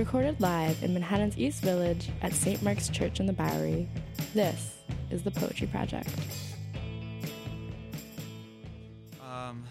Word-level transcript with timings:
Recorded 0.00 0.40
live 0.40 0.82
in 0.82 0.94
Manhattan's 0.94 1.36
East 1.36 1.60
Village 1.60 2.08
at 2.22 2.32
St. 2.32 2.62
Mark's 2.62 2.88
Church 2.88 3.20
in 3.20 3.26
the 3.26 3.34
Bowery, 3.34 3.86
this 4.32 4.78
is 5.10 5.22
the 5.22 5.30
Poetry 5.30 5.66
Project. 5.66 6.08
Um, 9.22 9.62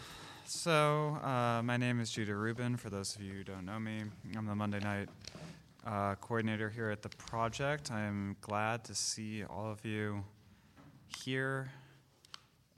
so, 0.46 1.18
uh, 1.24 1.64
my 1.64 1.78
name 1.78 2.00
is 2.00 2.12
Judah 2.12 2.36
Rubin. 2.36 2.78
For 2.78 2.92
those 2.92 3.16
of 3.16 3.24
you 3.24 3.34
who 3.34 3.44
don't 3.44 3.66
know 3.66 3.80
me, 3.80 4.04
I'm 4.38 4.46
the 4.46 4.54
Monday 4.54 4.80
night 4.80 5.10
uh, 5.88 6.14
coordinator 6.14 6.70
here 6.70 6.92
at 6.92 7.02
the 7.02 7.10
project. 7.10 7.90
I 7.92 8.02
am 8.02 8.36
glad 8.40 8.84
to 8.84 8.94
see 8.94 9.44
all 9.44 9.72
of 9.72 9.84
you 9.84 10.24
here. 11.08 11.72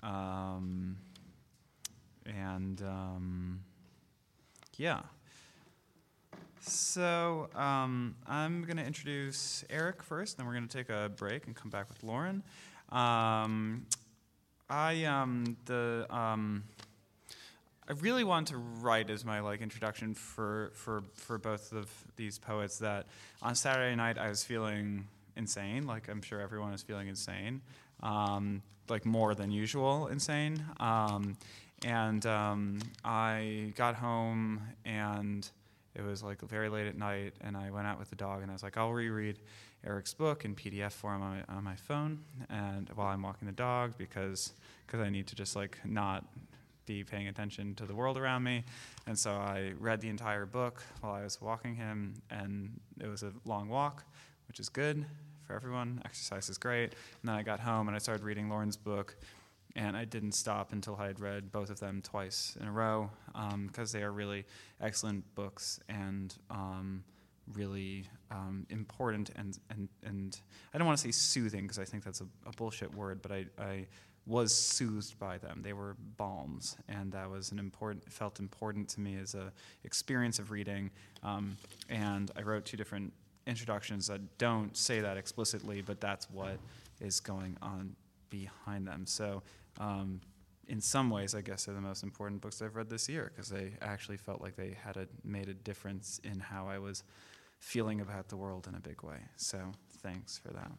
Um, 0.01 0.95
and 2.25 2.81
um, 2.81 3.59
yeah. 4.77 5.01
So 6.61 7.49
um, 7.55 8.15
I'm 8.27 8.63
going 8.63 8.77
to 8.77 8.85
introduce 8.85 9.65
Eric 9.69 10.03
first, 10.03 10.37
then 10.37 10.45
we're 10.45 10.53
going 10.53 10.67
to 10.67 10.77
take 10.77 10.89
a 10.89 11.09
break 11.09 11.47
and 11.47 11.55
come 11.55 11.71
back 11.71 11.89
with 11.89 12.03
Lauren. 12.03 12.43
Um, 12.91 13.87
I 14.69 15.03
um, 15.05 15.57
the 15.65 16.05
um, 16.09 16.63
I 17.89 17.93
really 17.99 18.23
want 18.23 18.49
to 18.49 18.57
write 18.57 19.09
as 19.09 19.25
my 19.25 19.39
like 19.39 19.61
introduction 19.61 20.13
for 20.13 20.71
for 20.75 21.03
for 21.15 21.37
both 21.37 21.73
of 21.73 21.89
these 22.15 22.37
poets 22.37 22.77
that 22.77 23.07
on 23.41 23.55
Saturday 23.55 23.95
night 23.95 24.17
I 24.17 24.29
was 24.29 24.43
feeling 24.43 25.07
insane, 25.35 25.87
like 25.87 26.09
I'm 26.09 26.21
sure 26.21 26.39
everyone 26.39 26.73
is 26.73 26.83
feeling 26.83 27.07
insane, 27.07 27.61
um, 28.03 28.61
like 28.87 29.05
more 29.05 29.33
than 29.33 29.51
usual 29.51 30.07
insane. 30.07 30.63
Um, 30.79 31.37
and 31.83 32.23
I 33.03 33.73
got 33.75 33.95
home 33.95 34.61
and 34.85 35.49
it 35.95 36.01
was 36.01 36.23
like 36.23 36.41
very 36.41 36.69
late 36.69 36.87
at 36.87 36.97
night, 36.97 37.33
and 37.41 37.57
I 37.57 37.71
went 37.71 37.87
out 37.87 37.99
with 37.99 38.09
the 38.09 38.15
dog, 38.15 38.41
and 38.41 38.51
I 38.51 38.53
was 38.53 38.63
like, 38.63 38.77
I'll 38.77 38.91
reread 38.91 39.39
Eric's 39.85 40.13
book 40.13 40.45
in 40.45 40.55
PDF 40.55 40.91
form 40.91 41.21
on 41.21 41.43
my, 41.47 41.55
on 41.55 41.63
my 41.63 41.75
phone, 41.75 42.19
and 42.49 42.89
while 42.95 43.07
I'm 43.07 43.21
walking 43.21 43.45
the 43.45 43.53
dog, 43.53 43.93
because 43.97 44.53
because 44.85 44.99
I 44.99 45.09
need 45.09 45.27
to 45.27 45.35
just 45.35 45.55
like 45.55 45.77
not 45.85 46.25
be 46.85 47.03
paying 47.03 47.27
attention 47.27 47.75
to 47.75 47.85
the 47.85 47.95
world 47.95 48.17
around 48.17 48.43
me, 48.43 48.63
and 49.07 49.17
so 49.17 49.31
I 49.31 49.73
read 49.79 50.01
the 50.01 50.09
entire 50.09 50.45
book 50.45 50.83
while 51.01 51.13
I 51.13 51.23
was 51.23 51.41
walking 51.41 51.75
him, 51.75 52.15
and 52.29 52.79
it 52.99 53.07
was 53.07 53.23
a 53.23 53.31
long 53.45 53.69
walk, 53.69 54.03
which 54.47 54.59
is 54.59 54.69
good 54.69 55.05
for 55.45 55.55
everyone. 55.55 56.01
Exercise 56.05 56.49
is 56.49 56.57
great, 56.57 56.93
and 57.21 57.29
then 57.29 57.35
I 57.35 57.43
got 57.43 57.59
home 57.59 57.87
and 57.87 57.95
I 57.95 57.99
started 57.99 58.23
reading 58.23 58.49
Lauren's 58.49 58.77
book 58.77 59.15
and 59.75 59.95
I 59.95 60.05
didn't 60.05 60.33
stop 60.33 60.73
until 60.73 60.95
I 60.97 61.07
had 61.07 61.19
read 61.19 61.51
both 61.51 61.69
of 61.69 61.79
them 61.79 62.01
twice 62.01 62.57
in 62.59 62.67
a 62.67 62.71
row 62.71 63.09
because 63.67 63.95
um, 63.95 63.99
they 63.99 64.03
are 64.03 64.11
really 64.11 64.45
excellent 64.81 65.23
books 65.35 65.79
and 65.89 66.35
um, 66.49 67.03
really 67.53 68.05
um, 68.29 68.65
important 68.69 69.31
and, 69.35 69.57
and, 69.69 69.89
and 70.03 70.39
I 70.73 70.77
don't 70.77 70.87
want 70.87 70.97
to 70.97 71.03
say 71.03 71.11
soothing 71.11 71.63
because 71.63 71.79
I 71.79 71.85
think 71.85 72.03
that's 72.03 72.21
a, 72.21 72.27
a, 72.45 72.51
bullshit 72.51 72.93
word, 72.93 73.21
but 73.21 73.31
I, 73.31 73.45
I 73.59 73.87
was 74.25 74.55
soothed 74.55 75.17
by 75.19 75.37
them. 75.37 75.61
They 75.63 75.73
were 75.73 75.95
balms, 76.17 76.77
and 76.87 77.11
that 77.11 77.29
was 77.29 77.51
an 77.51 77.59
important 77.59 78.11
felt 78.11 78.39
important 78.39 78.87
to 78.89 78.99
me 78.99 79.17
as 79.17 79.33
a 79.33 79.51
experience 79.83 80.39
of 80.39 80.51
reading. 80.51 80.91
Um, 81.23 81.57
and 81.89 82.29
I 82.37 82.43
wrote 82.43 82.65
two 82.65 82.77
different 82.77 83.11
introductions 83.47 84.07
that 84.07 84.37
don't 84.37 84.77
say 84.77 85.01
that 85.01 85.17
explicitly, 85.17 85.81
but 85.81 85.99
that's 85.99 86.29
what 86.29 86.57
is 86.99 87.19
going 87.19 87.57
on 87.61 87.95
behind 88.29 88.87
them. 88.87 89.05
So 89.05 89.41
um, 89.79 90.21
in 90.67 90.79
some 90.79 91.09
ways, 91.09 91.35
I 91.35 91.41
guess, 91.41 91.67
are 91.67 91.73
the 91.73 91.81
most 91.81 92.03
important 92.03 92.41
books 92.41 92.61
I've 92.61 92.75
read 92.75 92.89
this 92.89 93.09
year 93.09 93.31
because 93.33 93.49
they 93.49 93.73
actually 93.81 94.17
felt 94.17 94.41
like 94.41 94.55
they 94.55 94.77
had 94.83 94.95
a, 94.97 95.07
made 95.23 95.49
a 95.49 95.53
difference 95.53 96.19
in 96.23 96.39
how 96.39 96.67
I 96.67 96.77
was 96.77 97.03
feeling 97.59 98.01
about 98.01 98.29
the 98.29 98.37
world 98.37 98.67
in 98.67 98.75
a 98.75 98.79
big 98.79 99.03
way. 99.03 99.17
So 99.35 99.59
thanks 100.01 100.37
for 100.37 100.49
that. 100.53 100.71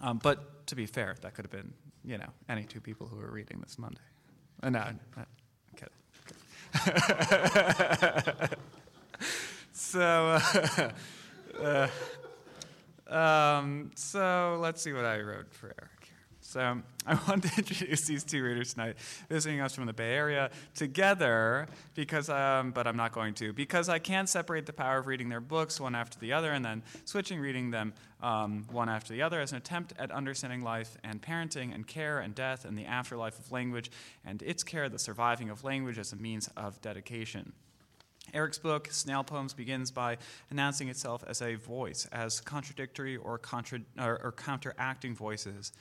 Um, 0.00 0.18
but 0.22 0.66
to 0.68 0.74
be 0.74 0.86
fair, 0.86 1.16
that 1.20 1.34
could 1.34 1.44
have 1.44 1.52
been, 1.52 1.72
you 2.04 2.18
know, 2.18 2.30
any 2.48 2.64
two 2.64 2.80
people 2.80 3.06
who 3.06 3.16
were 3.16 3.30
reading 3.30 3.60
this 3.60 3.78
Monday. 3.78 4.00
Uh, 4.62 4.70
no, 4.70 4.84
no, 5.16 5.24
kidding. 5.76 5.92
so, 9.72 10.40
uh, 10.40 10.90
uh, 13.10 13.14
um, 13.14 13.90
so 13.94 14.58
let's 14.60 14.82
see 14.82 14.92
what 14.92 15.04
I 15.04 15.20
wrote 15.20 15.52
for 15.52 15.66
Eric. 15.66 15.99
So 16.50 16.82
I 17.06 17.14
want 17.28 17.44
to 17.44 17.52
introduce 17.56 18.08
these 18.08 18.24
two 18.24 18.42
readers 18.42 18.74
tonight, 18.74 18.96
visiting 19.28 19.60
us 19.60 19.72
from 19.72 19.86
the 19.86 19.92
Bay 19.92 20.14
Area 20.14 20.50
together, 20.74 21.68
because, 21.94 22.28
um, 22.28 22.72
but 22.72 22.88
I'm 22.88 22.96
not 22.96 23.12
going 23.12 23.34
to, 23.34 23.52
because 23.52 23.88
I 23.88 24.00
can't 24.00 24.28
separate 24.28 24.66
the 24.66 24.72
power 24.72 24.98
of 24.98 25.06
reading 25.06 25.28
their 25.28 25.40
books 25.40 25.78
one 25.78 25.94
after 25.94 26.18
the 26.18 26.32
other 26.32 26.50
and 26.50 26.64
then 26.64 26.82
switching 27.04 27.38
reading 27.38 27.70
them 27.70 27.92
um, 28.20 28.66
one 28.72 28.88
after 28.88 29.12
the 29.12 29.22
other 29.22 29.40
as 29.40 29.52
an 29.52 29.58
attempt 29.58 29.92
at 29.96 30.10
understanding 30.10 30.62
life 30.62 30.96
and 31.04 31.22
parenting 31.22 31.72
and 31.72 31.86
care 31.86 32.18
and 32.18 32.34
death 32.34 32.64
and 32.64 32.76
the 32.76 32.84
afterlife 32.84 33.38
of 33.38 33.52
language 33.52 33.88
and 34.24 34.42
its 34.42 34.64
care, 34.64 34.88
the 34.88 34.98
surviving 34.98 35.50
of 35.50 35.62
language 35.62 35.98
as 35.98 36.12
a 36.12 36.16
means 36.16 36.50
of 36.56 36.80
dedication. 36.80 37.52
Eric's 38.34 38.58
book, 38.58 38.88
Snail 38.90 39.24
Poems, 39.24 39.54
begins 39.54 39.90
by 39.90 40.18
announcing 40.50 40.88
itself 40.88 41.24
as 41.26 41.42
a 41.42 41.54
voice, 41.54 42.06
as 42.12 42.40
contradictory 42.40 43.16
or, 43.16 43.38
contra- 43.38 43.80
or, 43.98 44.20
or 44.22 44.32
counteracting 44.32 45.14
voices. 45.14 45.72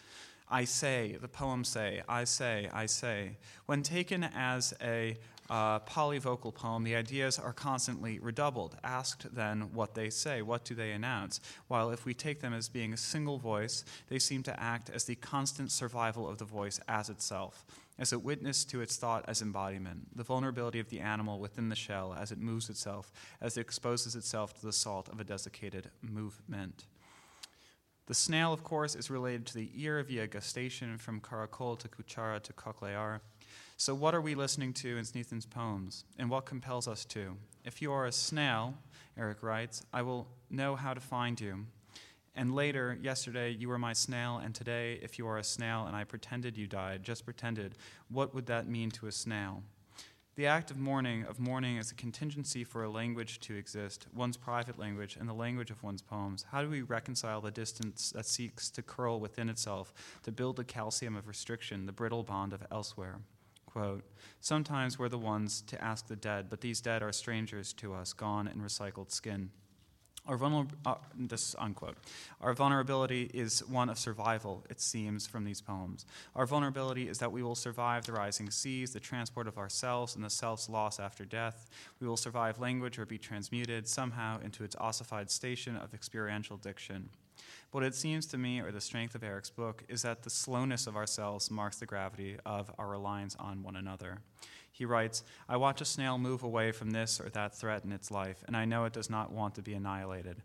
I 0.50 0.66
say, 0.66 1.16
the 1.22 1.28
poems 1.28 1.68
say, 1.68 2.02
I 2.10 2.24
say, 2.24 2.70
I 2.74 2.88
say. 2.88 3.38
When 3.68 3.84
taken 3.84 4.24
as 4.24 4.74
a 4.82 5.18
uh, 5.50 5.80
polyvocal 5.80 6.54
poem, 6.54 6.84
the 6.84 6.96
ideas 6.96 7.38
are 7.40 7.54
constantly 7.54 8.20
redoubled. 8.20 8.78
Asked 8.84 9.36
then 9.36 9.74
what 9.74 9.96
they 9.96 10.10
say, 10.10 10.42
what 10.42 10.66
do 10.66 10.76
they 10.76 10.92
announce? 10.92 11.40
While 11.68 11.92
if 11.92 12.06
we 12.06 12.14
take 12.14 12.40
them 12.40 12.54
as 12.54 12.70
being 12.70 12.94
a 12.94 12.98
single 12.98 13.38
voice, 13.38 13.84
they 14.10 14.20
seem 14.20 14.44
to 14.44 14.60
act 14.60 14.90
as 14.90 15.06
the 15.06 15.16
constant 15.16 15.72
survival 15.72 16.28
of 16.28 16.38
the 16.38 16.46
voice 16.46 16.80
as 16.88 17.10
itself, 17.10 17.66
as 17.98 18.14
a 18.14 18.20
witness 18.20 18.64
to 18.66 18.82
its 18.82 18.98
thought 18.98 19.26
as 19.28 19.42
embodiment, 19.42 20.16
the 20.16 20.24
vulnerability 20.24 20.80
of 20.80 20.90
the 20.90 21.00
animal 21.00 21.40
within 21.40 21.70
the 21.70 21.76
shell 21.76 22.16
as 22.20 22.32
it 22.32 22.40
moves 22.40 22.70
itself, 22.70 23.12
as 23.42 23.58
it 23.58 23.62
exposes 23.62 24.16
itself 24.16 24.54
to 24.60 24.66
the 24.66 24.74
salt 24.74 25.10
of 25.10 25.20
a 25.20 25.24
desiccated 25.24 25.90
movement. 26.02 26.86
The 28.10 28.16
snail, 28.16 28.52
of 28.52 28.64
course, 28.64 28.96
is 28.96 29.12
related 29.12 29.46
to 29.46 29.54
the 29.54 29.70
ear 29.76 30.02
via 30.02 30.28
gustation 30.28 31.00
from 31.00 31.22
caracol 31.22 31.78
to 31.78 31.88
cuchara 31.88 32.42
to 32.42 32.54
cochlear. 32.54 33.20
So, 33.78 33.94
what 33.94 34.16
are 34.16 34.22
we 34.22 34.34
listening 34.34 34.74
to 34.74 34.98
in 34.98 35.06
Sneathen's 35.06 35.46
poems, 35.46 36.06
and 36.18 36.28
what 36.28 36.48
compels 36.48 36.88
us 36.88 37.06
to? 37.06 37.38
If 37.64 37.84
you 37.84 37.92
are 37.92 38.08
a 38.08 38.12
snail, 38.12 38.74
Eric 39.16 39.44
writes, 39.44 39.86
I 39.94 40.02
will 40.02 40.28
know 40.50 40.76
how 40.76 40.96
to 40.96 41.00
find 41.00 41.40
you. 41.40 41.68
And 42.36 42.56
later, 42.56 42.98
yesterday, 43.00 43.52
you 43.52 43.70
were 43.70 43.78
my 43.78 43.94
snail, 43.94 44.42
and 44.44 44.56
today, 44.56 44.98
if 45.04 45.20
you 45.20 45.28
are 45.28 45.38
a 45.38 45.44
snail 45.44 45.86
and 45.86 45.96
I 45.96 46.04
pretended 46.04 46.58
you 46.58 46.66
died, 46.66 47.04
just 47.04 47.26
pretended, 47.26 47.76
what 48.10 48.34
would 48.34 48.48
that 48.48 48.68
mean 48.68 48.90
to 48.90 49.06
a 49.06 49.12
snail? 49.12 49.62
The 50.40 50.48
act 50.48 50.72
of 50.72 50.78
mourning, 50.78 51.26
of 51.26 51.38
mourning 51.38 51.76
is 51.76 51.92
a 51.92 51.96
contingency 51.96 52.64
for 52.64 52.86
a 52.86 52.90
language 52.90 53.42
to 53.42 53.58
exist, 53.58 54.08
one's 54.16 54.38
private 54.38 54.80
language 54.80 55.18
and 55.20 55.28
the 55.28 55.34
language 55.34 55.70
of 55.70 55.84
one's 55.84 56.02
poems. 56.02 56.46
How 56.50 56.62
do 56.62 56.70
we 56.70 56.82
reconcile 56.82 57.42
the 57.42 57.52
distance 57.52 58.12
that 58.12 58.26
seeks 58.26 58.70
to 58.70 58.82
curl 58.82 59.20
within 59.20 59.50
itself, 59.50 59.94
to 60.24 60.32
build 60.32 60.56
the 60.56 60.64
calcium 60.64 61.18
of 61.18 61.28
restriction, 61.28 61.88
the 61.88 61.92
brittle 61.92 62.24
bond 62.24 62.54
of 62.54 62.66
elsewhere? 62.72 63.18
Quote, 63.66 64.06
Sometimes 64.40 64.98
we're 64.98 65.10
the 65.10 65.18
ones 65.18 65.60
to 65.64 65.84
ask 65.84 66.08
the 66.08 66.16
dead, 66.16 66.50
but 66.50 66.62
these 66.62 66.80
dead 66.80 67.04
are 67.04 67.12
strangers 67.12 67.74
to 67.74 67.94
us, 67.94 68.14
gone 68.14 68.48
in 68.48 68.62
recycled 68.62 69.12
skin. 69.12 69.50
Our, 70.28 70.38
vulner- 70.38 70.70
uh, 70.86 70.96
this 71.18 71.56
unquote. 71.58 71.98
Our 72.40 72.54
vulnerability 72.54 73.32
is 73.34 73.66
one 73.68 73.90
of 73.90 73.98
survival, 73.98 74.64
it 74.70 74.80
seems, 74.80 75.26
from 75.26 75.44
these 75.44 75.62
poems. 75.62 76.06
Our 76.36 76.46
vulnerability 76.46 77.08
is 77.08 77.18
that 77.18 77.32
we 77.32 77.42
will 77.42 77.56
survive 77.56 78.06
the 78.06 78.14
rising 78.14 78.52
seas, 78.52 78.94
the 78.94 79.00
transport 79.00 79.48
of 79.48 79.58
ourselves, 79.58 80.16
and 80.16 80.24
the 80.24 80.30
self's 80.30 80.70
loss 80.70 81.00
after 81.00 81.26
death. 81.26 81.70
We 82.00 82.08
will 82.08 82.18
survive 82.18 82.60
language 82.60 83.00
or 83.00 83.06
be 83.06 83.18
transmuted 83.18 83.88
somehow 83.88 84.40
into 84.42 84.64
its 84.64 84.76
ossified 84.76 85.32
station 85.32 85.76
of 85.76 85.94
experiential 85.94 86.58
diction. 86.58 87.10
What 87.72 87.84
it 87.84 87.96
seems 87.96 88.26
to 88.28 88.38
me, 88.38 88.60
or 88.60 88.72
the 88.72 88.82
strength 88.82 89.16
of 89.16 89.24
Eric's 89.24 89.50
book, 89.50 89.84
is 89.88 90.02
that 90.02 90.24
the 90.24 90.30
slowness 90.30 90.88
of 90.88 90.96
ourselves 90.96 91.52
marks 91.52 91.78
the 91.78 91.86
gravity 91.86 92.38
of 92.46 92.72
our 92.78 92.88
reliance 92.88 93.36
on 93.40 93.64
one 93.64 93.76
another. 93.76 94.20
He 94.80 94.86
writes, 94.86 95.24
I 95.50 95.58
watch 95.58 95.82
a 95.82 95.86
snail 95.86 96.18
move 96.18 96.42
away 96.42 96.72
from 96.72 96.92
this 96.92 97.20
or 97.20 97.28
that 97.32 97.54
threat 97.54 97.84
in 97.84 97.92
its 97.92 98.12
life, 98.12 98.46
and 98.48 98.56
I 98.56 98.64
know 98.64 98.86
it 98.86 98.94
does 98.94 99.10
not 99.10 99.30
want 99.30 99.56
to 99.56 99.62
be 99.62 99.74
annihilated. 99.74 100.42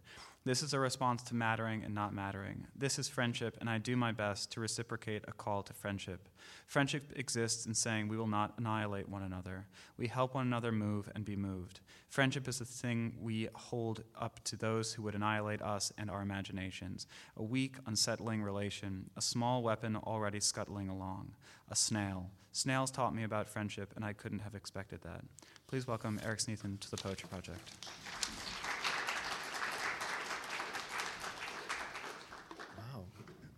This 0.46 0.62
is 0.62 0.74
a 0.74 0.78
response 0.78 1.22
to 1.22 1.34
mattering 1.34 1.84
and 1.84 1.94
not 1.94 2.12
mattering. 2.12 2.66
This 2.76 2.98
is 2.98 3.08
friendship, 3.08 3.56
and 3.60 3.70
I 3.70 3.78
do 3.78 3.96
my 3.96 4.12
best 4.12 4.52
to 4.52 4.60
reciprocate 4.60 5.24
a 5.26 5.32
call 5.32 5.62
to 5.62 5.72
friendship. 5.72 6.28
Friendship 6.66 7.14
exists 7.16 7.64
in 7.64 7.72
saying 7.72 8.08
we 8.08 8.18
will 8.18 8.26
not 8.26 8.52
annihilate 8.58 9.08
one 9.08 9.22
another. 9.22 9.64
We 9.96 10.06
help 10.06 10.34
one 10.34 10.46
another 10.46 10.70
move 10.70 11.10
and 11.14 11.24
be 11.24 11.34
moved. 11.34 11.80
Friendship 12.10 12.46
is 12.46 12.58
the 12.58 12.66
thing 12.66 13.16
we 13.22 13.48
hold 13.54 14.04
up 14.20 14.44
to 14.44 14.56
those 14.56 14.92
who 14.92 15.02
would 15.04 15.14
annihilate 15.14 15.62
us 15.62 15.94
and 15.96 16.10
our 16.10 16.20
imaginations. 16.20 17.06
A 17.38 17.42
weak, 17.42 17.76
unsettling 17.86 18.42
relation, 18.42 19.08
a 19.16 19.22
small 19.22 19.62
weapon 19.62 19.96
already 19.96 20.40
scuttling 20.40 20.90
along, 20.90 21.32
a 21.70 21.74
snail. 21.74 22.28
Snails 22.52 22.90
taught 22.90 23.14
me 23.14 23.24
about 23.24 23.48
friendship, 23.48 23.94
and 23.96 24.04
I 24.04 24.12
couldn't 24.12 24.40
have 24.40 24.54
expected 24.54 25.00
that. 25.04 25.24
Please 25.68 25.86
welcome 25.86 26.20
Eric 26.22 26.40
Sneathen 26.40 26.76
to 26.82 26.90
the 26.90 26.98
Poetry 26.98 27.30
Project. 27.30 27.72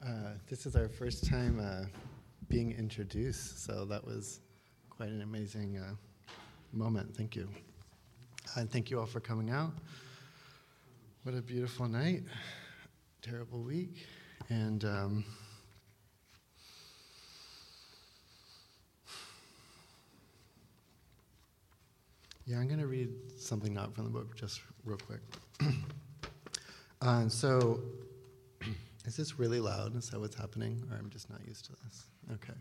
Uh, 0.07 0.26
this 0.49 0.67
is 0.67 0.77
our 0.77 0.89
first 0.89 1.29
time 1.29 1.61
uh, 1.61 1.87
being 2.49 2.73
introduced, 2.73 3.65
so 3.65 3.85
that 3.87 4.05
was 4.05 4.41
quite 4.91 5.09
an 5.09 5.23
amazing 5.23 5.79
uh, 5.79 5.95
moment. 6.73 7.17
Thank 7.17 7.37
you. 7.37 7.49
And 8.57 8.71
thank 8.71 8.91
you 8.91 9.01
all 9.01 9.07
for 9.07 9.21
coming 9.21 9.51
out. 9.51 9.73
What 11.25 11.35
a 11.35 11.43
beautiful 11.43 11.89
night. 11.89 12.23
Terrible 13.21 13.63
week. 13.63 14.07
And 14.49 14.85
um, 14.85 15.25
yeah, 22.47 22.59
I'm 22.59 22.69
going 22.69 22.81
to 22.81 22.87
read 22.87 23.11
something 23.37 23.75
not 23.75 23.95
from 23.95 24.05
the 24.05 24.11
book 24.11 24.37
just 24.37 24.61
real 24.85 24.99
quick. 24.99 25.21
uh, 27.03 27.29
so, 27.29 27.81
is 29.07 29.17
this 29.17 29.39
really 29.39 29.61
loud? 29.61 29.97
Is 29.97 30.11
that 30.11 30.21
what's 30.21 30.37
happening? 30.37 30.83
Or 30.91 30.97
I'm 30.97 31.11
just 31.11 31.31
not 31.31 31.41
used 31.47 31.67
to 31.67 31.73
this? 31.85 32.07
Okay. 32.35 32.59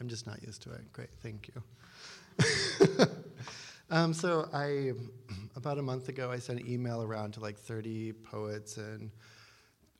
I'm 0.00 0.08
just 0.08 0.26
not 0.26 0.42
used 0.42 0.62
to 0.62 0.72
it. 0.72 0.92
Great. 0.92 1.10
Thank 1.22 1.50
you. 1.54 3.06
um, 3.90 4.12
so, 4.12 4.48
I, 4.52 4.92
about 5.54 5.78
a 5.78 5.82
month 5.82 6.08
ago, 6.08 6.30
I 6.32 6.38
sent 6.38 6.60
an 6.60 6.68
email 6.68 7.02
around 7.02 7.32
to 7.34 7.40
like 7.40 7.56
30 7.56 8.12
poets 8.12 8.76
and 8.76 9.10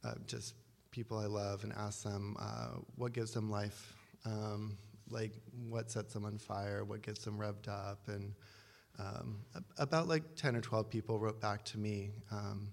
uh, 0.04 0.14
just 0.26 0.54
people 0.90 1.16
I 1.16 1.26
love 1.26 1.62
and 1.62 1.72
asked 1.72 2.02
them 2.02 2.36
uh, 2.40 2.78
what 2.96 3.12
gives 3.12 3.32
them 3.32 3.50
life. 3.50 3.94
Um, 4.26 4.76
like, 5.10 5.32
what 5.68 5.90
sets 5.92 6.12
them 6.12 6.24
on 6.24 6.38
fire? 6.38 6.84
What 6.84 7.02
gets 7.02 7.24
them 7.24 7.38
revved 7.38 7.68
up? 7.68 8.00
And 8.08 8.34
um, 8.98 9.40
about 9.78 10.08
like 10.08 10.22
10 10.34 10.56
or 10.56 10.60
12 10.60 10.90
people 10.90 11.20
wrote 11.20 11.40
back 11.40 11.64
to 11.66 11.78
me. 11.78 12.10
Um, 12.32 12.72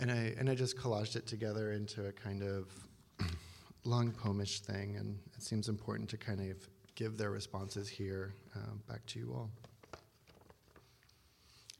and 0.00 0.10
I, 0.10 0.34
and 0.38 0.48
I 0.48 0.54
just 0.54 0.78
collaged 0.78 1.14
it 1.14 1.26
together 1.26 1.72
into 1.72 2.06
a 2.06 2.12
kind 2.12 2.42
of 2.42 2.68
long 3.84 4.10
poemish 4.12 4.60
thing, 4.60 4.96
and 4.96 5.18
it 5.36 5.42
seems 5.42 5.68
important 5.68 6.08
to 6.10 6.16
kind 6.16 6.40
of 6.50 6.56
give 6.94 7.18
their 7.18 7.30
responses 7.30 7.86
here 7.88 8.34
uh, 8.56 8.72
back 8.88 9.04
to 9.06 9.18
you 9.18 9.32
all. 9.34 9.50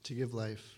To 0.03 0.13
give 0.13 0.35
life. 0.35 0.75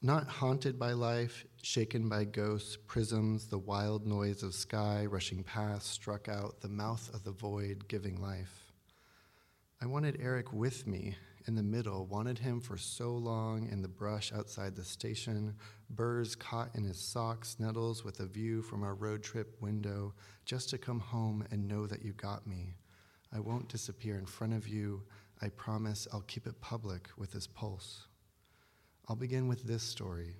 Not 0.00 0.28
haunted 0.28 0.78
by 0.78 0.92
life, 0.92 1.44
shaken 1.62 2.08
by 2.08 2.24
ghosts, 2.24 2.76
prisms, 2.86 3.46
the 3.46 3.58
wild 3.58 4.06
noise 4.06 4.42
of 4.42 4.54
sky 4.54 5.06
rushing 5.06 5.42
past 5.42 5.90
struck 5.90 6.28
out 6.28 6.60
the 6.60 6.68
mouth 6.68 7.10
of 7.14 7.24
the 7.24 7.30
void, 7.30 7.86
giving 7.88 8.20
life. 8.20 8.72
I 9.80 9.86
wanted 9.86 10.18
Eric 10.20 10.52
with 10.52 10.86
me 10.86 11.16
in 11.46 11.54
the 11.54 11.62
middle, 11.62 12.06
wanted 12.06 12.38
him 12.38 12.60
for 12.60 12.76
so 12.76 13.12
long 13.12 13.68
in 13.70 13.82
the 13.82 13.88
brush 13.88 14.32
outside 14.32 14.74
the 14.74 14.84
station, 14.84 15.54
burrs 15.90 16.34
caught 16.34 16.74
in 16.74 16.84
his 16.84 16.98
socks, 16.98 17.56
nettles 17.58 18.04
with 18.04 18.20
a 18.20 18.26
view 18.26 18.62
from 18.62 18.82
our 18.82 18.94
road 18.94 19.22
trip 19.22 19.56
window, 19.60 20.14
just 20.46 20.70
to 20.70 20.78
come 20.78 21.00
home 21.00 21.46
and 21.50 21.68
know 21.68 21.86
that 21.86 22.02
you 22.02 22.12
got 22.14 22.46
me. 22.46 22.74
I 23.32 23.40
won't 23.40 23.68
disappear 23.68 24.16
in 24.16 24.26
front 24.26 24.54
of 24.54 24.68
you. 24.68 25.02
I 25.42 25.48
promise 25.50 26.08
I'll 26.12 26.22
keep 26.22 26.46
it 26.46 26.60
public 26.60 27.08
with 27.18 27.32
his 27.32 27.46
pulse. 27.46 28.06
I'll 29.08 29.16
begin 29.16 29.48
with 29.48 29.64
this 29.64 29.82
story 29.82 30.36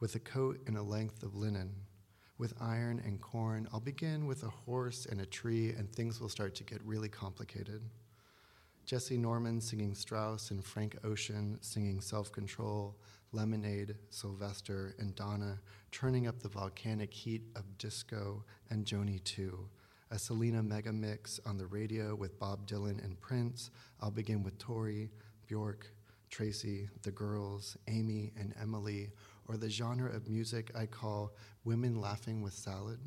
with 0.00 0.14
a 0.14 0.20
coat 0.20 0.60
and 0.66 0.76
a 0.76 0.82
length 0.82 1.22
of 1.22 1.34
linen. 1.34 1.74
With 2.38 2.54
iron 2.60 3.02
and 3.04 3.20
corn, 3.20 3.66
I'll 3.72 3.80
begin 3.80 4.26
with 4.26 4.44
a 4.44 4.48
horse 4.48 5.06
and 5.06 5.20
a 5.20 5.26
tree, 5.26 5.70
and 5.70 5.92
things 5.92 6.20
will 6.20 6.28
start 6.28 6.54
to 6.56 6.64
get 6.64 6.80
really 6.84 7.08
complicated. 7.08 7.82
Jessye 8.88 9.18
Norman 9.18 9.60
singing 9.60 9.94
Strauss 9.94 10.50
and 10.50 10.64
Frank 10.64 10.96
Ocean 11.04 11.58
singing 11.60 12.00
Self 12.00 12.32
Control, 12.32 12.96
Lemonade, 13.32 13.94
Sylvester, 14.08 14.94
and 14.98 15.14
Donna 15.14 15.60
turning 15.92 16.26
up 16.26 16.40
the 16.40 16.48
volcanic 16.48 17.12
heat 17.12 17.42
of 17.54 17.76
disco 17.76 18.42
and 18.70 18.86
Joni 18.86 19.22
2. 19.24 19.68
A 20.10 20.18
Selena 20.18 20.62
mega 20.62 20.90
mix 20.90 21.38
on 21.44 21.58
the 21.58 21.66
radio 21.66 22.14
with 22.14 22.38
Bob 22.38 22.66
Dylan 22.66 23.04
and 23.04 23.20
Prince. 23.20 23.70
I'll 24.00 24.10
begin 24.10 24.42
with 24.42 24.56
Tori, 24.56 25.10
Bjork, 25.46 25.86
Tracy, 26.30 26.88
the 27.02 27.10
girls, 27.10 27.76
Amy, 27.88 28.32
and 28.38 28.54
Emily, 28.58 29.10
or 29.48 29.58
the 29.58 29.68
genre 29.68 30.10
of 30.10 30.30
music 30.30 30.70
I 30.74 30.86
call 30.86 31.34
women 31.62 32.00
laughing 32.00 32.40
with 32.40 32.54
salad. 32.54 33.00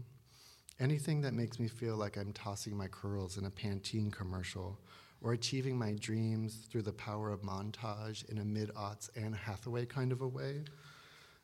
Anything 0.80 1.22
that 1.22 1.34
makes 1.34 1.60
me 1.60 1.68
feel 1.68 1.96
like 1.96 2.18
I'm 2.18 2.34
tossing 2.34 2.78
my 2.78 2.88
curls 2.88 3.38
in 3.38 3.46
a 3.46 3.52
Pantene 3.52 4.12
commercial 4.12 4.80
or 5.22 5.34
achieving 5.34 5.78
my 5.78 5.94
dreams 5.94 6.68
through 6.70 6.82
the 6.82 6.94
power 6.94 7.30
of 7.32 7.42
montage 7.42 8.28
in 8.30 8.40
a 8.40 8.46
mid 8.46 8.70
aughts 8.74 9.10
Anne 9.16 9.34
Hathaway 9.34 9.86
kind 9.86 10.12
of 10.12 10.22
a 10.22 10.28
way. 10.28 10.64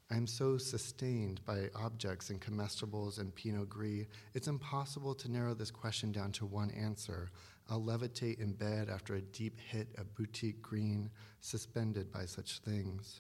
I'm 0.09 0.25
so 0.25 0.57
sustained 0.57 1.41
by 1.45 1.69
objects 1.75 2.29
and 2.29 2.39
comestibles 2.39 3.19
and 3.19 3.35
Pinot 3.35 3.69
Gris, 3.69 4.05
it's 4.33 4.47
impossible 4.47 5.13
to 5.15 5.29
narrow 5.29 5.53
this 5.53 5.69
question 5.69 6.13
down 6.13 6.31
to 6.33 6.45
one 6.45 6.71
answer. 6.71 7.29
I'll 7.69 7.81
levitate 7.81 8.39
in 8.39 8.53
bed 8.53 8.89
after 8.89 9.15
a 9.15 9.21
deep 9.21 9.59
hit 9.59 9.89
of 9.97 10.15
boutique 10.15 10.61
green, 10.61 11.09
suspended 11.41 12.09
by 12.09 12.25
such 12.25 12.59
things. 12.59 13.19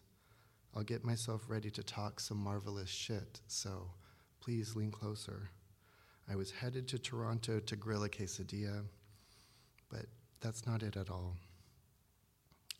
I'll 0.73 0.83
get 0.83 1.03
myself 1.03 1.43
ready 1.49 1.69
to 1.71 1.83
talk 1.83 2.21
some 2.21 2.37
marvelous 2.37 2.89
shit, 2.89 3.41
so 3.47 3.91
please 4.39 4.75
lean 4.75 4.91
closer. 4.91 5.49
I 6.29 6.35
was 6.35 6.51
headed 6.51 6.87
to 6.89 6.99
Toronto 6.99 7.59
to 7.59 7.75
grill 7.75 8.05
a 8.05 8.09
quesadilla, 8.09 8.85
but 9.89 10.05
that's 10.41 10.65
not 10.65 10.83
it 10.83 10.97
at 10.97 11.09
all. 11.09 11.35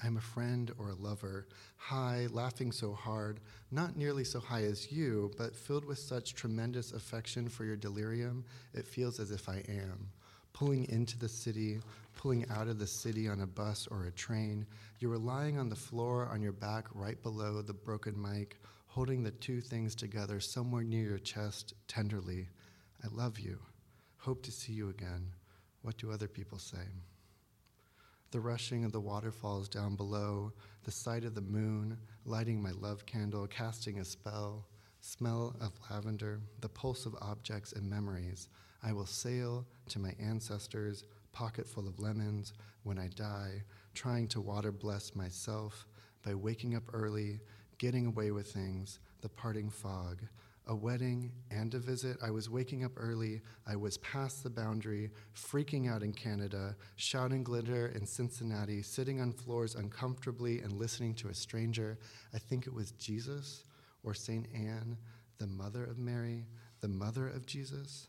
I'm 0.04 0.18
a 0.18 0.22
friend 0.22 0.72
or 0.78 0.90
a 0.90 0.96
lover, 0.96 1.48
high, 1.76 2.28
laughing 2.32 2.72
so 2.72 2.94
hard, 2.94 3.40
not 3.72 3.98
nearly 3.98 4.24
so 4.24 4.40
high 4.40 4.64
as 4.64 4.92
you, 4.92 5.32
but 5.38 5.56
filled 5.56 5.86
with 5.86 5.98
such 5.98 6.36
tremendous 6.36 6.92
affection 6.92 7.50
for 7.50 7.66
your 7.66 7.76
delirium, 7.76 8.46
it 8.76 8.86
feels 8.86 9.20
as 9.20 9.32
if 9.32 9.50
I 9.50 9.64
am. 9.68 10.12
Pulling 10.54 10.88
into 10.90 11.18
the 11.18 11.28
city, 11.28 11.80
pulling 12.16 12.46
out 12.50 12.68
of 12.68 12.78
the 12.78 12.86
city 12.86 13.28
on 13.28 13.42
a 13.42 13.48
bus 13.48 13.88
or 13.90 14.06
a 14.06 14.12
train, 14.12 14.68
you 15.00 15.12
are 15.12 15.18
lying 15.18 15.58
on 15.58 15.70
the 15.70 15.76
floor 15.76 16.30
on 16.32 16.42
your 16.44 16.52
back 16.52 16.86
right 16.94 17.22
below 17.24 17.64
the 17.64 17.74
broken 17.74 18.20
mic, 18.22 18.58
holding 18.86 19.24
the 19.24 19.32
two 19.32 19.62
things 19.62 19.96
together 19.96 20.40
somewhere 20.40 20.84
near 20.84 21.04
your 21.04 21.20
chest 21.20 21.74
tenderly. 21.88 22.50
I 23.04 23.08
love 23.12 23.40
you. 23.40 23.58
Hope 24.18 24.44
to 24.44 24.52
see 24.52 24.74
you 24.74 24.90
again. 24.90 25.32
What 25.82 25.98
do 25.98 26.12
other 26.12 26.28
people 26.28 26.60
say? 26.60 26.86
The 28.32 28.40
rushing 28.40 28.84
of 28.84 28.92
the 28.92 29.00
waterfalls 29.00 29.70
down 29.70 29.96
below, 29.96 30.52
the 30.84 30.92
sight 30.92 31.24
of 31.24 31.36
the 31.36 31.42
moon, 31.42 31.98
lighting 32.26 32.62
my 32.62 32.72
love 32.72 33.06
candle, 33.06 33.48
casting 33.48 34.00
a 34.00 34.06
spell, 34.06 34.66
smell 35.00 35.56
of 35.62 35.72
lavender, 35.90 36.42
the 36.60 36.70
pulse 36.70 37.06
of 37.06 37.16
objects 37.22 37.72
and 37.74 37.90
memories. 37.90 38.50
I 38.84 38.94
will 38.94 39.06
sail 39.06 39.66
to 39.90 40.00
my 40.00 40.14
ancestors, 40.20 41.06
pocket 41.32 41.68
full 41.68 41.88
of 41.88 42.00
lemons, 42.00 42.54
when 42.84 43.00
I 43.00 43.08
die, 43.08 43.64
trying 43.94 44.28
to 44.30 44.42
water 44.42 44.72
bless 44.72 45.16
myself 45.16 45.86
by 46.26 46.34
waking 46.36 46.76
up 46.76 46.84
early, 46.94 47.40
getting 47.78 48.06
away 48.06 48.32
with 48.32 48.52
things, 48.52 49.00
the 49.22 49.30
parting 49.30 49.70
fog, 49.70 50.22
a 50.68 50.76
wedding 50.76 51.32
and 51.50 51.74
a 51.74 51.80
visit. 51.80 52.18
I 52.22 52.30
was 52.30 52.50
waking 52.50 52.84
up 52.84 52.92
early. 52.98 53.42
I 53.66 53.76
was 53.76 53.98
past 54.00 54.44
the 54.44 54.50
boundary, 54.50 55.10
freaking 55.36 55.90
out 55.90 56.04
in 56.04 56.14
Canada, 56.14 56.76
shouting 56.98 57.44
glitter 57.44 57.88
in 57.88 58.06
Cincinnati, 58.06 58.82
sitting 58.82 59.22
on 59.22 59.32
floors 59.32 59.76
uncomfortably 59.76 60.60
and 60.60 60.74
listening 60.74 61.16
to 61.16 61.30
a 61.30 61.34
stranger. 61.34 61.98
I 62.34 62.38
think 62.38 62.68
it 62.68 62.74
was 62.74 62.92
Jesus 62.92 63.64
or 64.04 64.14
St. 64.14 64.48
Anne, 64.54 64.98
the 65.38 65.48
mother 65.48 65.84
of 65.84 65.98
Mary, 65.98 66.46
the 66.82 66.88
mother 66.88 67.28
of 67.28 67.46
Jesus. 67.46 68.08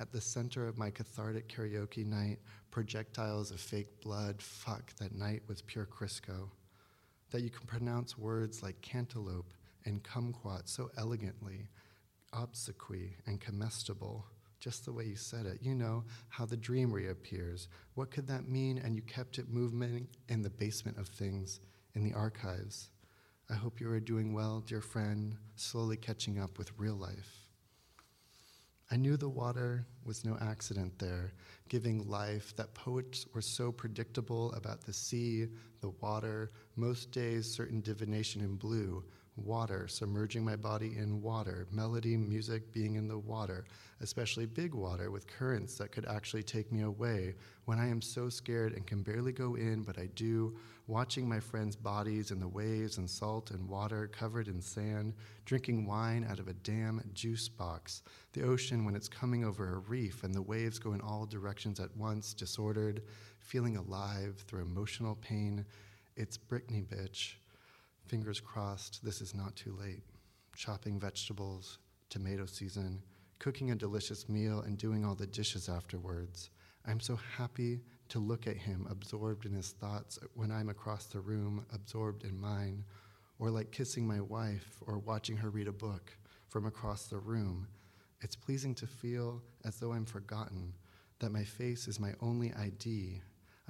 At 0.00 0.12
the 0.12 0.20
center 0.20 0.66
of 0.66 0.78
my 0.78 0.90
cathartic 0.90 1.48
karaoke 1.48 2.06
night, 2.06 2.38
projectiles 2.70 3.50
of 3.50 3.60
fake 3.60 4.00
blood. 4.00 4.40
Fuck, 4.40 4.94
that 4.96 5.14
night 5.14 5.42
was 5.48 5.62
pure 5.62 5.86
Crisco. 5.86 6.50
That 7.30 7.42
you 7.42 7.50
can 7.50 7.66
pronounce 7.66 8.16
words 8.16 8.62
like 8.62 8.80
cantaloupe 8.80 9.52
and 9.88 10.04
kumquat 10.04 10.68
so 10.68 10.90
elegantly, 10.96 11.68
obsequy 12.32 13.14
and 13.26 13.40
comestible, 13.40 14.24
just 14.60 14.84
the 14.84 14.92
way 14.92 15.04
you 15.04 15.16
said 15.16 15.46
it. 15.46 15.58
You 15.62 15.74
know 15.74 16.04
how 16.28 16.44
the 16.44 16.56
dream 16.56 16.92
reappears. 16.92 17.68
What 17.94 18.10
could 18.10 18.26
that 18.28 18.48
mean? 18.48 18.78
And 18.78 18.94
you 18.94 19.02
kept 19.02 19.38
it 19.38 19.48
moving 19.48 20.08
in 20.28 20.42
the 20.42 20.50
basement 20.50 20.98
of 20.98 21.08
things, 21.08 21.60
in 21.94 22.04
the 22.04 22.14
archives. 22.14 22.90
I 23.50 23.54
hope 23.54 23.80
you 23.80 23.90
are 23.90 24.00
doing 24.00 24.34
well, 24.34 24.62
dear 24.66 24.82
friend, 24.82 25.36
slowly 25.56 25.96
catching 25.96 26.38
up 26.38 26.58
with 26.58 26.70
real 26.76 26.96
life. 26.96 27.46
I 28.90 28.96
knew 28.96 29.16
the 29.16 29.28
water 29.28 29.86
was 30.04 30.24
no 30.24 30.36
accident 30.40 30.98
there, 30.98 31.32
giving 31.68 32.08
life, 32.08 32.56
that 32.56 32.74
poets 32.74 33.26
were 33.34 33.42
so 33.42 33.70
predictable 33.70 34.52
about 34.52 34.82
the 34.82 34.94
sea, 34.94 35.46
the 35.80 35.90
water, 36.00 36.50
most 36.76 37.10
days 37.10 37.50
certain 37.50 37.82
divination 37.82 38.40
in 38.40 38.56
blue, 38.56 39.04
water, 39.44 39.86
submerging 39.88 40.44
my 40.44 40.56
body 40.56 40.94
in 40.96 41.22
water, 41.22 41.66
melody, 41.70 42.16
music 42.16 42.72
being 42.72 42.96
in 42.96 43.08
the 43.08 43.18
water, 43.18 43.64
especially 44.00 44.46
big 44.46 44.74
water 44.74 45.10
with 45.10 45.26
currents 45.26 45.76
that 45.76 45.92
could 45.92 46.06
actually 46.06 46.42
take 46.42 46.70
me 46.70 46.82
away 46.82 47.34
when 47.64 47.78
I 47.78 47.88
am 47.88 48.00
so 48.00 48.28
scared 48.28 48.72
and 48.72 48.86
can 48.86 49.02
barely 49.02 49.32
go 49.32 49.54
in, 49.54 49.82
but 49.82 49.98
I 49.98 50.06
do, 50.14 50.56
watching 50.86 51.28
my 51.28 51.38
friends' 51.40 51.76
bodies 51.76 52.30
in 52.30 52.40
the 52.40 52.48
waves 52.48 52.98
and 52.98 53.08
salt 53.08 53.50
and 53.50 53.68
water 53.68 54.08
covered 54.08 54.48
in 54.48 54.60
sand, 54.60 55.14
drinking 55.44 55.86
wine 55.86 56.26
out 56.28 56.38
of 56.38 56.48
a 56.48 56.54
damn 56.54 57.02
juice 57.12 57.48
box, 57.48 58.02
the 58.32 58.42
ocean 58.42 58.84
when 58.84 58.96
it's 58.96 59.08
coming 59.08 59.44
over 59.44 59.74
a 59.74 59.78
reef 59.78 60.24
and 60.24 60.34
the 60.34 60.42
waves 60.42 60.78
go 60.78 60.92
in 60.92 61.00
all 61.00 61.26
directions 61.26 61.78
at 61.80 61.94
once, 61.96 62.34
disordered, 62.34 63.02
feeling 63.38 63.76
alive 63.76 64.42
through 64.46 64.62
emotional 64.62 65.16
pain. 65.16 65.64
It's 66.16 66.36
Brittany, 66.36 66.82
bitch. 66.82 67.34
Fingers 68.08 68.40
crossed, 68.40 69.04
this 69.04 69.20
is 69.20 69.34
not 69.34 69.54
too 69.54 69.76
late. 69.78 70.02
Chopping 70.56 70.98
vegetables, 70.98 71.78
tomato 72.08 72.46
season, 72.46 73.02
cooking 73.38 73.70
a 73.70 73.74
delicious 73.74 74.30
meal, 74.30 74.60
and 74.62 74.78
doing 74.78 75.04
all 75.04 75.14
the 75.14 75.26
dishes 75.26 75.68
afterwards. 75.68 76.48
I'm 76.86 77.00
so 77.00 77.18
happy 77.36 77.82
to 78.08 78.18
look 78.18 78.46
at 78.46 78.56
him, 78.56 78.86
absorbed 78.90 79.44
in 79.44 79.52
his 79.52 79.72
thoughts 79.72 80.18
when 80.32 80.50
I'm 80.50 80.70
across 80.70 81.04
the 81.04 81.20
room, 81.20 81.66
absorbed 81.70 82.24
in 82.24 82.40
mine, 82.40 82.82
or 83.38 83.50
like 83.50 83.72
kissing 83.72 84.06
my 84.06 84.22
wife 84.22 84.78
or 84.86 84.98
watching 85.00 85.36
her 85.36 85.50
read 85.50 85.68
a 85.68 85.72
book 85.72 86.16
from 86.48 86.64
across 86.64 87.08
the 87.08 87.18
room. 87.18 87.68
It's 88.22 88.36
pleasing 88.36 88.74
to 88.76 88.86
feel 88.86 89.42
as 89.66 89.76
though 89.76 89.92
I'm 89.92 90.06
forgotten, 90.06 90.72
that 91.18 91.30
my 91.30 91.44
face 91.44 91.86
is 91.86 92.00
my 92.00 92.14
only 92.22 92.54
ID. 92.54 93.20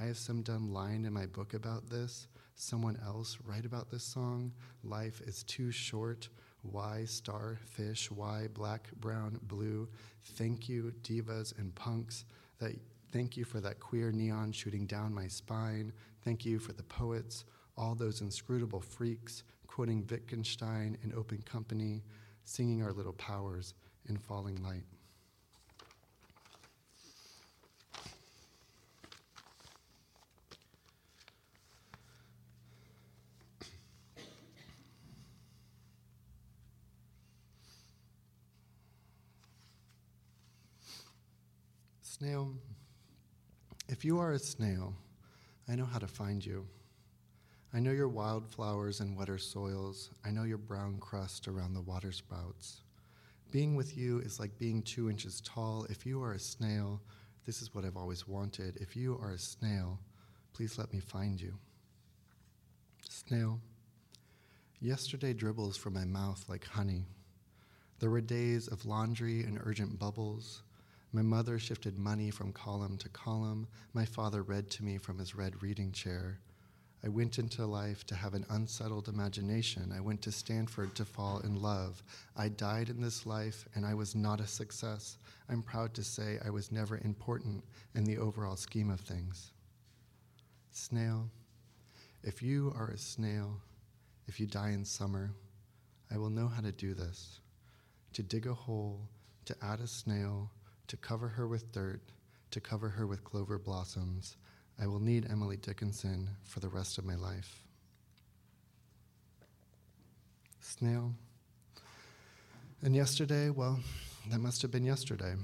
I 0.01 0.05
have 0.05 0.17
some 0.17 0.43
dumb 0.43 0.73
line 0.73 1.05
in 1.07 1.13
my 1.13 1.27
book 1.27 1.55
about 1.55 1.91
this, 1.91 2.29
someone 2.59 2.99
else 3.07 3.39
write 3.47 3.65
about 3.65 3.91
this 3.91 4.03
song. 4.03 4.53
Life 4.83 5.21
is 5.23 5.45
too 5.45 5.71
short. 5.71 6.29
Why 6.63 7.05
star, 7.05 7.57
fish, 7.65 8.11
why 8.11 8.49
black, 8.53 8.91
brown, 9.01 9.39
blue. 9.43 9.89
Thank 10.37 10.69
you, 10.69 10.93
divas 11.03 11.57
and 11.59 11.75
punks. 11.75 12.25
That 12.59 12.73
thank 13.13 13.37
you 13.37 13.45
for 13.45 13.61
that 13.61 13.81
queer 13.81 14.11
neon 14.11 14.53
shooting 14.53 14.87
down 14.87 15.15
my 15.15 15.29
spine. 15.29 15.93
Thank 16.25 16.45
you 16.45 16.59
for 16.59 16.73
the 16.73 16.83
poets, 16.83 17.45
all 17.77 17.95
those 17.95 18.21
inscrutable 18.21 18.81
freaks, 18.81 19.45
quoting 19.69 20.07
Wittgenstein 20.11 20.99
in 21.05 21.15
open 21.15 21.43
company, 21.43 22.03
singing 22.45 22.83
our 22.83 22.93
little 22.93 23.13
powers 23.13 23.75
in 24.09 24.17
falling 24.17 24.61
light. 24.63 24.85
Snail, 42.19 42.53
if 43.89 44.05
you 44.05 44.19
are 44.19 44.33
a 44.33 44.41
snail, 44.41 44.93
I 45.69 45.77
know 45.77 45.85
how 45.85 46.01
to 46.01 46.09
find 46.09 46.45
you. 46.45 46.67
I 47.73 47.79
know 47.79 47.93
your 47.93 48.09
wildflowers 48.09 48.99
and 48.99 49.17
wetter 49.17 49.39
soils. 49.39 50.11
I 50.25 50.33
know 50.33 50.43
your 50.43 50.59
brown 50.59 50.99
crust 50.99 51.47
around 51.47 51.75
the 51.75 51.81
water 51.81 52.11
sprouts. 52.11 52.81
Being 53.53 53.77
with 53.77 53.97
you 53.97 54.19
is 54.19 54.41
like 54.41 54.59
being 54.59 54.83
two 54.83 55.09
inches 55.09 55.41
tall. 55.43 55.87
If 55.89 56.05
you 56.05 56.21
are 56.21 56.33
a 56.33 56.41
snail, 56.41 57.01
this 57.47 57.63
is 57.63 57.73
what 57.73 57.85
I've 57.85 57.97
always 57.97 58.27
wanted. 58.27 58.79
If 58.79 58.97
you 58.97 59.17
are 59.23 59.31
a 59.31 59.39
snail, 59.39 60.01
please 60.55 60.77
let 60.77 60.93
me 60.93 60.99
find 60.99 61.41
you. 61.41 61.55
Snail, 63.09 63.61
yesterday 64.81 65.35
dribbles 65.35 65.77
from 65.77 65.95
my 65.95 66.05
mouth 66.05 66.45
like 66.49 66.67
honey. 66.67 67.05
There 68.01 68.11
were 68.11 68.21
days 68.21 68.67
of 68.67 68.87
laundry 68.87 69.45
and 69.45 69.61
urgent 69.63 70.01
bubbles. 70.01 70.63
My 71.13 71.23
mother 71.23 71.59
shifted 71.59 71.99
money 71.99 72.31
from 72.31 72.53
column 72.53 72.99
to 72.99 73.09
column. 73.09 73.67
My 73.95 74.05
father 74.05 74.43
read 74.43 74.71
to 74.73 74.85
me 74.85 74.99
from 74.99 75.19
his 75.19 75.35
red 75.35 75.63
reading 75.63 75.91
chair. 75.91 76.39
I 77.03 77.09
went 77.09 77.39
into 77.39 77.65
life 77.65 78.05
to 78.09 78.15
have 78.15 78.35
an 78.35 78.45
unsettled 78.51 79.09
imagination. 79.09 79.93
I 79.97 80.01
went 80.01 80.21
to 80.23 80.33
Stanford 80.33 80.95
to 80.97 81.05
fall 81.05 81.39
in 81.41 81.63
love. 81.63 82.03
I 82.37 82.49
died 82.49 82.91
in 82.91 83.01
this 83.01 83.25
life 83.25 83.67
and 83.75 83.87
I 83.87 83.95
was 83.95 84.15
not 84.15 84.41
a 84.41 84.47
success. 84.47 85.17
I'm 85.49 85.63
proud 85.63 85.95
to 85.95 86.05
say 86.05 86.39
I 86.45 86.51
was 86.51 86.73
never 86.73 86.99
important 86.99 87.65
in 87.95 88.05
the 88.05 88.19
overall 88.19 88.57
scheme 88.57 88.91
of 88.91 89.01
things. 89.01 89.53
Snail, 90.73 91.31
if 92.23 92.43
you 92.43 92.75
are 92.77 92.89
a 92.89 92.99
snail, 92.99 93.61
if 94.27 94.39
you 94.39 94.47
die 94.47 94.71
in 94.71 94.85
summer, 94.85 95.31
I 96.11 96.19
will 96.19 96.31
know 96.31 96.49
how 96.49 96.61
to 96.61 96.73
do 96.73 96.95
this 96.95 97.41
to 98.15 98.23
dig 98.23 98.47
a 98.47 98.55
hole, 98.55 99.09
to 99.45 99.55
add 99.63 99.81
a 99.81 99.87
snail, 99.87 100.51
to 100.89 100.97
cover 100.97 101.29
her 101.29 101.47
with 101.47 101.73
dirt, 101.73 102.01
to 102.51 102.61
cover 102.61 102.89
her 102.89 103.07
with 103.07 103.25
clover 103.25 103.59
blossoms. 103.59 104.37
I 104.81 104.87
will 104.87 105.01
need 105.01 105.27
Emily 105.31 105.57
Dickinson 105.57 106.29
for 106.45 106.61
the 106.61 106.69
rest 106.69 106.99
of 106.99 107.05
my 107.05 107.15
life. 107.15 107.63
Snail. 110.61 111.15
And 112.83 112.95
yesterday, 112.95 113.51
well, 113.51 113.81
that 114.31 114.41
must 114.41 114.63
have 114.63 114.71
been 114.71 114.85
yesterday. 114.85 115.35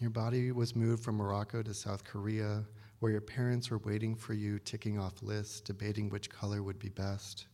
Your 0.00 0.10
body 0.10 0.52
was 0.52 0.76
moved 0.76 1.04
from 1.04 1.16
Morocco 1.16 1.62
to 1.62 1.72
South 1.72 2.04
Korea, 2.04 2.64
where 3.00 3.12
your 3.12 3.20
parents 3.20 3.70
were 3.70 3.78
waiting 3.78 4.14
for 4.14 4.34
you, 4.34 4.58
ticking 4.58 4.98
off 4.98 5.22
lists, 5.22 5.60
debating 5.60 6.08
which 6.08 6.30
color 6.30 6.62
would 6.62 6.78
be 6.78 6.88
best. 6.88 7.46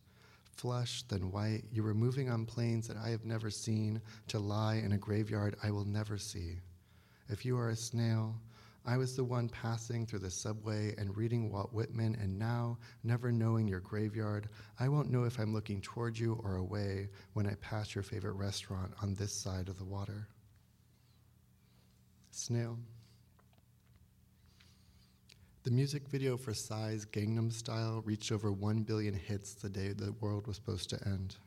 Flush, 0.55 1.03
then 1.03 1.31
white, 1.31 1.63
you 1.71 1.83
were 1.83 1.93
moving 1.93 2.29
on 2.29 2.45
planes 2.45 2.87
that 2.87 2.97
I 2.97 3.09
have 3.09 3.25
never 3.25 3.49
seen 3.49 4.01
to 4.27 4.39
lie 4.39 4.75
in 4.75 4.91
a 4.91 4.97
graveyard 4.97 5.55
I 5.63 5.71
will 5.71 5.85
never 5.85 6.17
see. 6.17 6.59
If 7.29 7.45
you 7.45 7.57
are 7.57 7.69
a 7.69 7.75
snail, 7.75 8.35
I 8.85 8.97
was 8.97 9.15
the 9.15 9.23
one 9.23 9.47
passing 9.47 10.05
through 10.05 10.19
the 10.19 10.29
subway 10.29 10.93
and 10.97 11.15
reading 11.15 11.49
Walt 11.49 11.71
Whitman, 11.71 12.17
and 12.19 12.37
now, 12.37 12.77
never 13.03 13.31
knowing 13.31 13.65
your 13.65 13.79
graveyard, 13.79 14.49
I 14.77 14.89
won't 14.89 15.09
know 15.09 15.23
if 15.23 15.39
I'm 15.39 15.53
looking 15.53 15.79
toward 15.79 16.17
you 16.17 16.39
or 16.43 16.57
away 16.57 17.07
when 17.31 17.47
I 17.47 17.55
pass 17.55 17.95
your 17.95 18.03
favorite 18.03 18.33
restaurant 18.33 18.93
on 19.01 19.13
this 19.13 19.31
side 19.31 19.69
of 19.69 19.77
the 19.77 19.85
water. 19.85 20.27
Snail. 22.31 22.77
The 25.63 25.71
music 25.71 26.09
video 26.09 26.35
for 26.35 26.53
Psy's 26.53 27.05
Gangnam 27.05 27.53
Style 27.53 28.01
reached 28.03 28.33
over 28.33 28.51
1 28.51 28.83
billion 28.83 29.13
hits 29.13 29.53
the 29.53 29.69
day 29.69 29.93
the 29.93 30.11
world 30.19 30.45
was 30.45 30.57
supposed 30.57 30.89
to 30.89 31.07
end. 31.07 31.37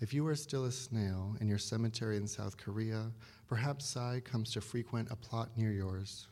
If 0.00 0.14
you 0.14 0.24
are 0.28 0.36
still 0.36 0.66
a 0.66 0.70
snail 0.70 1.34
in 1.40 1.48
your 1.48 1.58
cemetery 1.58 2.18
in 2.18 2.28
South 2.28 2.56
Korea, 2.56 3.10
perhaps 3.48 3.84
Psy 3.84 4.20
comes 4.20 4.52
to 4.52 4.60
frequent 4.60 5.10
a 5.10 5.16
plot 5.16 5.50
near 5.56 5.72
yours, 5.72 6.28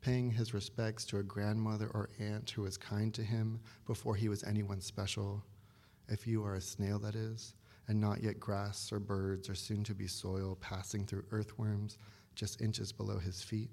paying 0.00 0.30
his 0.30 0.54
respects 0.54 1.04
to 1.06 1.18
a 1.18 1.22
grandmother 1.22 1.90
or 1.92 2.08
aunt 2.18 2.48
who 2.48 2.62
was 2.62 2.78
kind 2.78 3.12
to 3.12 3.22
him 3.22 3.60
before 3.86 4.16
he 4.16 4.30
was 4.30 4.42
anyone 4.42 4.80
special. 4.80 5.44
If 6.08 6.26
you 6.26 6.42
are 6.44 6.54
a 6.54 6.62
snail, 6.62 6.98
that 7.00 7.14
is, 7.14 7.54
and 7.88 8.00
not 8.00 8.22
yet 8.22 8.40
grass 8.40 8.90
or 8.90 8.98
birds 8.98 9.50
or 9.50 9.54
soon 9.54 9.84
to 9.84 9.94
be 9.94 10.06
soil 10.06 10.56
passing 10.58 11.04
through 11.04 11.24
earthworms 11.30 11.98
just 12.34 12.62
inches 12.62 12.90
below 12.90 13.18
his 13.18 13.42
feet. 13.42 13.68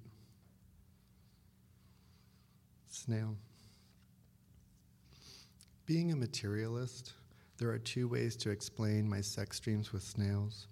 Snail. 2.90 3.38
Being 5.86 6.12
a 6.12 6.18
materialist, 6.18 7.14
there 7.58 7.70
are 7.70 7.80
two 7.80 8.08
ways 8.08 8.36
to 8.36 8.52
explain 8.52 9.10
my 9.10 9.20
sex 9.20 9.60
dreams 9.60 9.92
with 9.92 10.04
snails. 10.04 10.68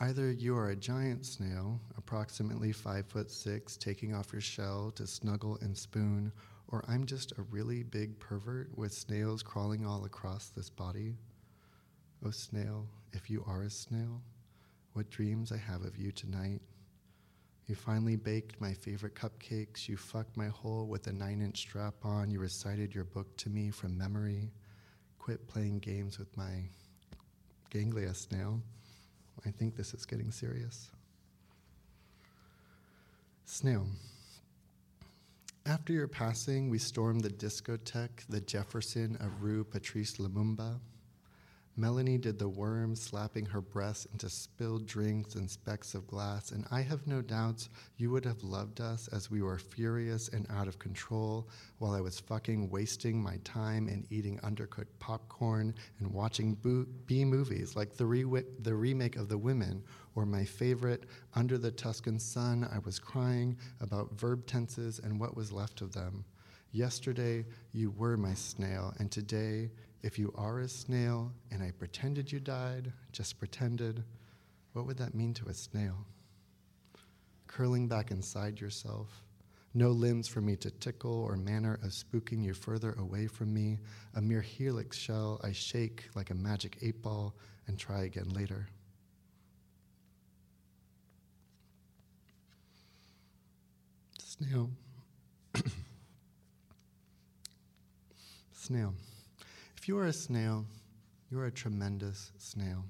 Either 0.00 0.30
you 0.32 0.56
are 0.56 0.70
a 0.70 0.76
giant 0.76 1.24
snail, 1.24 1.80
approximately 1.96 2.72
five 2.72 3.06
foot 3.06 3.30
six, 3.30 3.76
taking 3.76 4.14
off 4.14 4.32
your 4.32 4.40
shell 4.40 4.90
to 4.92 5.06
snuggle 5.06 5.58
and 5.60 5.76
spoon, 5.76 6.32
or 6.68 6.84
I'm 6.88 7.06
just 7.06 7.32
a 7.32 7.42
really 7.42 7.84
big 7.84 8.18
pervert 8.18 8.76
with 8.76 8.92
snails 8.92 9.42
crawling 9.42 9.86
all 9.86 10.04
across 10.04 10.48
this 10.48 10.68
body. 10.68 11.16
Oh, 12.24 12.30
snail, 12.30 12.88
if 13.12 13.30
you 13.30 13.44
are 13.46 13.62
a 13.62 13.70
snail, 13.70 14.20
what 14.94 15.10
dreams 15.10 15.52
I 15.52 15.58
have 15.58 15.82
of 15.82 15.96
you 15.96 16.10
tonight. 16.10 16.60
You 17.66 17.76
finally 17.76 18.16
baked 18.16 18.60
my 18.60 18.72
favorite 18.72 19.14
cupcakes. 19.14 19.88
You 19.88 19.96
fucked 19.96 20.36
my 20.36 20.48
hole 20.48 20.86
with 20.86 21.06
a 21.06 21.12
nine 21.12 21.40
inch 21.40 21.58
strap 21.58 21.94
on. 22.02 22.30
You 22.30 22.40
recited 22.40 22.94
your 22.94 23.04
book 23.04 23.36
to 23.36 23.50
me 23.50 23.70
from 23.70 23.96
memory 23.96 24.50
quit 25.28 25.46
playing 25.46 25.78
games 25.80 26.18
with 26.18 26.34
my 26.38 26.62
ganglia 27.68 28.14
snail. 28.14 28.62
I 29.44 29.50
think 29.50 29.76
this 29.76 29.92
is 29.92 30.06
getting 30.06 30.30
serious. 30.30 30.88
Snail. 33.44 33.86
After 35.66 35.92
your 35.92 36.08
passing, 36.08 36.70
we 36.70 36.78
stormed 36.78 37.20
the 37.20 37.28
discotheque, 37.28 38.24
the 38.30 38.40
Jefferson 38.40 39.18
of 39.20 39.42
Rue 39.42 39.64
Patrice 39.64 40.16
Lumumba. 40.16 40.78
Melanie 41.78 42.18
did 42.18 42.40
the 42.40 42.48
worm, 42.48 42.96
slapping 42.96 43.46
her 43.46 43.60
breasts 43.60 44.06
into 44.06 44.28
spilled 44.28 44.84
drinks 44.84 45.36
and 45.36 45.48
specks 45.48 45.94
of 45.94 46.08
glass, 46.08 46.50
and 46.50 46.66
I 46.72 46.80
have 46.80 47.06
no 47.06 47.22
doubts 47.22 47.68
you 47.96 48.10
would 48.10 48.24
have 48.24 48.42
loved 48.42 48.80
us 48.80 49.06
as 49.12 49.30
we 49.30 49.42
were 49.42 49.60
furious 49.60 50.26
and 50.26 50.44
out 50.50 50.66
of 50.66 50.80
control 50.80 51.48
while 51.78 51.92
I 51.92 52.00
was 52.00 52.18
fucking 52.18 52.68
wasting 52.68 53.22
my 53.22 53.36
time 53.44 53.86
and 53.86 54.04
eating 54.10 54.40
undercooked 54.40 54.98
popcorn 54.98 55.72
and 56.00 56.12
watching 56.12 56.56
B 57.06 57.24
movies 57.24 57.76
like 57.76 57.96
the, 57.96 58.06
re- 58.06 58.42
the 58.58 58.74
remake 58.74 59.14
of 59.14 59.28
The 59.28 59.38
Women 59.38 59.84
or 60.16 60.26
my 60.26 60.44
favorite, 60.44 61.04
Under 61.36 61.58
the 61.58 61.70
Tuscan 61.70 62.18
Sun. 62.18 62.68
I 62.74 62.80
was 62.80 62.98
crying 62.98 63.56
about 63.80 64.18
verb 64.18 64.46
tenses 64.46 64.98
and 64.98 65.20
what 65.20 65.36
was 65.36 65.52
left 65.52 65.80
of 65.80 65.92
them. 65.92 66.24
Yesterday, 66.72 67.46
you 67.72 67.90
were 67.92 68.16
my 68.16 68.34
snail, 68.34 68.92
and 68.98 69.10
today, 69.10 69.70
if 70.02 70.18
you 70.18 70.32
are 70.36 70.60
a 70.60 70.68
snail 70.68 71.32
and 71.50 71.62
I 71.62 71.72
pretended 71.72 72.30
you 72.30 72.40
died, 72.40 72.92
just 73.12 73.38
pretended, 73.38 74.04
what 74.72 74.86
would 74.86 74.98
that 74.98 75.14
mean 75.14 75.34
to 75.34 75.48
a 75.48 75.54
snail? 75.54 76.06
Curling 77.46 77.88
back 77.88 78.10
inside 78.10 78.60
yourself, 78.60 79.24
no 79.74 79.90
limbs 79.90 80.28
for 80.28 80.40
me 80.40 80.56
to 80.56 80.70
tickle 80.70 81.24
or 81.24 81.36
manner 81.36 81.78
of 81.82 81.90
spooking 81.90 82.44
you 82.44 82.54
further 82.54 82.92
away 82.94 83.26
from 83.26 83.52
me, 83.52 83.78
a 84.14 84.20
mere 84.20 84.40
helix 84.40 84.96
shell 84.96 85.40
I 85.42 85.52
shake 85.52 86.08
like 86.14 86.30
a 86.30 86.34
magic 86.34 86.78
eight 86.82 87.02
ball 87.02 87.34
and 87.66 87.78
try 87.78 88.04
again 88.04 88.28
later. 88.30 88.68
Snail. 94.18 94.70
snail. 98.52 98.94
You 99.88 99.96
are 99.96 100.04
a 100.04 100.12
snail, 100.12 100.66
you 101.30 101.40
are 101.40 101.46
a 101.46 101.50
tremendous 101.50 102.30
snail. 102.36 102.84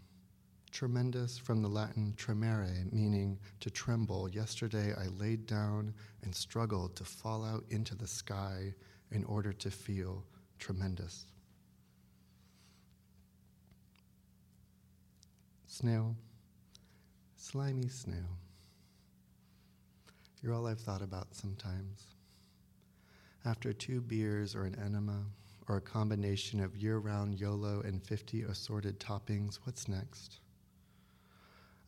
Tremendous 0.73 1.39
from 1.39 1.63
the 1.63 1.69
Latin 1.69 2.13
tremere, 2.17 2.89
meaning 2.91 3.39
to 3.61 3.71
tremble. 3.71 4.29
Yesterday 4.29 4.93
I 4.99 5.07
laid 5.17 5.47
down 5.47 5.95
and 6.25 6.35
struggled 6.35 6.97
to 6.97 7.05
fall 7.05 7.45
out 7.45 7.65
into 7.71 7.95
the 7.95 8.09
sky 8.09 8.75
in 9.13 9.23
order 9.27 9.53
to 9.53 9.71
feel 9.71 10.25
tremendous. 10.59 11.27
Snail, 15.69 16.17
slimy 17.37 17.87
snail. 17.87 18.39
You're 20.43 20.53
all 20.53 20.67
I've 20.67 20.81
thought 20.81 21.03
about 21.03 21.29
sometimes. 21.33 22.07
After 23.45 23.73
two 23.73 24.01
beers 24.01 24.57
or 24.57 24.65
an 24.65 24.77
enema, 24.85 25.27
or 25.69 25.77
a 25.77 25.83
combination 25.83 26.61
of 26.61 26.77
year 26.77 26.99
round 26.99 27.39
YOLO 27.39 27.81
and 27.83 28.03
50 28.03 28.43
assorted 28.43 28.99
toppings, 28.99 29.59
what's 29.65 29.87
next? 29.87 30.41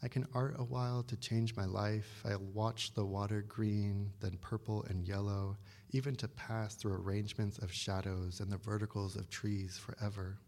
I 0.02 0.08
can 0.08 0.26
art 0.34 0.54
a 0.58 0.64
while 0.64 1.02
to 1.04 1.16
change 1.16 1.56
my 1.56 1.66
life. 1.66 2.22
I'll 2.24 2.38
watch 2.38 2.94
the 2.94 3.04
water 3.04 3.42
green, 3.42 4.12
then 4.20 4.38
purple 4.40 4.84
and 4.88 5.06
yellow, 5.06 5.56
even 5.90 6.14
to 6.16 6.28
pass 6.28 6.74
through 6.74 6.94
arrangements 6.94 7.58
of 7.58 7.72
shadows 7.72 8.40
and 8.40 8.50
the 8.50 8.56
verticals 8.56 9.16
of 9.16 9.28
trees 9.28 9.76
forever. 9.76 10.38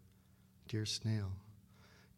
Dear 0.68 0.86
snail, 0.86 1.32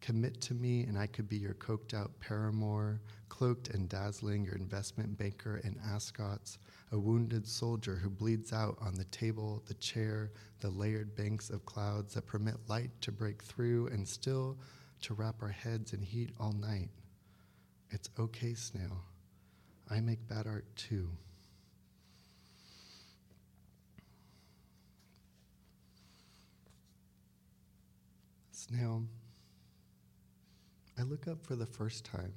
commit 0.01 0.41
to 0.41 0.53
me 0.53 0.83
and 0.83 0.97
I 0.97 1.07
could 1.07 1.27
be 1.27 1.37
your 1.37 1.53
coked 1.55 1.93
out 1.93 2.11
paramour, 2.19 3.01
cloaked 3.29 3.69
and 3.69 3.89
dazzling, 3.89 4.45
your 4.45 4.55
investment 4.55 5.17
banker 5.17 5.57
in 5.63 5.79
ascots, 5.91 6.57
a 6.91 6.99
wounded 6.99 7.47
soldier 7.47 7.95
who 7.95 8.09
bleeds 8.09 8.53
out 8.53 8.77
on 8.79 8.93
the 8.93 9.05
table, 9.05 9.63
the 9.67 9.73
chair, 9.75 10.31
the 10.59 10.69
layered 10.69 11.15
banks 11.15 11.49
of 11.49 11.65
clouds 11.65 12.13
that 12.13 12.25
permit 12.25 12.55
light 12.67 12.91
to 13.01 13.11
break 13.11 13.43
through 13.43 13.87
and 13.87 14.07
still 14.07 14.57
to 15.01 15.13
wrap 15.13 15.41
our 15.41 15.49
heads 15.49 15.93
in 15.93 16.01
heat 16.01 16.31
all 16.39 16.53
night. 16.53 16.89
It's 17.91 18.09
okay, 18.19 18.53
snail. 18.53 19.03
I 19.89 19.99
make 19.99 20.27
bad 20.27 20.47
art 20.47 20.65
too. 20.75 21.09
Snail, 28.51 29.03
I 30.97 31.03
look 31.03 31.27
up 31.27 31.45
for 31.45 31.55
the 31.55 31.65
first 31.65 32.05
time. 32.05 32.33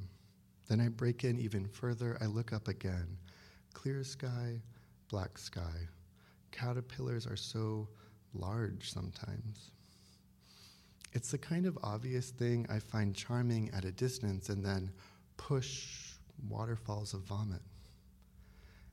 Then 0.68 0.80
I 0.80 0.88
break 0.88 1.24
in 1.24 1.38
even 1.38 1.66
further. 1.66 2.18
I 2.20 2.26
look 2.26 2.52
up 2.52 2.68
again. 2.68 3.16
Clear 3.72 4.02
sky, 4.04 4.60
black 5.08 5.38
sky. 5.38 5.88
Caterpillars 6.50 7.26
are 7.26 7.36
so 7.36 7.88
large 8.34 8.90
sometimes. 8.92 9.70
It's 11.12 11.30
the 11.30 11.38
kind 11.38 11.66
of 11.66 11.78
obvious 11.82 12.30
thing 12.30 12.66
I 12.68 12.80
find 12.80 13.14
charming 13.14 13.70
at 13.72 13.84
a 13.84 13.92
distance 13.92 14.48
and 14.50 14.64
then 14.64 14.92
push 15.36 16.12
waterfalls 16.48 17.14
of 17.14 17.20
vomit. 17.20 17.62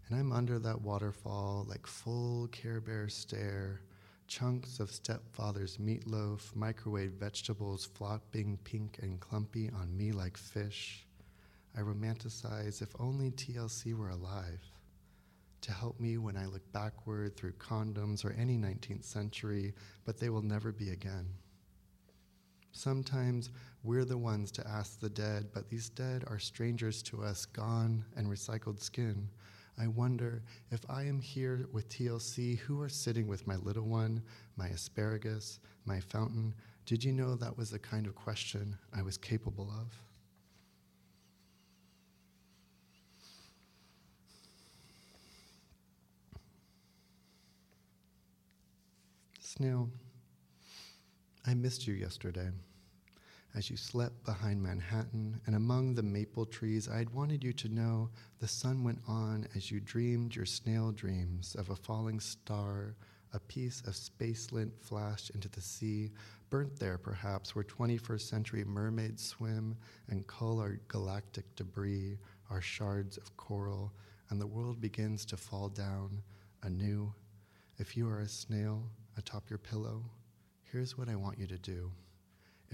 And 0.08 0.20
I'm 0.20 0.32
under 0.32 0.60
that 0.60 0.82
waterfall 0.82 1.66
like 1.68 1.88
full 1.88 2.48
Care 2.48 2.80
Bear 2.80 3.10
stare, 3.10 3.82
chunks 4.28 4.80
of 4.80 4.92
stepfather's 4.92 5.78
meatloaf, 5.78 6.56
microwave 6.56 7.12
vegetables 7.12 7.86
flopping 7.86 8.58
pink 8.64 9.00
and 9.02 9.20
clumpy 9.20 9.70
on 9.70 9.96
me 9.96 10.12
like 10.12 10.38
fish. 10.38 11.06
I 11.78 11.82
romanticize 11.82 12.82
if 12.82 12.90
only 13.00 13.32
TLC 13.32 13.94
were 13.94 14.10
alive 14.10 14.62
to 15.62 15.72
help 15.72 16.00
me 16.00 16.18
when 16.18 16.38
I 16.38 16.46
look 16.46 16.72
backward 16.72 17.36
through 17.36 17.54
condoms 17.54 18.24
or 18.24 18.32
any 18.34 18.56
19th 18.58 19.04
century, 19.04 19.74
but 20.06 20.20
they 20.20 20.30
will 20.30 20.44
never 20.44 20.72
be 20.72 20.92
again. 20.92 21.26
Sometimes 22.72 23.50
we're 23.84 24.06
the 24.06 24.18
ones 24.18 24.52
to 24.52 24.68
ask 24.68 25.00
the 25.00 25.10
dead, 25.10 25.48
but 25.54 25.70
these 25.70 25.90
dead 25.90 26.24
are 26.28 26.38
strangers 26.38 27.02
to 27.04 27.24
us, 27.24 27.46
gone 27.46 28.06
and 28.16 28.28
recycled 28.28 28.80
skin. 28.80 29.28
I 29.78 29.88
wonder 29.88 30.42
if 30.72 30.82
I 30.90 31.04
am 31.04 31.20
here 31.20 31.68
with 31.74 31.90
TLC, 31.90 32.58
who 32.60 32.82
are 32.82 32.90
sitting 32.90 33.28
with 33.28 33.46
my 33.46 33.58
little 33.58 33.86
one, 33.86 34.22
my 34.56 34.68
asparagus, 34.68 35.60
my 35.86 36.00
fountain? 36.00 36.54
Did 36.86 37.04
you 37.04 37.12
know 37.12 37.36
that 37.36 37.58
was 37.58 37.72
the 37.72 37.80
kind 37.80 38.08
of 38.08 38.16
question 38.16 38.78
I 38.96 39.02
was 39.02 39.18
capable 39.18 39.70
of? 39.70 39.88
Snail, 49.42 49.90
I 51.46 51.54
missed 51.54 51.88
you 51.88 51.94
yesterday. 51.94 52.50
As 53.56 53.70
you 53.70 53.78
slept 53.78 54.26
behind 54.26 54.62
Manhattan 54.62 55.40
and 55.46 55.56
among 55.56 55.96
the 55.96 56.04
maple 56.04 56.46
trees, 56.46 56.90
I 56.90 56.98
had 56.98 57.14
wanted 57.14 57.42
you 57.42 57.54
to 57.54 57.70
know 57.70 58.10
the 58.40 58.50
sun 58.50 58.84
went 58.84 59.00
on 59.08 59.48
as 59.56 59.72
you 59.72 59.80
dreamed 59.80 60.36
your 60.36 60.46
snail 60.46 60.92
dreams 60.92 61.56
of 61.56 61.70
a 61.70 61.76
falling 61.76 62.20
star, 62.20 62.98
a 63.32 63.40
piece 63.40 63.82
of 63.88 63.96
space 63.96 64.52
lint 64.52 64.74
flashed 64.82 65.30
into 65.30 65.48
the 65.48 65.62
sea, 65.62 66.12
burnt 66.50 66.78
there 66.78 66.98
perhaps 66.98 67.56
where 67.56 67.64
21st 67.64 68.28
century 68.28 68.66
mermaids 68.66 69.24
swim 69.24 69.78
and 70.10 70.28
cull 70.28 70.60
our 70.60 70.78
galactic 70.90 71.46
debris, 71.56 72.18
our 72.50 72.62
shards 72.62 73.16
of 73.16 73.38
coral, 73.38 73.94
and 74.32 74.42
the 74.42 74.48
world 74.48 74.82
begins 74.82 75.24
to 75.24 75.38
fall 75.38 75.70
down 75.70 76.22
anew. 76.64 77.14
If 77.78 77.96
you 77.96 78.10
are 78.10 78.20
a 78.20 78.28
snail, 78.28 78.84
atop 79.18 79.50
your 79.50 79.60
pillow, 79.60 80.04
here's 80.70 80.98
what 80.98 81.08
I 81.08 81.16
want 81.16 81.40
you 81.40 81.48
to 81.48 81.58
do. 81.58 81.90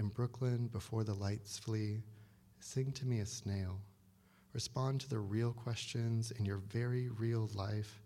In 0.02 0.08
Brooklyn, 0.08 0.66
before 0.66 1.04
the 1.04 1.14
lights 1.14 1.60
flee, 1.60 2.02
sing 2.58 2.90
to 2.90 3.06
me 3.06 3.20
a 3.20 3.24
snail. 3.24 3.78
Respond 4.52 5.00
to 5.02 5.08
the 5.08 5.20
real 5.20 5.52
questions 5.52 6.32
in 6.32 6.44
your 6.44 6.56
very 6.56 7.08
real 7.08 7.48
life, 7.54 8.02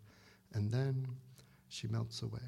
and 0.52 0.70
then 0.70 1.06
she 1.68 1.88
melts 1.88 2.20
away. 2.20 2.38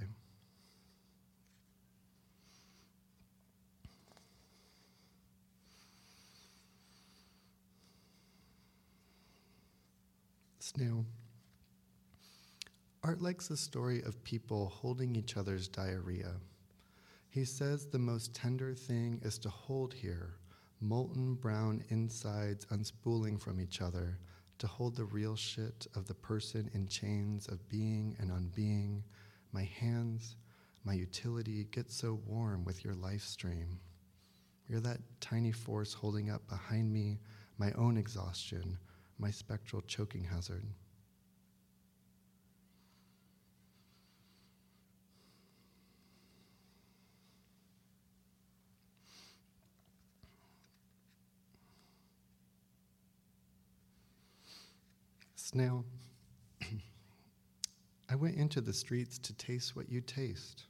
Snail. 10.59 11.07
Art 13.03 13.23
likes 13.23 13.49
the 13.49 13.57
story 13.57 14.03
of 14.03 14.23
people 14.25 14.67
holding 14.69 15.17
each 15.17 15.39
other's 15.39 15.69
diarrhea. 15.69 16.35
He 17.39 17.45
says 17.45 17.87
the 17.87 18.01
most 18.01 18.35
tender 18.35 18.75
thing 18.75 19.21
is 19.23 19.39
to 19.39 19.49
hold 19.49 19.95
here, 19.95 20.35
molten 20.81 21.37
brown 21.37 21.85
insides 21.89 22.67
unspooling 22.73 23.41
from 23.41 23.61
each 23.61 23.81
other, 23.81 24.19
to 24.59 24.67
hold 24.67 24.97
the 24.97 25.05
real 25.05 25.37
shit 25.37 25.87
of 25.95 26.09
the 26.09 26.15
person 26.15 26.69
in 26.75 26.89
chains 26.89 27.47
of 27.47 27.69
being 27.69 28.17
and 28.19 28.33
unbeing. 28.33 29.05
My 29.53 29.63
hands, 29.63 30.35
my 30.83 30.95
utility 30.95 31.69
get 31.71 31.93
so 31.93 32.19
warm 32.27 32.65
with 32.65 32.85
your 32.85 32.97
life 32.97 33.23
stream. 33.23 33.79
You're 34.67 34.81
that 34.81 34.99
tiny 35.21 35.53
force 35.53 35.95
holding 35.95 36.31
up 36.31 36.45
behind 36.49 36.93
me 36.93 37.21
my 37.57 37.71
own 37.75 37.99
exhaustion, 37.99 38.77
my 39.17 39.31
spectral 39.31 39.83
choking 39.83 40.25
hazard. 40.25 40.65
Snail. 55.51 55.83
I 58.11 58.15
went 58.17 58.37
into 58.37 58.61
the 58.61 58.75
streets 58.75 59.19
to 59.21 59.33
taste 59.33 59.75
what 59.75 59.89
you 59.89 60.03
taste 60.03 60.67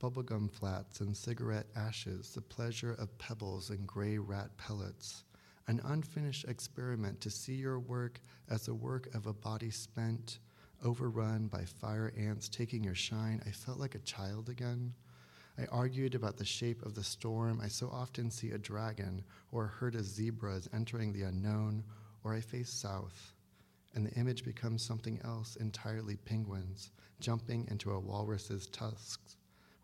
bubblegum 0.00 0.50
flats 0.50 0.98
and 0.98 1.16
cigarette 1.16 1.68
ashes, 1.76 2.32
the 2.34 2.40
pleasure 2.40 2.94
of 2.94 3.16
pebbles 3.18 3.70
and 3.70 3.86
gray 3.86 4.18
rat 4.18 4.50
pellets, 4.56 5.22
an 5.68 5.80
unfinished 5.84 6.46
experiment 6.48 7.20
to 7.20 7.30
see 7.30 7.54
your 7.54 7.78
work 7.78 8.20
as 8.50 8.66
the 8.66 8.74
work 8.74 9.08
of 9.14 9.28
a 9.28 9.32
body 9.32 9.70
spent, 9.70 10.40
overrun 10.84 11.46
by 11.46 11.64
fire 11.64 12.12
ants 12.18 12.48
taking 12.48 12.82
your 12.82 12.96
shine. 12.96 13.40
I 13.46 13.50
felt 13.52 13.78
like 13.78 13.94
a 13.94 14.00
child 14.00 14.48
again. 14.48 14.94
I 15.56 15.66
argued 15.66 16.16
about 16.16 16.38
the 16.38 16.44
shape 16.44 16.84
of 16.84 16.96
the 16.96 17.04
storm. 17.04 17.60
I 17.62 17.68
so 17.68 17.88
often 17.88 18.32
see 18.32 18.50
a 18.50 18.58
dragon 18.58 19.22
or 19.52 19.66
a 19.66 19.68
herd 19.68 19.94
of 19.94 20.06
zebras 20.06 20.68
entering 20.74 21.12
the 21.12 21.22
unknown, 21.22 21.84
or 22.24 22.34
I 22.34 22.40
face 22.40 22.68
south, 22.70 23.31
and 23.94 24.06
the 24.06 24.12
image 24.12 24.44
becomes 24.44 24.84
something 24.84 25.20
else 25.24 25.56
entirely 25.56 26.16
penguins, 26.16 26.90
jumping 27.20 27.66
into 27.70 27.92
a 27.92 28.00
walrus's 28.00 28.66
tusks 28.68 29.36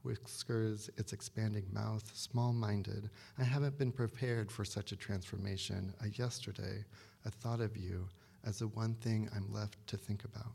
whiskers, 0.03 0.89
its 0.97 1.13
expanding 1.13 1.67
mouth, 1.73 2.11
small 2.15 2.53
minded. 2.53 3.11
I 3.39 3.45
haven't 3.45 3.79
been 3.79 3.93
prepared 3.93 4.51
for 4.51 4.65
such 4.65 4.91
a 4.93 4.97
transformation. 4.97 5.93
A 6.03 6.09
yesterday, 6.09 6.85
a 7.25 7.31
thought 7.31 7.61
of 7.61 7.77
you 7.77 8.09
as 8.45 8.61
the 8.61 8.69
one 8.69 8.95
thing 8.95 9.29
I'm 9.35 9.53
left 9.53 9.87
to 9.89 9.97
think 9.97 10.25
about. 10.25 10.53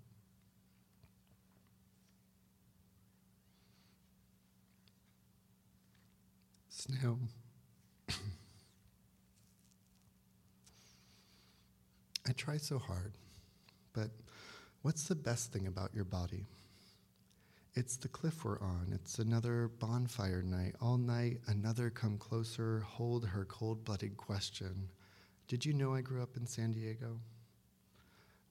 Snail. 6.70 7.20
I 12.28 12.32
try 12.36 12.58
so 12.58 12.80
hard, 12.80 13.13
but 13.94 14.10
what's 14.82 15.08
the 15.08 15.16
best 15.16 15.54
thing 15.54 15.68
about 15.68 15.94
your 15.94 16.04
body? 16.04 16.46
It's 17.76 17.96
the 17.96 18.08
cliff 18.08 18.46
we're 18.46 18.60
on. 18.60 18.92
It's 18.94 19.18
another 19.18 19.72
bonfire 19.80 20.44
night. 20.44 20.76
All 20.80 20.98
night, 20.98 21.40
another 21.48 21.90
come 21.90 22.18
closer, 22.20 22.82
hold 22.82 23.26
her 23.26 23.46
cold 23.46 23.84
blooded 23.84 24.16
question 24.18 24.90
Did 25.48 25.66
you 25.66 25.74
know 25.74 25.94
I 25.94 26.02
grew 26.02 26.22
up 26.22 26.38
in 26.38 26.46
San 26.46 26.72
Diego? 26.72 27.20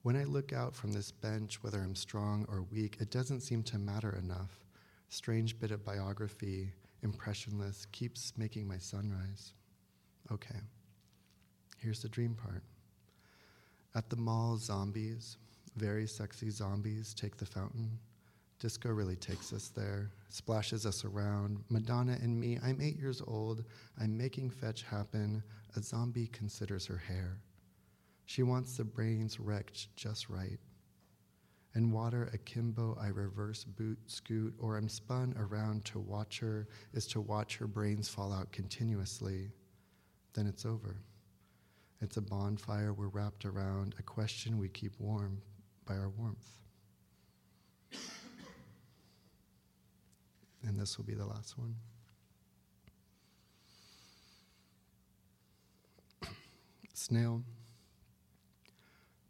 When 0.01 0.17
I 0.17 0.25
look 0.25 0.51
out 0.51 0.75
from 0.75 0.91
this 0.91 1.11
bench, 1.11 1.63
whether 1.63 1.79
I'm 1.79 1.95
strong 1.95 2.45
or 2.49 2.63
weak, 2.63 2.97
it 2.99 3.09
doesn't 3.09 3.39
seem 3.39 3.63
to 3.63 3.77
matter 3.77 4.19
enough. 4.21 4.65
Strange 5.07 5.57
bit 5.57 5.71
of 5.71 5.85
biography, 5.85 6.73
impressionless, 7.01 7.85
keeps 7.93 8.33
making 8.37 8.67
my 8.67 8.77
sunrise. 8.77 9.53
Okay, 10.29 10.59
here's 11.77 12.01
the 12.01 12.09
dream 12.09 12.35
part. 12.35 12.63
At 13.95 14.09
the 14.09 14.15
mall, 14.15 14.57
zombies, 14.57 15.37
very 15.75 16.07
sexy 16.07 16.49
zombies, 16.49 17.13
take 17.13 17.37
the 17.37 17.45
fountain. 17.45 17.99
Disco 18.59 18.89
really 18.89 19.15
takes 19.15 19.51
us 19.53 19.67
there, 19.67 20.11
splashes 20.29 20.85
us 20.85 21.03
around. 21.03 21.63
Madonna 21.69 22.17
and 22.21 22.39
me, 22.39 22.57
I'm 22.63 22.79
eight 22.81 22.97
years 22.97 23.21
old. 23.27 23.65
I'm 24.01 24.17
making 24.17 24.49
fetch 24.49 24.83
happen. 24.83 25.43
A 25.75 25.81
zombie 25.81 26.27
considers 26.27 26.85
her 26.85 26.97
hair. 26.97 27.39
She 28.25 28.41
wants 28.41 28.77
the 28.77 28.83
brains 28.83 29.39
wrecked 29.39 29.95
just 29.95 30.29
right. 30.29 30.59
And 31.75 31.91
water 31.91 32.29
akimbo, 32.33 32.97
I 33.01 33.07
reverse 33.07 33.63
boot 33.63 33.99
scoot, 34.05 34.53
or 34.59 34.77
I'm 34.77 34.87
spun 34.87 35.35
around 35.37 35.85
to 35.85 35.99
watch 35.99 36.39
her, 36.39 36.67
is 36.93 37.05
to 37.07 37.21
watch 37.21 37.57
her 37.57 37.67
brains 37.67 38.07
fall 38.07 38.31
out 38.31 38.51
continuously. 38.51 39.51
Then 40.33 40.47
it's 40.47 40.65
over. 40.65 40.97
It's 42.03 42.17
a 42.17 42.21
bonfire 42.21 42.91
we're 42.91 43.07
wrapped 43.07 43.45
around, 43.45 43.95
a 43.97 44.03
question 44.03 44.57
we 44.57 44.67
keep 44.67 44.91
warm 44.99 45.41
by 45.85 45.93
our 45.95 46.09
warmth. 46.09 46.59
and 50.67 50.77
this 50.77 50.97
will 50.97 51.05
be 51.05 51.13
the 51.13 51.25
last 51.25 51.57
one. 51.57 51.75
Snail. 56.93 57.41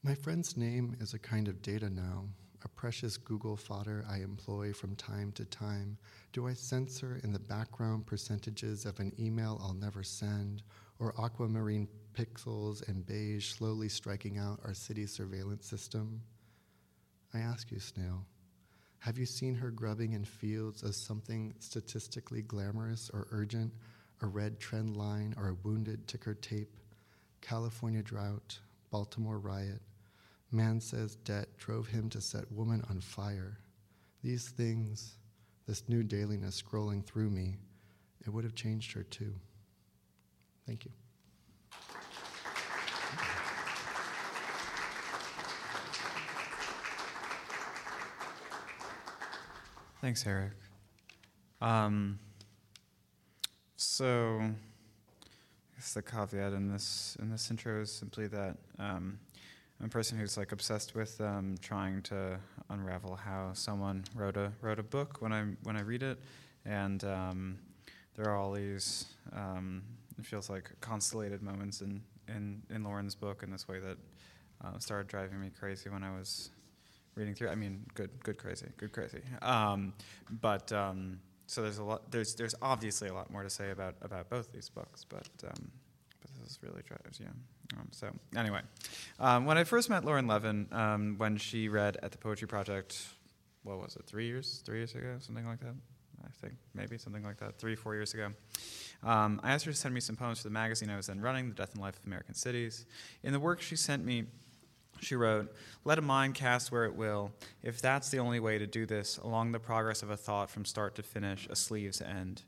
My 0.01 0.15
friend's 0.15 0.57
name 0.57 0.97
is 0.99 1.13
a 1.13 1.19
kind 1.19 1.47
of 1.47 1.61
data 1.61 1.91
now, 1.91 2.25
a 2.63 2.67
precious 2.69 3.17
Google 3.17 3.55
fodder 3.55 4.03
I 4.09 4.21
employ 4.21 4.73
from 4.73 4.95
time 4.95 5.31
to 5.33 5.45
time. 5.45 5.95
Do 6.31 6.47
I 6.47 6.53
censor 6.55 7.21
in 7.23 7.33
the 7.33 7.39
background 7.39 8.07
percentages 8.07 8.87
of 8.87 8.99
an 8.99 9.13
email 9.19 9.61
I'll 9.61 9.75
never 9.75 10.01
send, 10.01 10.63
or 10.97 11.13
aquamarine 11.23 11.87
pixels 12.13 12.87
and 12.87 13.05
beige 13.05 13.47
slowly 13.47 13.89
striking 13.89 14.37
out 14.37 14.59
our 14.63 14.73
city 14.73 15.05
surveillance 15.05 15.67
system? 15.67 16.21
I 17.33 17.39
ask 17.39 17.71
you, 17.71 17.79
Snail, 17.79 18.25
have 18.99 19.17
you 19.17 19.25
seen 19.25 19.55
her 19.55 19.71
grubbing 19.71 20.13
in 20.13 20.23
fields 20.23 20.83
as 20.83 20.95
something 20.95 21.53
statistically 21.59 22.41
glamorous 22.41 23.09
or 23.13 23.27
urgent, 23.31 23.73
a 24.21 24.27
red 24.27 24.59
trend 24.59 24.95
line 24.95 25.33
or 25.37 25.49
a 25.49 25.57
wounded 25.67 26.07
ticker 26.07 26.35
tape? 26.35 26.77
California 27.41 28.01
drought, 28.01 28.59
Baltimore 28.91 29.39
riot. 29.39 29.81
Man 30.51 30.79
says 30.79 31.15
debt 31.15 31.49
drove 31.57 31.87
him 31.87 32.09
to 32.11 32.21
set 32.21 32.49
woman 32.51 32.83
on 32.89 33.01
fire. 33.01 33.57
These 34.23 34.49
things, 34.49 35.17
this 35.67 35.89
new 35.89 36.03
dailiness 36.03 36.61
scrolling 36.61 37.03
through 37.03 37.29
me, 37.29 37.57
it 38.25 38.29
would 38.29 38.45
have 38.45 38.55
changed 38.55 38.93
her 38.93 39.03
too. 39.03 39.33
Thank 40.65 40.85
you. 40.85 40.91
Thanks, 50.03 50.27
Eric. 50.27 50.51
Um, 51.61 52.19
so, 53.77 54.41
I 54.41 54.51
guess 55.77 55.93
the 55.93 56.01
caveat 56.01 56.51
in 56.51 56.69
this 56.69 57.15
in 57.21 57.29
this 57.29 57.49
intro 57.49 57.81
is 57.81 57.89
simply 57.89 58.27
that 58.27 58.57
um, 58.79 59.17
I'm 59.79 59.85
a 59.85 59.87
person 59.87 60.17
who's 60.17 60.35
like 60.35 60.51
obsessed 60.51 60.93
with 60.93 61.21
um, 61.21 61.55
trying 61.61 62.01
to 62.01 62.37
unravel 62.69 63.15
how 63.15 63.51
someone 63.53 64.03
wrote 64.13 64.35
a 64.35 64.51
wrote 64.59 64.77
a 64.77 64.83
book 64.83 65.21
when 65.21 65.31
I 65.31 65.45
when 65.63 65.77
I 65.77 65.83
read 65.83 66.03
it, 66.03 66.19
and 66.65 67.01
um, 67.05 67.59
there 68.17 68.27
are 68.27 68.35
all 68.35 68.51
these 68.51 69.05
um, 69.31 69.83
it 70.19 70.25
feels 70.25 70.49
like 70.49 70.69
constellated 70.81 71.41
moments 71.41 71.79
in 71.79 72.01
in 72.27 72.61
in 72.69 72.83
Lauren's 72.83 73.15
book 73.15 73.41
in 73.41 73.49
this 73.51 73.69
way 73.69 73.79
that 73.79 73.97
uh, 74.65 74.77
started 74.79 75.07
driving 75.07 75.39
me 75.39 75.49
crazy 75.57 75.89
when 75.89 76.03
I 76.03 76.11
was 76.11 76.49
reading 77.15 77.35
through. 77.35 77.49
I 77.49 77.55
mean, 77.55 77.85
good, 77.93 78.09
good, 78.23 78.37
crazy, 78.37 78.67
good, 78.77 78.91
crazy. 78.91 79.21
Um, 79.41 79.93
but 80.41 80.71
um, 80.71 81.19
so 81.47 81.61
there's 81.61 81.77
a 81.77 81.83
lot. 81.83 82.11
There's 82.11 82.35
there's 82.35 82.55
obviously 82.61 83.09
a 83.09 83.13
lot 83.13 83.31
more 83.31 83.43
to 83.43 83.49
say 83.49 83.71
about 83.71 83.95
about 84.01 84.29
both 84.29 84.51
these 84.51 84.69
books, 84.69 85.05
but 85.07 85.27
um, 85.45 85.71
but 86.21 86.31
this 86.41 86.59
really 86.61 86.81
drives 86.87 87.19
yeah. 87.19 87.27
Um, 87.77 87.87
so 87.91 88.09
anyway, 88.35 88.61
um, 89.19 89.45
when 89.45 89.57
I 89.57 89.63
first 89.63 89.89
met 89.89 90.05
Lauren 90.05 90.27
Levin, 90.27 90.67
um, 90.71 91.15
when 91.17 91.37
she 91.37 91.69
read 91.69 91.97
at 92.03 92.11
the 92.11 92.17
Poetry 92.17 92.47
Project, 92.47 93.01
what 93.63 93.79
was 93.79 93.95
it? 93.95 94.05
Three 94.05 94.27
years, 94.27 94.61
three 94.65 94.77
years 94.77 94.93
ago, 94.93 95.15
something 95.19 95.45
like 95.45 95.59
that. 95.61 95.75
I 96.25 96.29
think 96.41 96.55
maybe 96.73 96.97
something 96.97 97.23
like 97.23 97.37
that. 97.37 97.57
Three, 97.57 97.75
four 97.75 97.95
years 97.95 98.13
ago. 98.13 98.29
I 99.03 99.37
asked 99.43 99.65
her 99.65 99.71
to 99.71 99.77
send 99.77 99.93
me 99.93 99.99
some 99.99 100.15
poems 100.15 100.39
for 100.39 100.45
the 100.45 100.53
magazine 100.53 100.89
I 100.89 100.95
was 100.95 101.07
then 101.07 101.19
running, 101.19 101.49
The 101.49 101.55
Death 101.55 101.73
and 101.73 101.81
Life 101.81 101.97
of 101.97 102.05
American 102.05 102.33
Cities. 102.33 102.85
In 103.23 103.33
the 103.33 103.39
work 103.39 103.61
she 103.61 103.75
sent 103.75 104.05
me, 104.05 104.25
she 104.99 105.15
wrote, 105.15 105.53
Let 105.85 105.99
a 105.99 106.01
mind 106.01 106.35
cast 106.35 106.71
where 106.71 106.85
it 106.85 106.95
will, 106.95 107.31
if 107.61 107.81
that's 107.81 108.09
the 108.09 108.19
only 108.19 108.39
way 108.39 108.57
to 108.57 108.67
do 108.67 108.85
this, 108.85 109.17
along 109.17 109.51
the 109.51 109.59
progress 109.59 110.03
of 110.03 110.09
a 110.09 110.17
thought 110.17 110.49
from 110.49 110.65
start 110.65 110.95
to 110.95 111.03
finish, 111.03 111.47
a 111.49 111.55
sleeve's 111.55 112.01
end, 112.01 112.43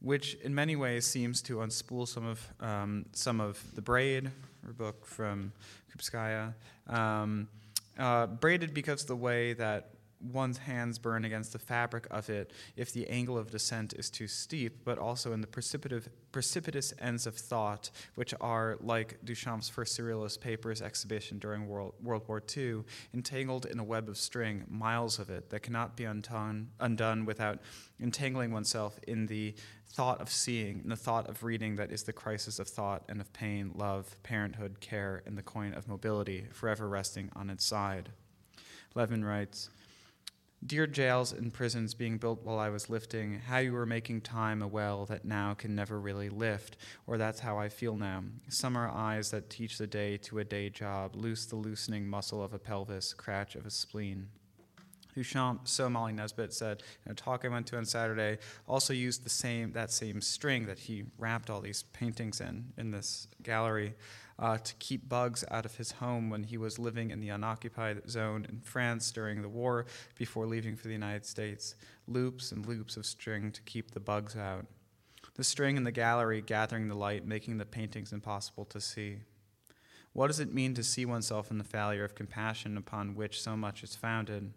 which 0.00 0.34
in 0.36 0.54
many 0.54 0.76
ways 0.76 1.06
seems 1.06 1.42
to 1.42 1.56
unspool 1.56 2.08
some 2.08 2.26
of, 2.26 2.48
um, 2.60 3.06
some 3.12 3.40
of 3.40 3.62
the 3.74 3.82
braid, 3.82 4.30
her 4.64 4.72
book 4.72 5.06
from 5.06 5.52
Krupskaya, 5.90 6.54
um, 6.88 7.48
uh, 7.98 8.26
braided 8.26 8.72
because 8.72 9.04
the 9.04 9.16
way 9.16 9.52
that 9.54 9.90
one's 10.20 10.58
hands 10.58 10.98
burn 10.98 11.24
against 11.24 11.52
the 11.52 11.58
fabric 11.58 12.06
of 12.10 12.28
it 12.28 12.52
if 12.76 12.92
the 12.92 13.08
angle 13.08 13.38
of 13.38 13.50
descent 13.50 13.94
is 13.94 14.10
too 14.10 14.26
steep, 14.26 14.84
but 14.84 14.98
also 14.98 15.32
in 15.32 15.40
the 15.40 15.46
precipitous 15.46 16.94
ends 16.98 17.26
of 17.26 17.34
thought, 17.34 17.90
which 18.14 18.34
are, 18.40 18.76
like 18.80 19.18
Duchamp's 19.24 19.68
first 19.68 19.98
surrealist 19.98 20.40
papers 20.40 20.82
exhibition 20.82 21.38
during 21.38 21.66
World, 21.66 21.94
World 22.02 22.22
War 22.28 22.42
II, 22.56 22.84
entangled 23.14 23.66
in 23.66 23.78
a 23.78 23.84
web 23.84 24.08
of 24.08 24.16
string, 24.16 24.64
miles 24.68 25.18
of 25.18 25.30
it, 25.30 25.50
that 25.50 25.62
cannot 25.62 25.96
be 25.96 26.04
undone, 26.04 26.68
undone 26.78 27.24
without 27.24 27.60
entangling 28.00 28.52
oneself 28.52 28.98
in 29.06 29.26
the 29.26 29.54
thought 29.88 30.20
of 30.20 30.30
seeing, 30.30 30.80
in 30.84 30.88
the 30.88 30.96
thought 30.96 31.28
of 31.28 31.42
reading 31.42 31.76
that 31.76 31.90
is 31.90 32.04
the 32.04 32.12
crisis 32.12 32.58
of 32.58 32.68
thought 32.68 33.02
and 33.08 33.20
of 33.20 33.32
pain, 33.32 33.72
love, 33.74 34.16
parenthood, 34.22 34.80
care, 34.80 35.22
and 35.26 35.36
the 35.36 35.42
coin 35.42 35.74
of 35.74 35.88
mobility, 35.88 36.46
forever 36.52 36.88
resting 36.88 37.30
on 37.34 37.50
its 37.50 37.64
side. 37.64 38.10
Levin 38.94 39.24
writes, 39.24 39.70
Dear 40.66 40.86
jails 40.86 41.32
and 41.32 41.54
prisons 41.54 41.94
being 41.94 42.18
built 42.18 42.44
while 42.44 42.58
I 42.58 42.68
was 42.68 42.90
lifting, 42.90 43.40
how 43.40 43.58
you 43.58 43.72
were 43.72 43.86
making 43.86 44.20
time 44.20 44.60
a 44.60 44.68
well 44.68 45.06
that 45.06 45.24
now 45.24 45.54
can 45.54 45.74
never 45.74 45.98
really 45.98 46.28
lift, 46.28 46.76
or 47.06 47.16
that's 47.16 47.40
how 47.40 47.56
I 47.56 47.70
feel 47.70 47.96
now. 47.96 48.24
Summer 48.50 48.86
eyes 48.86 49.30
that 49.30 49.48
teach 49.48 49.78
the 49.78 49.86
day 49.86 50.18
to 50.18 50.38
a 50.38 50.44
day 50.44 50.68
job, 50.68 51.16
loose 51.16 51.46
the 51.46 51.56
loosening 51.56 52.06
muscle 52.06 52.42
of 52.42 52.52
a 52.52 52.58
pelvis, 52.58 53.14
cratch 53.14 53.54
of 53.54 53.64
a 53.64 53.70
spleen. 53.70 54.28
So 55.64 55.88
Molly 55.88 56.12
Nesbit 56.12 56.52
said 56.52 56.82
in 57.04 57.12
a 57.12 57.14
talk 57.14 57.44
I 57.44 57.48
went 57.48 57.66
to 57.68 57.76
on 57.76 57.84
Saturday, 57.84 58.38
also 58.66 58.92
used 58.92 59.24
the 59.24 59.30
same 59.30 59.72
that 59.72 59.90
same 59.90 60.20
string 60.20 60.66
that 60.66 60.78
he 60.78 61.04
wrapped 61.18 61.50
all 61.50 61.60
these 61.60 61.82
paintings 61.92 62.40
in 62.40 62.72
in 62.76 62.90
this 62.90 63.28
gallery 63.42 63.94
uh, 64.40 64.56
to 64.56 64.74
keep 64.76 65.08
bugs 65.08 65.44
out 65.50 65.66
of 65.66 65.76
his 65.76 65.92
home 65.92 66.30
when 66.30 66.44
he 66.44 66.56
was 66.56 66.78
living 66.78 67.10
in 67.10 67.20
the 67.20 67.28
unoccupied 67.28 68.08
zone 68.10 68.46
in 68.48 68.60
France 68.60 69.12
during 69.12 69.42
the 69.42 69.48
war 69.48 69.84
before 70.16 70.46
leaving 70.46 70.76
for 70.76 70.88
the 70.88 70.94
United 70.94 71.26
States. 71.26 71.74
Loops 72.08 72.50
and 72.50 72.66
loops 72.66 72.96
of 72.96 73.04
string 73.04 73.52
to 73.52 73.60
keep 73.62 73.90
the 73.90 74.00
bugs 74.00 74.36
out. 74.36 74.66
The 75.34 75.44
string 75.44 75.76
in 75.76 75.84
the 75.84 75.92
gallery 75.92 76.40
gathering 76.40 76.88
the 76.88 76.94
light, 76.94 77.26
making 77.26 77.58
the 77.58 77.66
paintings 77.66 78.12
impossible 78.12 78.64
to 78.66 78.80
see. 78.80 79.18
What 80.12 80.26
does 80.26 80.40
it 80.40 80.52
mean 80.52 80.74
to 80.74 80.82
see 80.82 81.04
oneself 81.04 81.50
in 81.50 81.58
the 81.58 81.64
failure 81.64 82.04
of 82.04 82.14
compassion 82.14 82.76
upon 82.76 83.14
which 83.14 83.40
so 83.40 83.56
much 83.56 83.84
is 83.84 83.94
founded? 83.94 84.52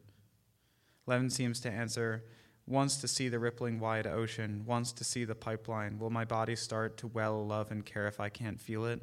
Levin 1.06 1.30
seems 1.30 1.60
to 1.62 1.70
answer, 1.70 2.24
wants 2.66 2.98
to 2.98 3.08
see 3.08 3.28
the 3.28 3.40
rippling 3.40 3.80
wide 3.80 4.08
ocean, 4.08 4.64
wants 4.66 4.92
to 4.94 5.04
see 5.04 5.26
the 5.26 5.36
pipeline. 5.36 6.00
Will 6.00 6.10
my 6.10 6.24
body 6.24 6.56
start 6.56 6.98
to 6.98 7.08
well 7.08 7.46
love 7.46 7.72
and 7.72 7.86
care 7.86 8.08
if 8.08 8.20
I 8.20 8.30
can't 8.30 8.60
feel 8.60 8.86
it? 8.86 9.02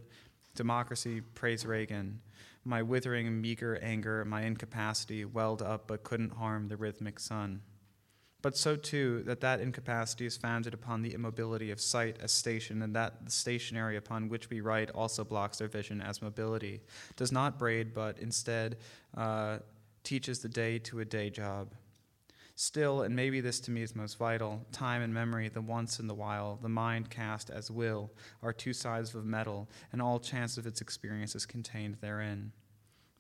Democracy, 0.55 1.21
praise 1.21 1.67
Reagan. 1.67 2.21
My 2.65 2.83
withering, 2.83 3.41
meager 3.41 3.79
anger, 3.83 4.25
my 4.25 4.43
incapacity 4.43 5.25
welled 5.25 5.63
up 5.63 5.87
but 5.87 6.03
couldn't 6.03 6.33
harm 6.33 6.69
the 6.69 6.77
rhythmic 6.77 7.19
sun. 7.19 7.63
But 8.43 8.57
so 8.57 8.77
too 8.77 9.23
that 9.25 9.41
that 9.43 9.61
incapacity 9.61 10.25
is 10.25 10.37
founded 10.37 10.73
upon 10.73 11.03
the 11.03 11.13
immobility 11.13 11.71
of 11.71 11.81
sight 11.81 12.17
as 12.21 12.33
station, 12.33 12.81
and 12.83 12.97
that 12.97 13.27
the 13.27 13.31
stationary 13.31 13.97
upon 13.97 14.29
which 14.29 14.49
we 14.49 14.63
write 14.63 14.91
also 14.91 15.25
blocks 15.25 15.59
their 15.59 15.69
vision 15.69 16.01
as 16.01 16.23
mobility, 16.23 16.81
does 17.17 17.33
not 17.33 17.59
braid, 17.59 17.93
but 17.93 18.19
instead 18.19 18.79
uh, 19.17 19.59
teaches 20.05 20.39
the 20.39 20.49
day 20.49 20.79
to 20.79 21.01
a 21.01 21.05
day 21.05 21.29
job. 21.29 21.75
Still, 22.61 23.01
and 23.01 23.17
maybe 23.17 23.41
this 23.41 23.59
to 23.61 23.71
me 23.71 23.81
is 23.81 23.97
most 23.97 24.19
vital, 24.19 24.67
time 24.71 25.01
and 25.01 25.15
memory, 25.15 25.49
the 25.49 25.63
once 25.63 25.99
and 25.99 26.11
the 26.11 26.15
while, 26.15 26.59
the 26.61 26.69
mind 26.69 27.09
cast 27.09 27.49
as 27.49 27.71
will, 27.71 28.11
are 28.43 28.53
two 28.53 28.75
sides 28.75 29.15
of 29.15 29.25
metal, 29.25 29.67
and 29.93 30.03
all 30.03 30.21
chance 30.21 30.59
of 30.59 30.67
its 30.67 30.83
experience 30.83 31.35
is 31.35 31.47
contained 31.47 31.97
therein. 32.03 32.53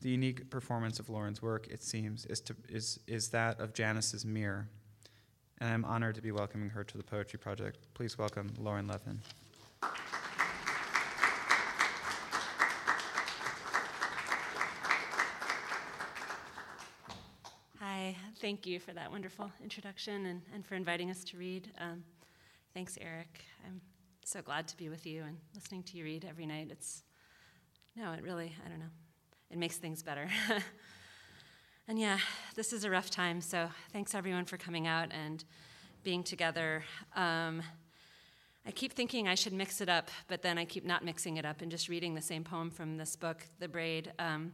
The 0.02 0.10
unique 0.10 0.50
performance 0.50 0.98
of 1.00 1.08
Lauren's 1.08 1.40
work, 1.40 1.68
it 1.68 1.82
seems, 1.82 2.26
is, 2.26 2.42
to, 2.42 2.56
is, 2.68 3.00
is 3.06 3.30
that 3.30 3.58
of 3.60 3.72
Janus's 3.72 4.26
mirror. 4.26 4.68
And 5.56 5.70
I'm 5.70 5.86
honored 5.86 6.16
to 6.16 6.22
be 6.22 6.32
welcoming 6.32 6.68
her 6.68 6.84
to 6.84 6.98
the 6.98 7.02
Poetry 7.02 7.38
Project. 7.38 7.78
Please 7.94 8.18
welcome 8.18 8.52
Lauren 8.58 8.88
Levin. 8.88 9.22
Thank 18.40 18.66
you 18.66 18.80
for 18.80 18.92
that 18.92 19.10
wonderful 19.10 19.52
introduction 19.62 20.24
and, 20.24 20.40
and 20.54 20.64
for 20.64 20.74
inviting 20.74 21.10
us 21.10 21.22
to 21.24 21.36
read. 21.36 21.70
Um, 21.78 22.02
thanks, 22.72 22.96
Eric. 22.98 23.44
I'm 23.66 23.82
so 24.24 24.40
glad 24.40 24.66
to 24.68 24.76
be 24.78 24.88
with 24.88 25.04
you 25.04 25.24
and 25.24 25.36
listening 25.54 25.82
to 25.82 25.98
you 25.98 26.04
read 26.04 26.24
every 26.26 26.46
night. 26.46 26.68
It's, 26.70 27.02
no, 27.94 28.12
it 28.12 28.22
really, 28.22 28.54
I 28.64 28.68
don't 28.70 28.78
know, 28.78 28.90
it 29.50 29.58
makes 29.58 29.76
things 29.76 30.02
better. 30.02 30.26
and 31.88 31.98
yeah, 31.98 32.18
this 32.54 32.72
is 32.72 32.84
a 32.84 32.90
rough 32.90 33.10
time, 33.10 33.42
so 33.42 33.68
thanks 33.92 34.14
everyone 34.14 34.46
for 34.46 34.56
coming 34.56 34.86
out 34.86 35.12
and 35.12 35.44
being 36.02 36.22
together. 36.22 36.82
Um, 37.14 37.62
I 38.66 38.70
keep 38.70 38.94
thinking 38.94 39.28
I 39.28 39.34
should 39.34 39.52
mix 39.52 39.82
it 39.82 39.90
up, 39.90 40.10
but 40.28 40.40
then 40.40 40.56
I 40.56 40.64
keep 40.64 40.86
not 40.86 41.04
mixing 41.04 41.36
it 41.36 41.44
up 41.44 41.60
and 41.60 41.70
just 41.70 41.90
reading 41.90 42.14
the 42.14 42.22
same 42.22 42.44
poem 42.44 42.70
from 42.70 42.96
this 42.96 43.16
book, 43.16 43.44
The 43.58 43.68
Braid, 43.68 44.12
um, 44.18 44.52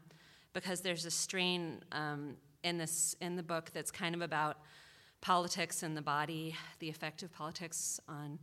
because 0.55 0.81
there's 0.81 1.05
a 1.05 1.11
strain 1.11 1.85
um, 1.92 2.37
in 2.66 2.79
this 2.79 3.14
in 3.20 3.37
the 3.37 3.42
book 3.42 3.70
that's 3.72 3.92
kind 3.92 4.14
of 4.14 4.20
about 4.20 4.59
politics 5.20 5.83
and 5.83 5.96
the 5.96 6.02
body, 6.02 6.55
the 6.81 6.88
effect 6.88 7.22
of 7.22 7.33
politics 7.33 8.00
on 8.09 8.38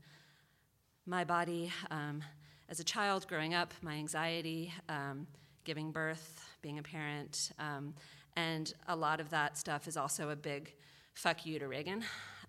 my 1.05 1.23
body 1.25 1.71
um, 1.91 2.23
as 2.69 2.79
a 2.79 2.83
child 2.83 3.27
growing 3.27 3.53
up, 3.53 3.73
my 3.81 3.95
anxiety, 3.95 4.73
um, 4.87 5.27
giving 5.65 5.91
birth, 5.91 6.45
being 6.61 6.79
a 6.79 6.83
parent, 6.83 7.51
um, 7.59 7.93
and 8.37 8.73
a 8.87 8.95
lot 8.95 9.19
of 9.19 9.29
that 9.29 9.57
stuff 9.57 9.87
is 9.87 9.97
also 9.97 10.29
a 10.29 10.35
big 10.35 10.73
fuck 11.13 11.45
you 11.45 11.59
to 11.59 11.67
Reagan. 11.67 12.03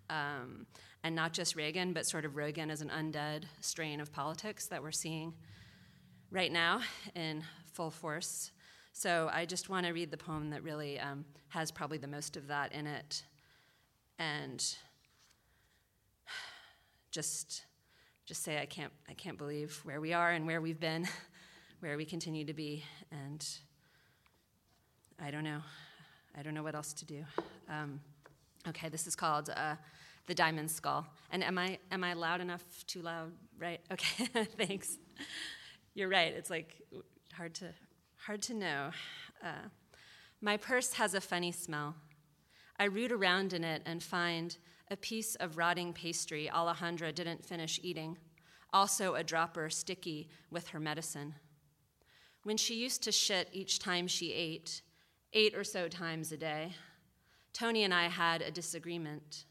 Um, 0.09 0.67
and 1.03 1.15
not 1.15 1.33
just 1.33 1.55
Reagan, 1.55 1.93
but 1.93 2.07
sort 2.07 2.25
of 2.25 2.37
Reagan 2.37 2.71
as 2.71 2.81
an 2.81 2.89
undead 2.89 3.45
strain 3.61 4.01
of 4.01 4.11
politics 4.13 4.67
that 4.69 4.83
we're 4.83 4.93
seeing 4.93 5.35
right 6.31 6.53
now 6.53 6.81
in 7.15 7.43
full 7.73 7.91
force 7.91 8.53
so 8.97 9.29
I 9.33 9.45
just 9.45 9.69
want 9.69 9.87
to 9.87 9.93
read 9.93 10.13
the 10.13 10.17
poem 10.17 10.51
that 10.51 10.63
really 10.63 11.01
um, 11.01 11.25
has 11.49 11.73
probably 11.73 11.99
the 11.99 12.07
most 12.07 12.37
of 12.37 12.47
that 12.47 12.73
in 12.73 12.87
it. 12.87 13.25
And 14.21 14.65
just 17.11 17.65
just 18.25 18.45
say 18.45 18.61
I 18.61 18.67
can't 18.67 18.93
I 19.09 19.15
can't 19.15 19.37
believe 19.37 19.81
where 19.83 20.01
we 20.01 20.13
are 20.13 20.31
and 20.31 20.47
where 20.47 20.61
we've 20.61 20.79
been, 20.79 21.09
where 21.81 21.97
we 21.97 22.05
continue 22.05 22.45
to 22.45 22.55
be, 22.55 22.85
and 23.11 23.45
I 25.21 25.33
don't 25.33 25.45
know. 25.45 25.61
I 26.39 26.43
don't 26.43 26.55
know 26.55 26.63
what 26.63 26.77
else 26.77 26.93
to 26.93 27.05
do. 27.05 27.25
Um, 27.69 28.01
okay, 28.69 28.89
this 28.89 29.09
is 29.09 29.17
called 29.17 29.51
uh, 29.51 29.75
the 30.29 30.35
Diamond 30.35 30.71
Skull. 30.71 31.05
And 31.33 31.43
am 31.43 31.59
I 31.59 31.79
am 31.91 32.05
I 32.05 32.13
loud 32.13 32.41
enough? 32.41 32.63
Too 32.87 33.03
loud? 33.03 33.33
Right? 33.59 33.81
Okay. 33.93 34.27
Thanks. 34.57 34.99
You're 35.95 36.09
right. 36.09 36.33
It's 36.33 36.49
like 36.49 36.81
hard 37.33 37.55
to 37.55 37.75
Hard 38.27 38.41
to 38.41 38.55
know. 38.55 38.91
Uh, 39.45 39.69
my 40.41 40.57
purse 40.57 40.95
has 40.95 41.13
a 41.13 41.21
funny 41.21 41.53
smell. 41.53 41.95
I 42.79 42.85
root 42.85 43.13
around 43.13 43.53
in 43.53 43.63
it 43.65 43.83
and 43.85 44.03
find 44.03 44.57
a 44.91 44.97
piece 44.97 45.35
of 45.35 45.59
rotting 45.59 45.93
pastry 45.93 46.49
Alejandra 46.51 47.15
didn't 47.15 47.45
finish 47.45 47.79
eating, 47.83 48.17
also 48.73 49.15
a 49.15 49.23
dropper 49.23 49.69
sticky 49.69 50.31
with 50.51 50.69
her 50.69 50.81
medicine. 50.81 51.35
When 52.45 52.57
she 52.57 52.77
used 52.77 53.03
to 53.03 53.13
shit 53.13 53.51
each 53.53 53.79
time 53.79 54.07
she 54.07 54.33
ate, 54.33 54.81
eight 55.35 55.55
or 55.55 55.63
so 55.63 55.87
times 55.87 56.33
a 56.33 56.39
day, 56.39 56.73
Tony 57.53 57.85
and 57.85 57.93
I 57.93 58.09
had 58.09 58.41
a 58.41 58.51
disagreement. 58.51 59.45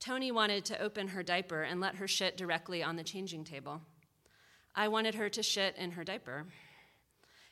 Tony 0.00 0.32
wanted 0.32 0.64
to 0.64 0.80
open 0.80 1.08
her 1.08 1.22
diaper 1.22 1.64
and 1.64 1.82
let 1.82 1.96
her 1.96 2.08
shit 2.08 2.38
directly 2.38 2.82
on 2.82 2.96
the 2.96 3.04
changing 3.04 3.44
table. 3.44 3.82
I 4.74 4.88
wanted 4.88 5.16
her 5.16 5.28
to 5.28 5.42
shit 5.42 5.76
in 5.76 5.90
her 5.90 6.02
diaper. 6.02 6.46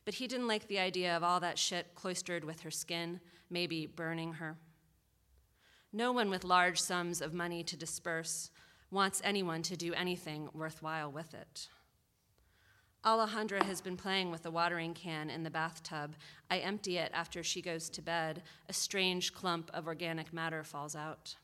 But 0.05 0.15
he 0.15 0.27
didn't 0.27 0.49
like 0.49 0.69
the 0.69 0.79
idea 0.79 1.17
of 1.17 1.23
all 1.23 1.41
that 1.41 1.59
shit 1.59 1.95
cloistered 1.95 2.45
with 2.45 2.61
her 2.61 2.71
skin, 2.71 3.21
maybe 3.51 3.87
burning 3.87 4.35
her. 4.35 4.57
No 5.93 6.11
one 6.12 6.31
with 6.31 6.45
large 6.45 6.81
sums 6.81 7.21
of 7.21 7.35
money 7.35 7.62
to 7.65 7.77
disperse 7.77 8.51
wants 8.91 9.21
anyone 9.25 9.62
to 9.62 9.77
do 9.77 9.95
anything 9.95 10.49
worthwhile 10.53 11.11
with 11.11 11.35
it. 11.35 11.69
Alejandra 13.05 13.65
has 13.65 13.81
been 13.81 13.97
playing 13.97 14.31
with 14.31 14.43
the 14.43 14.51
watering 14.51 14.95
can 14.95 15.29
in 15.29 15.43
the 15.43 15.51
bathtub. 15.51 16.15
I 16.51 16.59
empty 16.59 16.99
it 16.99 17.11
after 17.12 17.43
she 17.43 17.61
goes 17.61 17.91
to 17.91 18.03
bed. 18.03 18.43
A 18.69 18.73
strange 18.73 19.35
clump 19.35 19.71
of 19.75 19.88
organic 19.88 20.33
matter 20.33 20.62
falls 20.62 20.95
out. 20.95 21.35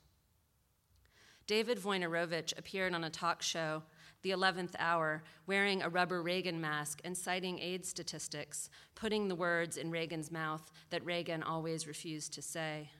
David 1.48 1.78
Wojnarowicz 1.78 2.56
appeared 2.56 2.94
on 2.94 3.02
a 3.02 3.10
talk 3.10 3.42
show 3.42 3.82
the 4.22 4.30
11th 4.30 4.74
hour, 4.78 5.22
wearing 5.46 5.82
a 5.82 5.88
rubber 5.88 6.22
Reagan 6.22 6.60
mask 6.60 7.00
and 7.04 7.16
citing 7.16 7.58
AIDS 7.58 7.88
statistics, 7.88 8.68
putting 8.94 9.28
the 9.28 9.34
words 9.34 9.76
in 9.76 9.90
Reagan's 9.90 10.30
mouth 10.30 10.70
that 10.90 11.04
Reagan 11.04 11.42
always 11.42 11.86
refused 11.86 12.32
to 12.34 12.42
say. 12.42 12.90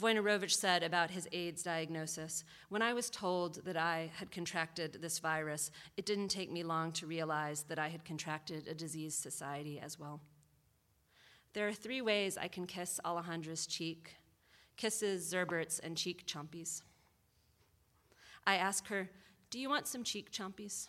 Wojnarowicz 0.00 0.52
said 0.52 0.84
about 0.84 1.10
his 1.10 1.26
AIDS 1.32 1.62
diagnosis 1.62 2.44
When 2.68 2.82
I 2.82 2.92
was 2.92 3.10
told 3.10 3.64
that 3.64 3.76
I 3.76 4.12
had 4.16 4.30
contracted 4.30 4.98
this 5.00 5.18
virus, 5.18 5.70
it 5.96 6.06
didn't 6.06 6.28
take 6.28 6.52
me 6.52 6.62
long 6.62 6.92
to 6.92 7.06
realize 7.06 7.64
that 7.64 7.78
I 7.78 7.88
had 7.88 8.04
contracted 8.04 8.68
a 8.68 8.74
diseased 8.74 9.20
society 9.20 9.80
as 9.80 9.98
well. 9.98 10.20
There 11.52 11.66
are 11.66 11.72
three 11.72 12.00
ways 12.00 12.38
I 12.38 12.46
can 12.46 12.66
kiss 12.66 13.00
Alejandra's 13.04 13.66
cheek 13.66 14.14
kisses, 14.78 15.30
zerberts, 15.30 15.80
and 15.82 15.96
cheek 15.96 16.24
chompies. 16.24 16.82
I 18.46 18.54
ask 18.54 18.86
her, 18.86 19.10
do 19.50 19.58
you 19.58 19.68
want 19.68 19.86
some 19.86 20.04
cheek 20.04 20.30
chompies? 20.30 20.88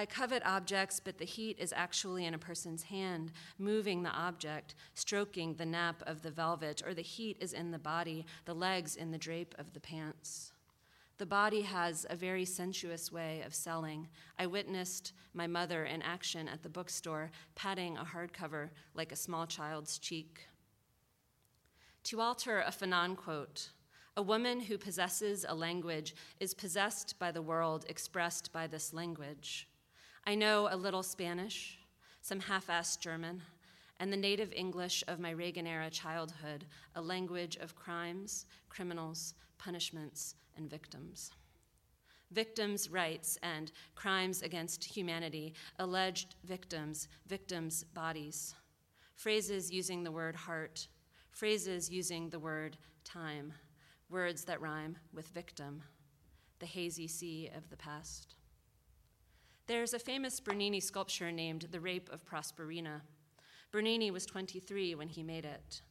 I 0.00 0.06
covet 0.06 0.44
objects, 0.46 1.00
but 1.00 1.18
the 1.18 1.24
heat 1.24 1.58
is 1.58 1.72
actually 1.74 2.24
in 2.24 2.34
a 2.34 2.38
person's 2.38 2.84
hand, 2.84 3.32
moving 3.58 4.04
the 4.04 4.10
object, 4.10 4.76
stroking 4.94 5.54
the 5.54 5.66
nap 5.66 6.04
of 6.06 6.22
the 6.22 6.30
velvet, 6.30 6.82
or 6.86 6.94
the 6.94 7.02
heat 7.02 7.36
is 7.40 7.52
in 7.52 7.72
the 7.72 7.80
body, 7.80 8.24
the 8.44 8.54
legs 8.54 8.94
in 8.94 9.10
the 9.10 9.18
drape 9.18 9.56
of 9.58 9.72
the 9.72 9.80
pants. 9.80 10.52
The 11.18 11.26
body 11.26 11.62
has 11.62 12.06
a 12.08 12.14
very 12.14 12.44
sensuous 12.44 13.10
way 13.10 13.42
of 13.44 13.52
selling. 13.52 14.06
I 14.38 14.46
witnessed 14.46 15.12
my 15.34 15.48
mother 15.48 15.84
in 15.84 16.00
action 16.02 16.46
at 16.46 16.62
the 16.62 16.68
bookstore, 16.68 17.32
patting 17.56 17.96
a 17.96 18.04
hardcover 18.04 18.68
like 18.94 19.10
a 19.10 19.16
small 19.16 19.44
child's 19.44 19.98
cheek. 19.98 20.46
To 22.04 22.20
alter 22.20 22.60
a 22.60 22.70
Fanon 22.70 23.16
quote, 23.16 23.70
a 24.18 24.22
woman 24.22 24.58
who 24.58 24.76
possesses 24.76 25.46
a 25.48 25.54
language 25.54 26.12
is 26.40 26.52
possessed 26.52 27.16
by 27.20 27.30
the 27.30 27.40
world 27.40 27.86
expressed 27.88 28.52
by 28.52 28.66
this 28.66 28.92
language. 28.92 29.68
I 30.26 30.34
know 30.34 30.68
a 30.68 30.76
little 30.76 31.04
Spanish, 31.04 31.78
some 32.20 32.40
half 32.40 32.66
assed 32.66 32.98
German, 32.98 33.40
and 34.00 34.12
the 34.12 34.16
native 34.16 34.52
English 34.52 35.04
of 35.06 35.20
my 35.20 35.30
Reagan 35.30 35.68
era 35.68 35.88
childhood, 35.88 36.64
a 36.96 37.00
language 37.00 37.58
of 37.58 37.76
crimes, 37.76 38.46
criminals, 38.68 39.34
punishments, 39.56 40.34
and 40.56 40.68
victims. 40.68 41.30
Victims' 42.32 42.90
rights 42.90 43.38
and 43.44 43.70
crimes 43.94 44.42
against 44.42 44.82
humanity, 44.82 45.54
alleged 45.78 46.34
victims, 46.42 47.06
victims' 47.28 47.84
bodies. 47.84 48.56
Phrases 49.14 49.70
using 49.70 50.02
the 50.02 50.10
word 50.10 50.34
heart, 50.34 50.88
phrases 51.30 51.88
using 51.88 52.30
the 52.30 52.40
word 52.40 52.76
time, 53.04 53.52
words 54.10 54.44
that 54.44 54.60
rhyme 54.60 54.96
with 55.12 55.28
victim, 55.28 55.82
the 56.58 56.66
hazy 56.66 57.06
sea 57.06 57.50
of 57.56 57.68
the 57.70 57.76
past. 57.76 58.34
There's 59.66 59.92
a 59.92 59.98
famous 59.98 60.40
Bernini 60.40 60.80
sculpture 60.80 61.30
named 61.30 61.68
The 61.70 61.80
Rape 61.80 62.08
of 62.10 62.24
Prosperina. 62.24 63.02
Bernini 63.70 64.10
was 64.10 64.24
23 64.24 64.94
when 64.94 65.08
he 65.08 65.22
made 65.22 65.44
it. 65.44 65.82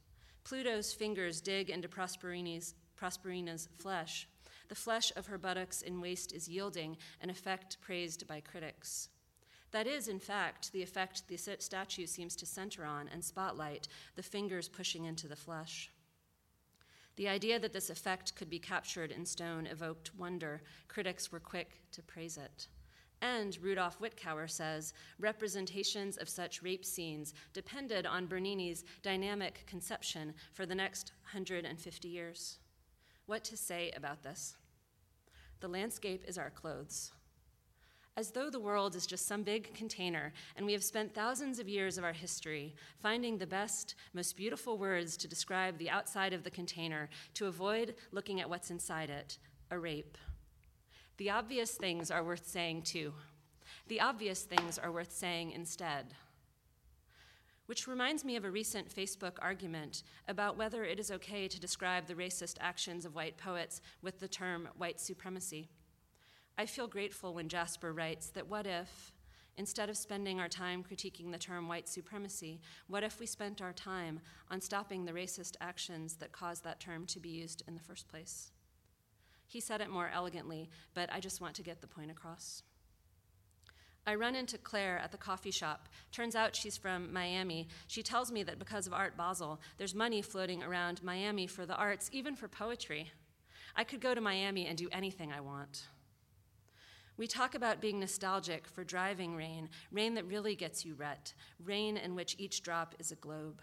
Pluto's 0.43 0.93
fingers 0.93 1.41
dig 1.41 1.69
into 1.69 1.87
Prosperini's, 1.87 2.73
Prosperina's 2.95 3.69
flesh. 3.77 4.27
The 4.69 4.75
flesh 4.75 5.11
of 5.15 5.27
her 5.27 5.37
buttocks 5.37 5.81
in 5.81 6.01
waist 6.01 6.33
is 6.33 6.49
yielding, 6.49 6.97
an 7.21 7.29
effect 7.29 7.79
praised 7.79 8.25
by 8.27 8.39
critics. 8.41 9.09
That 9.71 9.85
is, 9.85 10.07
in 10.07 10.19
fact, 10.19 10.71
the 10.71 10.81
effect 10.81 11.27
the 11.27 11.37
statue 11.37 12.07
seems 12.07 12.35
to 12.37 12.45
center 12.45 12.83
on 12.83 13.09
and 13.13 13.23
spotlight 13.23 13.87
the 14.15 14.23
fingers 14.23 14.67
pushing 14.67 15.05
into 15.05 15.27
the 15.27 15.35
flesh. 15.35 15.91
The 17.17 17.27
idea 17.27 17.59
that 17.59 17.73
this 17.73 17.89
effect 17.89 18.35
could 18.35 18.49
be 18.49 18.59
captured 18.59 19.11
in 19.11 19.25
stone 19.25 19.65
evoked 19.65 20.15
wonder. 20.15 20.61
Critics 20.87 21.31
were 21.31 21.39
quick 21.39 21.81
to 21.91 22.03
praise 22.03 22.37
it. 22.37 22.67
And 23.21 23.57
Rudolf 23.59 23.99
Wittkower 23.99 24.47
says 24.47 24.93
representations 25.17 26.17
of 26.17 26.29
such 26.29 26.61
rape 26.61 26.85
scenes 26.85 27.33
depended 27.53 28.05
on 28.05 28.27
Bernini's 28.27 28.85
dynamic 29.01 29.65
conception 29.65 30.35
for 30.53 30.67
the 30.67 30.75
next 30.75 31.13
150 31.23 32.07
years. 32.07 32.59
What 33.25 33.43
to 33.45 33.57
say 33.57 33.91
about 33.95 34.21
this? 34.21 34.55
The 35.59 35.67
landscape 35.67 36.23
is 36.27 36.37
our 36.37 36.51
clothes. 36.51 37.11
As 38.17 38.31
though 38.31 38.49
the 38.49 38.59
world 38.59 38.95
is 38.95 39.05
just 39.05 39.27
some 39.27 39.43
big 39.43 39.75
container, 39.75 40.33
and 40.55 40.65
we 40.65 40.73
have 40.73 40.83
spent 40.83 41.13
thousands 41.13 41.59
of 41.59 41.69
years 41.69 41.99
of 41.99 42.03
our 42.03 42.13
history 42.13 42.73
finding 42.99 43.37
the 43.37 43.45
best, 43.45 43.93
most 44.11 44.35
beautiful 44.35 44.79
words 44.79 45.17
to 45.17 45.27
describe 45.27 45.77
the 45.77 45.91
outside 45.91 46.33
of 46.33 46.43
the 46.43 46.49
container 46.49 47.09
to 47.35 47.45
avoid 47.45 47.93
looking 48.11 48.41
at 48.41 48.49
what's 48.49 48.71
inside 48.71 49.11
it 49.11 49.37
a 49.69 49.77
rape. 49.77 50.17
The 51.17 51.29
obvious 51.29 51.75
things 51.75 52.09
are 52.09 52.23
worth 52.23 52.47
saying 52.47 52.83
too. 52.83 53.13
The 53.87 54.01
obvious 54.01 54.41
things 54.41 54.79
are 54.79 54.91
worth 54.91 55.11
saying 55.11 55.51
instead. 55.51 56.15
Which 57.67 57.87
reminds 57.87 58.25
me 58.25 58.35
of 58.35 58.45
a 58.45 58.49
recent 58.49 58.89
Facebook 58.89 59.33
argument 59.41 60.01
about 60.27 60.57
whether 60.57 60.83
it 60.83 60.99
is 60.99 61.11
okay 61.11 61.47
to 61.47 61.59
describe 61.59 62.07
the 62.07 62.15
racist 62.15 62.55
actions 62.61 63.05
of 63.05 63.13
white 63.13 63.37
poets 63.37 63.79
with 64.01 64.19
the 64.19 64.27
term 64.27 64.69
white 64.75 64.99
supremacy. 64.99 65.69
I 66.59 66.65
feel 66.65 66.87
grateful 66.87 67.35
when 67.35 67.49
Jasper 67.49 67.93
writes 67.93 68.29
that 68.29 68.49
what 68.49 68.65
if, 68.65 69.13
instead 69.57 69.89
of 69.89 69.97
spending 69.97 70.39
our 70.39 70.47
time 70.47 70.83
critiquing 70.83 71.31
the 71.31 71.37
term 71.37 71.67
white 71.67 71.87
supremacy, 71.87 72.59
what 72.87 73.03
if 73.03 73.19
we 73.19 73.27
spent 73.27 73.61
our 73.61 73.73
time 73.73 74.21
on 74.49 74.59
stopping 74.59 75.05
the 75.05 75.11
racist 75.11 75.55
actions 75.61 76.15
that 76.15 76.31
caused 76.31 76.63
that 76.63 76.79
term 76.79 77.05
to 77.07 77.19
be 77.19 77.29
used 77.29 77.61
in 77.67 77.75
the 77.75 77.81
first 77.81 78.07
place? 78.07 78.51
He 79.45 79.59
said 79.59 79.81
it 79.81 79.91
more 79.91 80.09
elegantly, 80.11 80.71
but 80.95 81.13
I 81.13 81.19
just 81.19 81.41
want 81.41 81.53
to 81.55 81.63
get 81.63 81.81
the 81.81 81.87
point 81.87 82.09
across. 82.09 82.63
I 84.07 84.15
run 84.15 84.35
into 84.35 84.57
Claire 84.57 84.97
at 84.97 85.11
the 85.11 85.17
coffee 85.17 85.51
shop. 85.51 85.89
Turns 86.11 86.35
out 86.35 86.55
she's 86.55 86.77
from 86.77 87.13
Miami. 87.13 87.67
She 87.87 88.01
tells 88.01 88.31
me 88.31 88.41
that 88.43 88.57
because 88.57 88.87
of 88.87 88.93
Art 88.93 89.15
Basel, 89.15 89.59
there's 89.77 89.93
money 89.93 90.23
floating 90.23 90.63
around 90.63 91.03
Miami 91.03 91.45
for 91.45 91.67
the 91.67 91.75
arts, 91.75 92.09
even 92.13 92.35
for 92.35 92.47
poetry. 92.47 93.11
I 93.75 93.83
could 93.83 94.01
go 94.01 94.15
to 94.15 94.21
Miami 94.21 94.65
and 94.65 94.77
do 94.77 94.89
anything 94.91 95.31
I 95.31 95.41
want. 95.41 95.83
We 97.17 97.25
talk 97.25 97.55
about 97.55 97.81
being 97.81 97.99
nostalgic 97.99 98.67
for 98.67 98.83
driving 98.83 99.35
rain, 99.35 99.69
rain 99.91 100.13
that 100.13 100.27
really 100.27 100.55
gets 100.55 100.85
you 100.85 100.95
wet, 100.95 101.33
rain 101.63 101.97
in 101.97 102.13
which 102.13 102.35
each 102.37 102.61
drop 102.61 102.93
is 102.99 103.11
a 103.11 103.15
globe. 103.15 103.59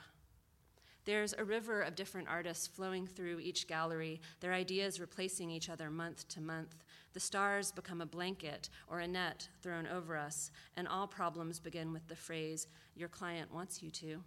There's 1.04 1.34
a 1.34 1.44
river 1.44 1.82
of 1.82 1.94
different 1.94 2.28
artists 2.28 2.66
flowing 2.66 3.06
through 3.06 3.38
each 3.38 3.68
gallery, 3.68 4.20
their 4.40 4.52
ideas 4.52 4.98
replacing 4.98 5.50
each 5.50 5.68
other 5.68 5.88
month 5.88 6.26
to 6.28 6.40
month. 6.40 6.82
The 7.12 7.20
stars 7.20 7.70
become 7.70 8.00
a 8.00 8.06
blanket 8.06 8.70
or 8.88 9.00
a 9.00 9.06
net 9.06 9.46
thrown 9.62 9.86
over 9.86 10.16
us, 10.16 10.50
and 10.76 10.88
all 10.88 11.06
problems 11.06 11.60
begin 11.60 11.92
with 11.92 12.08
the 12.08 12.16
phrase, 12.16 12.66
Your 12.96 13.08
client 13.08 13.52
wants 13.52 13.82
you 13.82 13.90
to. 13.90 14.22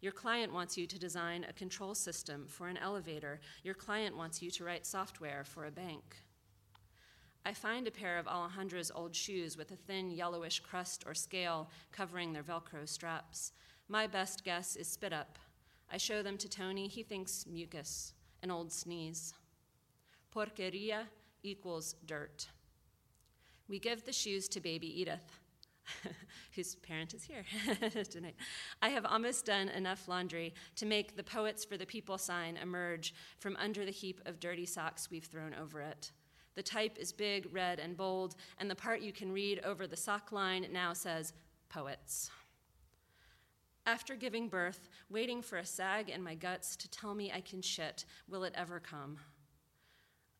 Your 0.00 0.12
client 0.12 0.52
wants 0.52 0.76
you 0.76 0.86
to 0.86 0.98
design 0.98 1.46
a 1.48 1.54
control 1.54 1.94
system 1.94 2.46
for 2.48 2.68
an 2.68 2.76
elevator. 2.76 3.40
Your 3.62 3.74
client 3.74 4.14
wants 4.14 4.42
you 4.42 4.50
to 4.50 4.64
write 4.64 4.84
software 4.84 5.42
for 5.44 5.66
a 5.66 5.70
bank. 5.70 6.16
I 7.46 7.54
find 7.54 7.86
a 7.86 7.92
pair 7.92 8.18
of 8.18 8.26
Alejandra's 8.26 8.90
old 8.92 9.14
shoes 9.14 9.56
with 9.56 9.70
a 9.70 9.76
thin 9.76 10.10
yellowish 10.10 10.58
crust 10.58 11.04
or 11.06 11.14
scale 11.14 11.70
covering 11.92 12.32
their 12.32 12.42
Velcro 12.42 12.88
straps. 12.88 13.52
My 13.88 14.08
best 14.08 14.44
guess 14.44 14.74
is 14.74 14.88
spit 14.88 15.12
up, 15.12 15.38
I 15.92 15.96
show 15.96 16.24
them 16.24 16.38
to 16.38 16.48
Tony. 16.48 16.88
He 16.88 17.04
thinks 17.04 17.46
mucus, 17.46 18.14
an 18.42 18.50
old 18.50 18.72
sneeze. 18.72 19.32
Porqueria 20.34 21.04
equals 21.44 21.94
dirt. 22.04 22.48
We 23.68 23.78
give 23.78 24.04
the 24.04 24.12
shoes 24.12 24.48
to 24.48 24.60
baby 24.60 25.00
Edith, 25.00 25.38
whose 26.56 26.74
parent 26.74 27.14
is 27.14 27.22
here 27.22 27.44
tonight. 28.10 28.34
I 28.82 28.88
have 28.88 29.06
almost 29.06 29.46
done 29.46 29.68
enough 29.68 30.08
laundry 30.08 30.52
to 30.74 30.84
make 30.84 31.16
the 31.16 31.22
Poets 31.22 31.64
for 31.64 31.76
the 31.76 31.86
People 31.86 32.18
sign 32.18 32.56
emerge 32.56 33.14
from 33.38 33.54
under 33.54 33.84
the 33.84 33.92
heap 33.92 34.20
of 34.26 34.40
dirty 34.40 34.66
socks 34.66 35.12
we've 35.12 35.26
thrown 35.26 35.54
over 35.54 35.80
it. 35.80 36.10
The 36.56 36.62
type 36.62 36.96
is 36.98 37.12
big, 37.12 37.46
red, 37.52 37.78
and 37.78 37.96
bold, 37.96 38.34
and 38.58 38.68
the 38.68 38.74
part 38.74 39.02
you 39.02 39.12
can 39.12 39.30
read 39.30 39.60
over 39.62 39.86
the 39.86 39.96
sock 39.96 40.32
line 40.32 40.66
now 40.72 40.94
says 40.94 41.34
Poets. 41.68 42.30
After 43.84 44.16
giving 44.16 44.48
birth, 44.48 44.88
waiting 45.10 45.42
for 45.42 45.58
a 45.58 45.64
sag 45.66 46.08
in 46.08 46.22
my 46.22 46.34
guts 46.34 46.74
to 46.76 46.90
tell 46.90 47.14
me 47.14 47.30
I 47.30 47.40
can 47.40 47.62
shit, 47.62 48.04
will 48.28 48.42
it 48.42 48.54
ever 48.56 48.80
come? 48.80 49.18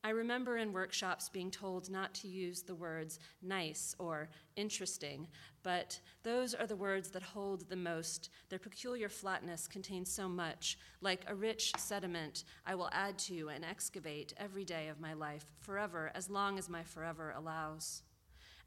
I 0.07 0.11
remember 0.11 0.55
in 0.55 0.71
workshops 0.71 1.27
being 1.27 1.51
told 1.51 1.89
not 1.89 2.13
to 2.13 2.29
use 2.29 2.61
the 2.61 2.73
words 2.73 3.19
nice 3.41 3.93
or 3.99 4.29
interesting, 4.55 5.27
but 5.63 5.99
those 6.23 6.53
are 6.53 6.65
the 6.65 6.77
words 6.77 7.09
that 7.09 7.21
hold 7.21 7.67
the 7.67 7.75
most. 7.75 8.29
Their 8.47 8.57
peculiar 8.57 9.09
flatness 9.09 9.67
contains 9.67 10.09
so 10.09 10.29
much, 10.29 10.77
like 11.01 11.25
a 11.27 11.35
rich 11.35 11.73
sediment 11.77 12.45
I 12.65 12.73
will 12.75 12.89
add 12.93 13.19
to 13.19 13.49
and 13.49 13.65
excavate 13.65 14.33
every 14.37 14.63
day 14.63 14.87
of 14.87 15.01
my 15.01 15.11
life, 15.11 15.43
forever, 15.59 16.09
as 16.15 16.29
long 16.29 16.57
as 16.57 16.69
my 16.69 16.83
forever 16.83 17.33
allows 17.35 18.03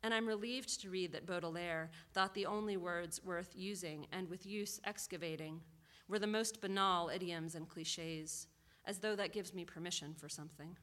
and 0.02 0.14
I'm 0.14 0.26
relieved 0.26 0.80
to 0.80 0.90
read 0.90 1.12
that 1.12 1.26
Baudelaire 1.26 1.90
thought 2.14 2.32
the 2.34 2.46
only 2.46 2.78
words 2.78 3.22
worth 3.22 3.52
using 3.54 4.06
and 4.12 4.28
with 4.28 4.46
use 4.46 4.80
excavating 4.84 5.60
were 6.08 6.18
the 6.18 6.26
most 6.26 6.62
banal 6.62 7.10
idioms 7.10 7.54
and 7.54 7.68
cliches, 7.68 8.46
as 8.86 8.98
though 8.98 9.14
that 9.16 9.34
gives 9.34 9.52
me 9.52 9.66
permission 9.66 10.14
for 10.14 10.26
something. 10.26 10.74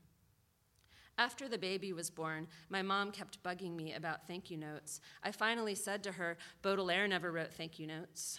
After 1.17 1.49
the 1.49 1.58
baby 1.58 1.93
was 1.93 2.12
born, 2.12 2.47
my 2.69 2.84
mom 2.84 3.12
kept 3.12 3.41
bugging 3.41 3.75
me 3.75 3.93
about 3.93 4.27
thank 4.27 4.51
you 4.51 4.58
notes. 4.58 5.01
I 5.23 5.32
finally 5.32 5.73
said 5.73 6.03
to 6.03 6.12
her, 6.12 6.38
Baudelaire 6.62 7.08
never 7.08 7.32
wrote 7.32 7.53
thank 7.53 7.80
you 7.80 7.88
notes. 7.88 8.38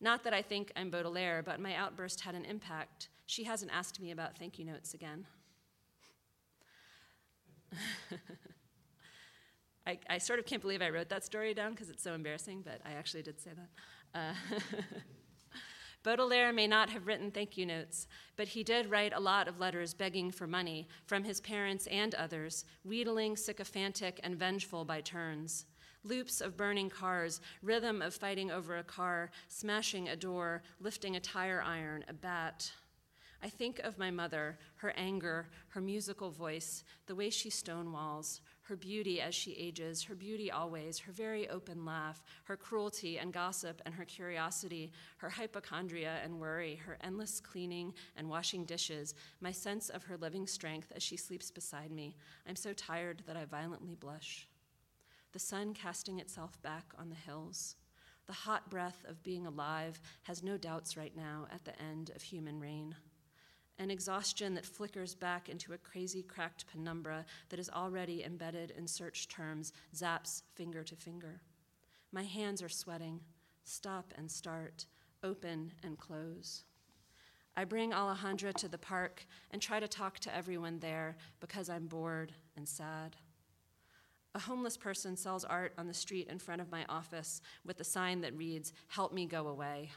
Not 0.00 0.22
that 0.24 0.34
I 0.34 0.42
think 0.42 0.70
I'm 0.76 0.90
Baudelaire, 0.90 1.42
but 1.42 1.60
my 1.60 1.74
outburst 1.74 2.20
had 2.20 2.34
an 2.34 2.44
impact. 2.44 3.08
She 3.26 3.44
hasn't 3.44 3.72
asked 3.72 4.00
me 4.00 4.10
about 4.12 4.38
thank 4.38 4.58
you 4.58 4.64
notes 4.64 4.94
again. 4.94 5.26
I, 9.86 9.98
I 10.08 10.18
sort 10.18 10.38
of 10.38 10.46
can't 10.46 10.62
believe 10.62 10.82
I 10.82 10.90
wrote 10.90 11.08
that 11.08 11.24
story 11.24 11.54
down 11.54 11.72
because 11.72 11.90
it's 11.90 12.02
so 12.02 12.14
embarrassing, 12.14 12.62
but 12.64 12.80
I 12.84 12.92
actually 12.92 13.22
did 13.22 13.40
say 13.40 13.50
that. 13.56 13.70
Uh, 14.14 14.34
Baudelaire 16.02 16.52
may 16.52 16.66
not 16.66 16.90
have 16.90 17.06
written 17.06 17.30
thank 17.30 17.56
you 17.56 17.64
notes, 17.64 18.08
but 18.36 18.48
he 18.48 18.64
did 18.64 18.90
write 18.90 19.12
a 19.12 19.20
lot 19.20 19.46
of 19.46 19.60
letters 19.60 19.94
begging 19.94 20.32
for 20.32 20.48
money 20.48 20.88
from 21.06 21.22
his 21.22 21.40
parents 21.40 21.86
and 21.86 22.14
others, 22.16 22.64
wheedling, 22.84 23.36
sycophantic, 23.36 24.18
and 24.24 24.36
vengeful 24.36 24.84
by 24.84 25.00
turns. 25.00 25.66
Loops 26.02 26.40
of 26.40 26.56
burning 26.56 26.90
cars, 26.90 27.40
rhythm 27.62 28.02
of 28.02 28.14
fighting 28.14 28.50
over 28.50 28.78
a 28.78 28.82
car, 28.82 29.30
smashing 29.46 30.08
a 30.08 30.16
door, 30.16 30.64
lifting 30.80 31.14
a 31.14 31.20
tire 31.20 31.62
iron, 31.64 32.04
a 32.08 32.12
bat. 32.12 32.72
I 33.40 33.48
think 33.48 33.78
of 33.80 33.98
my 33.98 34.10
mother, 34.10 34.58
her 34.76 34.92
anger, 34.96 35.48
her 35.68 35.80
musical 35.80 36.30
voice, 36.30 36.82
the 37.06 37.14
way 37.14 37.30
she 37.30 37.50
stonewalls, 37.50 38.40
her 38.62 38.76
beauty 38.76 39.20
as 39.20 39.34
she 39.34 39.52
ages, 39.52 40.04
her 40.04 40.14
beauty 40.14 40.50
always, 40.50 40.98
her 41.00 41.12
very 41.12 41.48
open 41.48 41.84
laugh, 41.84 42.22
her 42.44 42.56
cruelty 42.56 43.18
and 43.18 43.32
gossip 43.32 43.82
and 43.84 43.94
her 43.94 44.04
curiosity, 44.04 44.92
her 45.18 45.28
hypochondria 45.28 46.18
and 46.22 46.38
worry, 46.38 46.76
her 46.76 46.96
endless 47.02 47.40
cleaning 47.40 47.92
and 48.16 48.28
washing 48.28 48.64
dishes, 48.64 49.14
my 49.40 49.50
sense 49.50 49.88
of 49.88 50.04
her 50.04 50.16
living 50.16 50.46
strength 50.46 50.92
as 50.94 51.02
she 51.02 51.16
sleeps 51.16 51.50
beside 51.50 51.90
me. 51.90 52.16
I'm 52.48 52.56
so 52.56 52.72
tired 52.72 53.22
that 53.26 53.36
I 53.36 53.44
violently 53.44 53.96
blush. 53.96 54.48
The 55.32 55.38
sun 55.38 55.74
casting 55.74 56.20
itself 56.20 56.60
back 56.62 56.92
on 56.98 57.08
the 57.08 57.16
hills. 57.16 57.76
The 58.26 58.32
hot 58.32 58.70
breath 58.70 59.04
of 59.08 59.22
being 59.24 59.46
alive 59.46 60.00
has 60.22 60.42
no 60.42 60.56
doubts 60.56 60.96
right 60.96 61.16
now 61.16 61.48
at 61.52 61.64
the 61.64 61.80
end 61.82 62.10
of 62.14 62.22
human 62.22 62.60
reign 62.60 62.94
an 63.82 63.90
exhaustion 63.90 64.54
that 64.54 64.64
flickers 64.64 65.12
back 65.12 65.48
into 65.48 65.72
a 65.72 65.78
crazy 65.78 66.22
cracked 66.22 66.64
penumbra 66.70 67.26
that 67.48 67.58
is 67.58 67.68
already 67.68 68.22
embedded 68.22 68.70
in 68.78 68.86
search 68.86 69.26
terms, 69.26 69.72
zaps 69.94 70.42
finger 70.54 70.84
to 70.84 70.94
finger. 70.94 71.40
My 72.12 72.22
hands 72.22 72.62
are 72.62 72.68
sweating, 72.68 73.20
stop 73.64 74.14
and 74.16 74.30
start, 74.30 74.86
open 75.24 75.72
and 75.82 75.98
close. 75.98 76.62
I 77.56 77.64
bring 77.64 77.90
Alejandra 77.90 78.54
to 78.54 78.68
the 78.68 78.78
park 78.78 79.26
and 79.50 79.60
try 79.60 79.80
to 79.80 79.88
talk 79.88 80.20
to 80.20 80.34
everyone 80.34 80.78
there 80.78 81.16
because 81.40 81.68
I'm 81.68 81.88
bored 81.88 82.32
and 82.56 82.68
sad. 82.68 83.16
A 84.34 84.38
homeless 84.38 84.76
person 84.76 85.16
sells 85.16 85.44
art 85.44 85.74
on 85.76 85.88
the 85.88 85.92
street 85.92 86.28
in 86.28 86.38
front 86.38 86.62
of 86.62 86.70
my 86.70 86.84
office 86.88 87.42
with 87.66 87.80
a 87.80 87.84
sign 87.84 88.20
that 88.20 88.36
reads, 88.36 88.72
Help 88.86 89.12
me 89.12 89.26
go 89.26 89.48
away. 89.48 89.90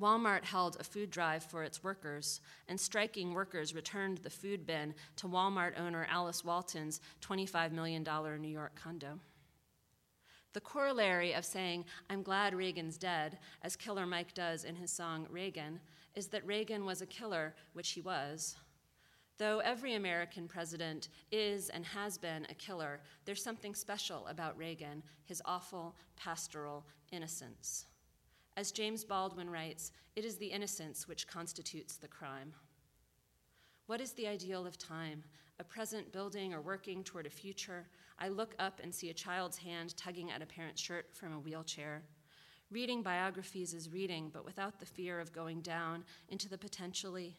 Walmart 0.00 0.44
held 0.44 0.76
a 0.78 0.84
food 0.84 1.10
drive 1.10 1.42
for 1.42 1.64
its 1.64 1.82
workers, 1.82 2.40
and 2.68 2.78
striking 2.78 3.34
workers 3.34 3.74
returned 3.74 4.18
the 4.18 4.30
food 4.30 4.64
bin 4.64 4.94
to 5.16 5.26
Walmart 5.26 5.78
owner 5.78 6.06
Alice 6.08 6.44
Walton's 6.44 7.00
$25 7.20 7.72
million 7.72 8.04
New 8.40 8.48
York 8.48 8.74
condo. 8.80 9.18
The 10.52 10.60
corollary 10.60 11.34
of 11.34 11.44
saying, 11.44 11.84
I'm 12.08 12.22
glad 12.22 12.54
Reagan's 12.54 12.96
dead, 12.96 13.38
as 13.62 13.76
Killer 13.76 14.06
Mike 14.06 14.34
does 14.34 14.64
in 14.64 14.76
his 14.76 14.90
song 14.90 15.26
Reagan, 15.30 15.80
is 16.14 16.28
that 16.28 16.46
Reagan 16.46 16.84
was 16.84 17.02
a 17.02 17.06
killer, 17.06 17.54
which 17.72 17.90
he 17.90 18.00
was. 18.00 18.56
Though 19.36 19.58
every 19.58 19.94
American 19.94 20.48
president 20.48 21.10
is 21.30 21.68
and 21.68 21.84
has 21.84 22.18
been 22.18 22.46
a 22.50 22.54
killer, 22.54 23.00
there's 23.24 23.42
something 23.42 23.74
special 23.74 24.26
about 24.26 24.56
Reagan, 24.56 25.02
his 25.24 25.42
awful 25.44 25.96
pastoral 26.16 26.84
innocence. 27.12 27.86
As 28.58 28.72
James 28.72 29.04
Baldwin 29.04 29.48
writes, 29.48 29.92
it 30.16 30.24
is 30.24 30.36
the 30.36 30.48
innocence 30.48 31.06
which 31.06 31.28
constitutes 31.28 31.96
the 31.96 32.08
crime. 32.08 32.52
What 33.86 34.00
is 34.00 34.10
the 34.14 34.26
ideal 34.26 34.66
of 34.66 34.76
time? 34.76 35.22
A 35.60 35.64
present 35.64 36.10
building 36.10 36.52
or 36.52 36.60
working 36.60 37.04
toward 37.04 37.26
a 37.26 37.30
future? 37.30 37.86
I 38.18 38.26
look 38.26 38.56
up 38.58 38.80
and 38.82 38.92
see 38.92 39.10
a 39.10 39.14
child's 39.14 39.58
hand 39.58 39.96
tugging 39.96 40.32
at 40.32 40.42
a 40.42 40.46
parent's 40.46 40.82
shirt 40.82 41.06
from 41.14 41.34
a 41.34 41.38
wheelchair. 41.38 42.02
Reading 42.72 43.00
biographies 43.00 43.74
is 43.74 43.92
reading, 43.92 44.28
but 44.34 44.44
without 44.44 44.80
the 44.80 44.86
fear 44.86 45.20
of 45.20 45.32
going 45.32 45.60
down 45.60 46.02
into 46.28 46.48
the 46.48 46.58
potentially 46.58 47.36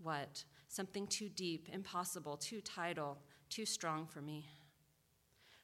what? 0.00 0.44
Something 0.68 1.08
too 1.08 1.28
deep, 1.28 1.70
impossible, 1.72 2.36
too 2.36 2.60
tidal, 2.60 3.18
too 3.48 3.66
strong 3.66 4.06
for 4.06 4.22
me. 4.22 4.46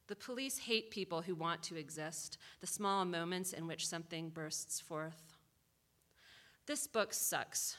The 0.08 0.16
police 0.16 0.58
hate 0.58 0.90
people 0.90 1.20
who 1.20 1.34
want 1.34 1.62
to 1.64 1.76
exist, 1.76 2.38
the 2.60 2.66
small 2.66 3.04
moments 3.04 3.52
in 3.52 3.66
which 3.66 3.86
something 3.86 4.30
bursts 4.30 4.80
forth. 4.80 5.36
This 6.66 6.86
book 6.86 7.12
sucks. 7.12 7.76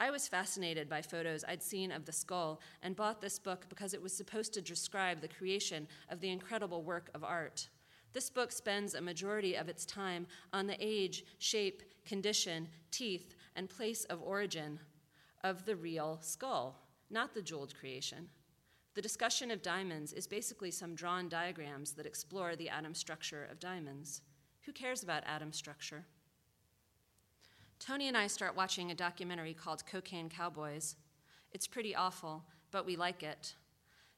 I 0.00 0.10
was 0.10 0.26
fascinated 0.26 0.88
by 0.88 1.02
photos 1.02 1.44
I'd 1.46 1.62
seen 1.62 1.92
of 1.92 2.06
the 2.06 2.12
skull 2.12 2.62
and 2.82 2.96
bought 2.96 3.20
this 3.20 3.38
book 3.38 3.66
because 3.68 3.92
it 3.92 4.00
was 4.00 4.16
supposed 4.16 4.54
to 4.54 4.62
describe 4.62 5.20
the 5.20 5.28
creation 5.28 5.86
of 6.08 6.20
the 6.20 6.30
incredible 6.30 6.82
work 6.82 7.10
of 7.12 7.22
art. 7.22 7.68
This 8.14 8.30
book 8.30 8.52
spends 8.52 8.94
a 8.94 9.02
majority 9.02 9.54
of 9.54 9.68
its 9.68 9.84
time 9.84 10.26
on 10.54 10.66
the 10.66 10.76
age, 10.80 11.24
shape, 11.38 11.82
condition, 12.06 12.68
teeth, 12.90 13.34
and 13.54 13.68
place 13.68 14.04
of 14.06 14.22
origin 14.22 14.80
of 15.44 15.66
the 15.66 15.76
real 15.76 16.18
skull, 16.22 16.80
not 17.10 17.34
the 17.34 17.42
jeweled 17.42 17.74
creation. 17.78 18.30
The 18.94 19.02
discussion 19.02 19.50
of 19.50 19.62
diamonds 19.62 20.12
is 20.12 20.26
basically 20.26 20.72
some 20.72 20.96
drawn 20.96 21.28
diagrams 21.28 21.92
that 21.92 22.06
explore 22.06 22.56
the 22.56 22.68
atom 22.68 22.94
structure 22.94 23.46
of 23.50 23.60
diamonds. 23.60 24.22
Who 24.62 24.72
cares 24.72 25.02
about 25.02 25.22
atom 25.26 25.52
structure? 25.52 26.06
Tony 27.78 28.08
and 28.08 28.16
I 28.16 28.26
start 28.26 28.56
watching 28.56 28.90
a 28.90 28.94
documentary 28.94 29.54
called 29.54 29.86
Cocaine 29.86 30.28
Cowboys. 30.28 30.96
It's 31.52 31.68
pretty 31.68 31.94
awful, 31.94 32.44
but 32.72 32.84
we 32.84 32.96
like 32.96 33.22
it. 33.22 33.54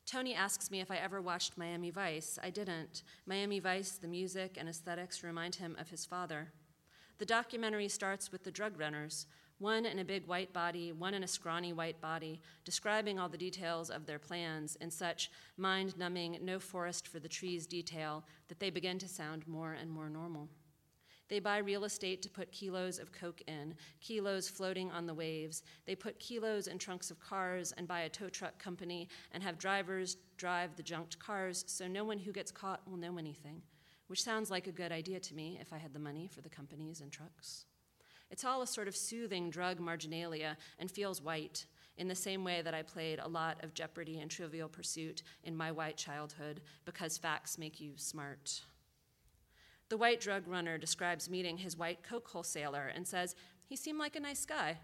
Tony 0.04 0.34
asks 0.34 0.70
me 0.70 0.80
if 0.80 0.90
I 0.90 0.96
ever 0.96 1.20
watched 1.20 1.56
Miami 1.56 1.90
Vice. 1.90 2.38
I 2.42 2.50
didn't. 2.50 3.02
Miami 3.26 3.60
Vice, 3.60 3.92
the 3.92 4.08
music 4.08 4.56
and 4.58 4.68
aesthetics 4.68 5.22
remind 5.22 5.56
him 5.56 5.76
of 5.78 5.90
his 5.90 6.04
father. 6.04 6.48
The 7.18 7.26
documentary 7.26 7.88
starts 7.88 8.32
with 8.32 8.42
the 8.42 8.50
drug 8.50 8.80
runners, 8.80 9.26
one 9.62 9.86
in 9.86 10.00
a 10.00 10.04
big 10.04 10.26
white 10.26 10.52
body, 10.52 10.92
one 10.92 11.14
in 11.14 11.22
a 11.22 11.28
scrawny 11.28 11.72
white 11.72 12.00
body, 12.00 12.40
describing 12.64 13.18
all 13.18 13.28
the 13.28 13.38
details 13.38 13.88
of 13.88 14.04
their 14.04 14.18
plans 14.18 14.76
in 14.80 14.90
such 14.90 15.30
mind 15.56 15.96
numbing, 15.96 16.38
no 16.42 16.58
forest 16.58 17.06
for 17.06 17.20
the 17.20 17.28
trees 17.28 17.66
detail 17.66 18.24
that 18.48 18.58
they 18.58 18.70
begin 18.70 18.98
to 18.98 19.08
sound 19.08 19.46
more 19.46 19.74
and 19.74 19.88
more 19.88 20.10
normal. 20.10 20.48
They 21.28 21.38
buy 21.38 21.58
real 21.58 21.84
estate 21.84 22.20
to 22.22 22.28
put 22.28 22.52
kilos 22.52 22.98
of 22.98 23.12
coke 23.12 23.40
in, 23.46 23.74
kilos 24.00 24.48
floating 24.48 24.90
on 24.90 25.06
the 25.06 25.14
waves. 25.14 25.62
They 25.86 25.94
put 25.94 26.18
kilos 26.18 26.66
in 26.66 26.76
trunks 26.76 27.10
of 27.10 27.20
cars 27.20 27.72
and 27.78 27.88
buy 27.88 28.00
a 28.00 28.08
tow 28.08 28.28
truck 28.28 28.58
company 28.58 29.08
and 29.32 29.42
have 29.42 29.58
drivers 29.58 30.16
drive 30.36 30.76
the 30.76 30.82
junked 30.82 31.18
cars 31.20 31.64
so 31.68 31.86
no 31.88 32.04
one 32.04 32.18
who 32.18 32.32
gets 32.32 32.50
caught 32.50 32.86
will 32.86 32.98
know 32.98 33.16
anything, 33.16 33.62
which 34.08 34.22
sounds 34.22 34.50
like 34.50 34.66
a 34.66 34.72
good 34.72 34.92
idea 34.92 35.20
to 35.20 35.34
me 35.34 35.56
if 35.60 35.72
I 35.72 35.78
had 35.78 35.94
the 35.94 35.98
money 35.98 36.26
for 36.26 36.42
the 36.42 36.50
companies 36.50 37.00
and 37.00 37.10
trucks. 37.10 37.64
It's 38.32 38.44
all 38.44 38.62
a 38.62 38.66
sort 38.66 38.88
of 38.88 38.96
soothing 38.96 39.50
drug 39.50 39.78
marginalia 39.78 40.56
and 40.78 40.90
feels 40.90 41.20
white, 41.20 41.66
in 41.98 42.08
the 42.08 42.14
same 42.14 42.42
way 42.42 42.62
that 42.62 42.72
I 42.72 42.80
played 42.80 43.18
a 43.18 43.28
lot 43.28 43.62
of 43.62 43.74
Jeopardy 43.74 44.20
and 44.20 44.30
Trivial 44.30 44.70
Pursuit 44.70 45.22
in 45.44 45.54
my 45.54 45.70
white 45.70 45.98
childhood 45.98 46.62
because 46.86 47.18
facts 47.18 47.58
make 47.58 47.78
you 47.78 47.92
smart. 47.96 48.62
The 49.90 49.98
white 49.98 50.20
drug 50.20 50.48
runner 50.48 50.78
describes 50.78 51.28
meeting 51.28 51.58
his 51.58 51.76
white 51.76 52.02
Coke 52.02 52.28
wholesaler 52.28 52.90
and 52.94 53.06
says, 53.06 53.36
He 53.68 53.76
seemed 53.76 53.98
like 53.98 54.16
a 54.16 54.20
nice 54.20 54.46
guy. 54.46 54.78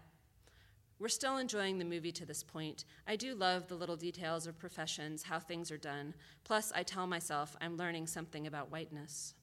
We're 0.99 1.07
still 1.07 1.37
enjoying 1.37 1.79
the 1.79 1.85
movie 1.85 2.11
to 2.11 2.25
this 2.27 2.43
point. 2.43 2.85
I 3.07 3.15
do 3.15 3.33
love 3.33 3.67
the 3.67 3.75
little 3.75 3.95
details 3.95 4.45
of 4.45 4.59
professions, 4.59 5.23
how 5.23 5.39
things 5.39 5.71
are 5.71 5.77
done. 5.77 6.13
Plus, 6.43 6.71
I 6.75 6.83
tell 6.83 7.07
myself 7.07 7.55
I'm 7.59 7.77
learning 7.77 8.05
something 8.05 8.45
about 8.45 8.71
whiteness. 8.71 9.33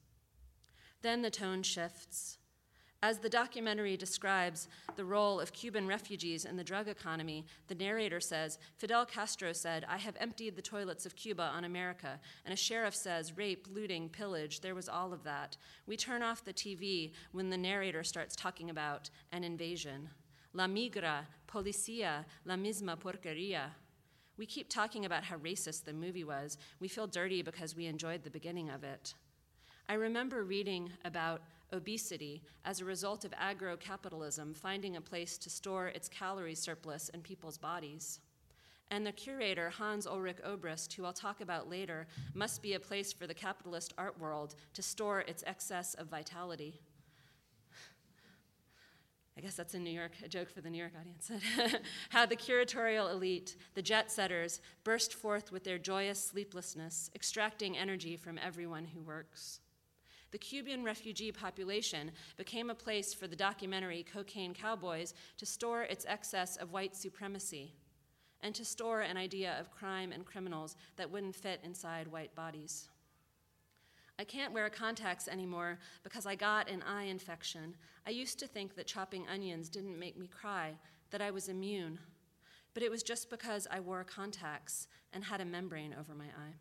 Then 1.02 1.22
the 1.22 1.30
tone 1.30 1.64
shifts. 1.64 2.38
As 3.02 3.18
the 3.18 3.28
documentary 3.28 3.96
describes 3.96 4.68
the 4.96 5.04
role 5.04 5.38
of 5.38 5.52
Cuban 5.52 5.86
refugees 5.86 6.46
in 6.46 6.56
the 6.56 6.64
drug 6.64 6.88
economy, 6.88 7.44
the 7.68 7.74
narrator 7.74 8.20
says 8.20 8.58
Fidel 8.78 9.04
Castro 9.04 9.52
said, 9.52 9.84
I 9.88 9.98
have 9.98 10.16
emptied 10.18 10.56
the 10.56 10.62
toilets 10.62 11.04
of 11.04 11.14
Cuba 11.14 11.42
on 11.42 11.64
America. 11.64 12.18
And 12.44 12.54
a 12.54 12.56
sheriff 12.56 12.94
says, 12.94 13.36
rape, 13.36 13.66
looting, 13.70 14.08
pillage, 14.08 14.60
there 14.60 14.74
was 14.74 14.88
all 14.88 15.12
of 15.12 15.24
that. 15.24 15.58
We 15.86 15.96
turn 15.96 16.22
off 16.22 16.44
the 16.44 16.54
TV 16.54 17.12
when 17.32 17.50
the 17.50 17.58
narrator 17.58 18.02
starts 18.02 18.34
talking 18.34 18.70
about 18.70 19.10
an 19.30 19.44
invasion. 19.44 20.08
La 20.54 20.66
migra, 20.66 21.26
policía, 21.46 22.24
la 22.46 22.56
misma 22.56 22.96
porquería. 22.96 23.72
We 24.38 24.46
keep 24.46 24.70
talking 24.70 25.04
about 25.04 25.24
how 25.24 25.36
racist 25.36 25.84
the 25.84 25.92
movie 25.92 26.24
was. 26.24 26.56
We 26.80 26.88
feel 26.88 27.06
dirty 27.06 27.42
because 27.42 27.76
we 27.76 27.86
enjoyed 27.86 28.24
the 28.24 28.30
beginning 28.30 28.70
of 28.70 28.84
it. 28.84 29.14
I 29.88 29.94
remember 29.94 30.44
reading 30.44 30.90
about 31.04 31.42
obesity 31.72 32.42
as 32.64 32.80
a 32.80 32.84
result 32.84 33.24
of 33.24 33.34
agro-capitalism 33.36 34.54
finding 34.54 34.96
a 34.96 35.00
place 35.00 35.38
to 35.38 35.50
store 35.50 35.88
its 35.88 36.08
calorie 36.08 36.54
surplus 36.54 37.08
in 37.10 37.20
people's 37.20 37.58
bodies. 37.58 38.20
And 38.90 39.04
the 39.04 39.12
curator, 39.12 39.70
Hans 39.70 40.06
Ulrich 40.06 40.38
Obrist, 40.44 40.92
who 40.94 41.04
I'll 41.04 41.12
talk 41.12 41.40
about 41.40 41.68
later, 41.68 42.06
must 42.34 42.62
be 42.62 42.74
a 42.74 42.80
place 42.80 43.12
for 43.12 43.26
the 43.26 43.34
capitalist 43.34 43.92
art 43.98 44.18
world 44.20 44.54
to 44.74 44.82
store 44.82 45.20
its 45.20 45.42
excess 45.46 45.94
of 45.94 46.06
vitality. 46.06 46.80
I 49.36 49.42
guess 49.42 49.54
that's 49.54 49.74
in 49.74 49.84
New 49.84 49.90
York, 49.90 50.12
a 50.24 50.28
joke 50.28 50.48
for 50.48 50.62
the 50.62 50.70
New 50.70 50.78
York 50.78 50.92
audience. 50.98 51.30
How 52.08 52.24
the 52.24 52.36
curatorial 52.36 53.12
elite, 53.12 53.56
the 53.74 53.82
jet 53.82 54.10
setters, 54.10 54.62
burst 54.82 55.12
forth 55.12 55.52
with 55.52 55.64
their 55.64 55.78
joyous 55.78 56.24
sleeplessness, 56.24 57.10
extracting 57.14 57.76
energy 57.76 58.16
from 58.16 58.38
everyone 58.38 58.86
who 58.86 59.02
works 59.02 59.60
the 60.30 60.38
Cuban 60.38 60.84
refugee 60.84 61.32
population 61.32 62.10
became 62.36 62.70
a 62.70 62.74
place 62.74 63.14
for 63.14 63.26
the 63.26 63.36
documentary 63.36 64.04
Cocaine 64.12 64.54
Cowboys 64.54 65.14
to 65.38 65.46
store 65.46 65.82
its 65.82 66.04
excess 66.08 66.56
of 66.56 66.72
white 66.72 66.96
supremacy 66.96 67.74
and 68.40 68.54
to 68.54 68.64
store 68.64 69.00
an 69.00 69.16
idea 69.16 69.56
of 69.58 69.70
crime 69.70 70.12
and 70.12 70.26
criminals 70.26 70.76
that 70.96 71.10
wouldn't 71.10 71.34
fit 71.34 71.60
inside 71.64 72.06
white 72.08 72.34
bodies. 72.34 72.88
I 74.18 74.24
can't 74.24 74.52
wear 74.52 74.70
contacts 74.70 75.28
anymore 75.28 75.78
because 76.02 76.26
I 76.26 76.34
got 76.34 76.70
an 76.70 76.82
eye 76.82 77.04
infection. 77.04 77.74
I 78.06 78.10
used 78.10 78.38
to 78.38 78.46
think 78.46 78.74
that 78.74 78.86
chopping 78.86 79.26
onions 79.28 79.68
didn't 79.68 79.98
make 79.98 80.18
me 80.18 80.26
cry. 80.26 80.74
that 81.10 81.22
I 81.22 81.30
was 81.30 81.48
immune, 81.48 82.00
but 82.74 82.82
it 82.82 82.90
was 82.90 83.04
just 83.04 83.30
because 83.30 83.68
I 83.70 83.78
wore 83.78 84.02
contacts 84.02 84.88
and 85.12 85.22
had 85.22 85.40
a 85.40 85.44
membrane 85.44 85.94
over 85.98 86.14
my 86.14 86.24
eye. 86.24 86.56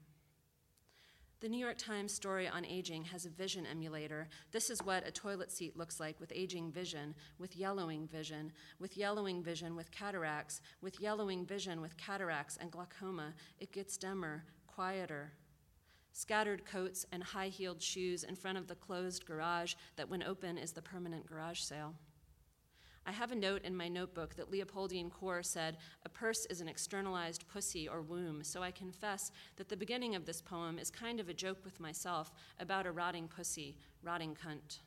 The 1.45 1.51
New 1.51 1.59
York 1.59 1.77
Times 1.77 2.11
story 2.11 2.47
on 2.47 2.65
aging 2.65 3.03
has 3.03 3.27
a 3.27 3.29
vision 3.29 3.67
emulator. 3.67 4.29
This 4.51 4.71
is 4.71 4.81
what 4.81 5.07
a 5.07 5.11
toilet 5.11 5.51
seat 5.51 5.77
looks 5.77 5.99
like 5.99 6.19
with 6.19 6.31
aging 6.33 6.71
vision, 6.71 7.13
with 7.37 7.55
yellowing 7.55 8.07
vision, 8.07 8.51
with 8.79 8.97
yellowing 8.97 9.43
vision 9.43 9.75
with 9.75 9.91
cataracts, 9.91 10.59
with 10.81 10.99
yellowing 10.99 11.45
vision 11.45 11.81
with 11.81 11.97
cataracts 11.97 12.57
and 12.59 12.71
glaucoma. 12.71 13.35
It 13.59 13.71
gets 13.71 13.95
dimmer, 13.95 14.43
quieter. 14.65 15.33
Scattered 16.13 16.65
coats 16.65 17.05
and 17.11 17.21
high 17.21 17.49
heeled 17.49 17.79
shoes 17.79 18.23
in 18.23 18.35
front 18.35 18.57
of 18.57 18.67
the 18.67 18.73
closed 18.73 19.27
garage 19.27 19.75
that, 19.97 20.09
when 20.09 20.23
open, 20.23 20.57
is 20.57 20.71
the 20.71 20.81
permanent 20.81 21.27
garage 21.27 21.59
sale. 21.59 21.93
I 23.07 23.11
have 23.11 23.31
a 23.31 23.35
note 23.35 23.61
in 23.63 23.75
my 23.75 23.87
notebook 23.87 24.35
that 24.35 24.51
Leopoldine 24.51 25.11
Core 25.11 25.43
said, 25.43 25.77
A 26.05 26.09
purse 26.09 26.47
is 26.47 26.59
an 26.59 26.67
externalized 26.67 27.47
pussy 27.47 27.87
or 27.87 28.01
womb, 28.01 28.43
so 28.43 28.63
I 28.63 28.71
confess 28.71 29.31
that 29.57 29.69
the 29.69 29.77
beginning 29.77 30.15
of 30.15 30.25
this 30.25 30.41
poem 30.41 30.79
is 30.79 30.89
kind 30.89 31.19
of 31.19 31.29
a 31.29 31.33
joke 31.33 31.59
with 31.63 31.79
myself 31.79 32.31
about 32.59 32.87
a 32.87 32.91
rotting 32.91 33.27
pussy, 33.27 33.77
rotting 34.01 34.35
cunt. 34.35 34.79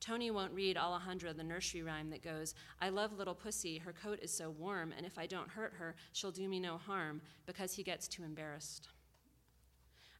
Tony 0.00 0.30
won't 0.30 0.52
read 0.52 0.76
Alejandra 0.76 1.36
the 1.36 1.44
nursery 1.44 1.82
rhyme 1.82 2.08
that 2.10 2.24
goes, 2.24 2.54
I 2.80 2.88
love 2.88 3.12
little 3.12 3.34
pussy, 3.34 3.78
her 3.78 3.92
coat 3.92 4.18
is 4.22 4.32
so 4.32 4.50
warm, 4.50 4.92
and 4.96 5.04
if 5.04 5.18
I 5.18 5.26
don't 5.26 5.48
hurt 5.48 5.74
her, 5.78 5.94
she'll 6.12 6.32
do 6.32 6.48
me 6.48 6.58
no 6.58 6.78
harm, 6.78 7.20
because 7.46 7.74
he 7.74 7.82
gets 7.82 8.08
too 8.08 8.24
embarrassed. 8.24 8.88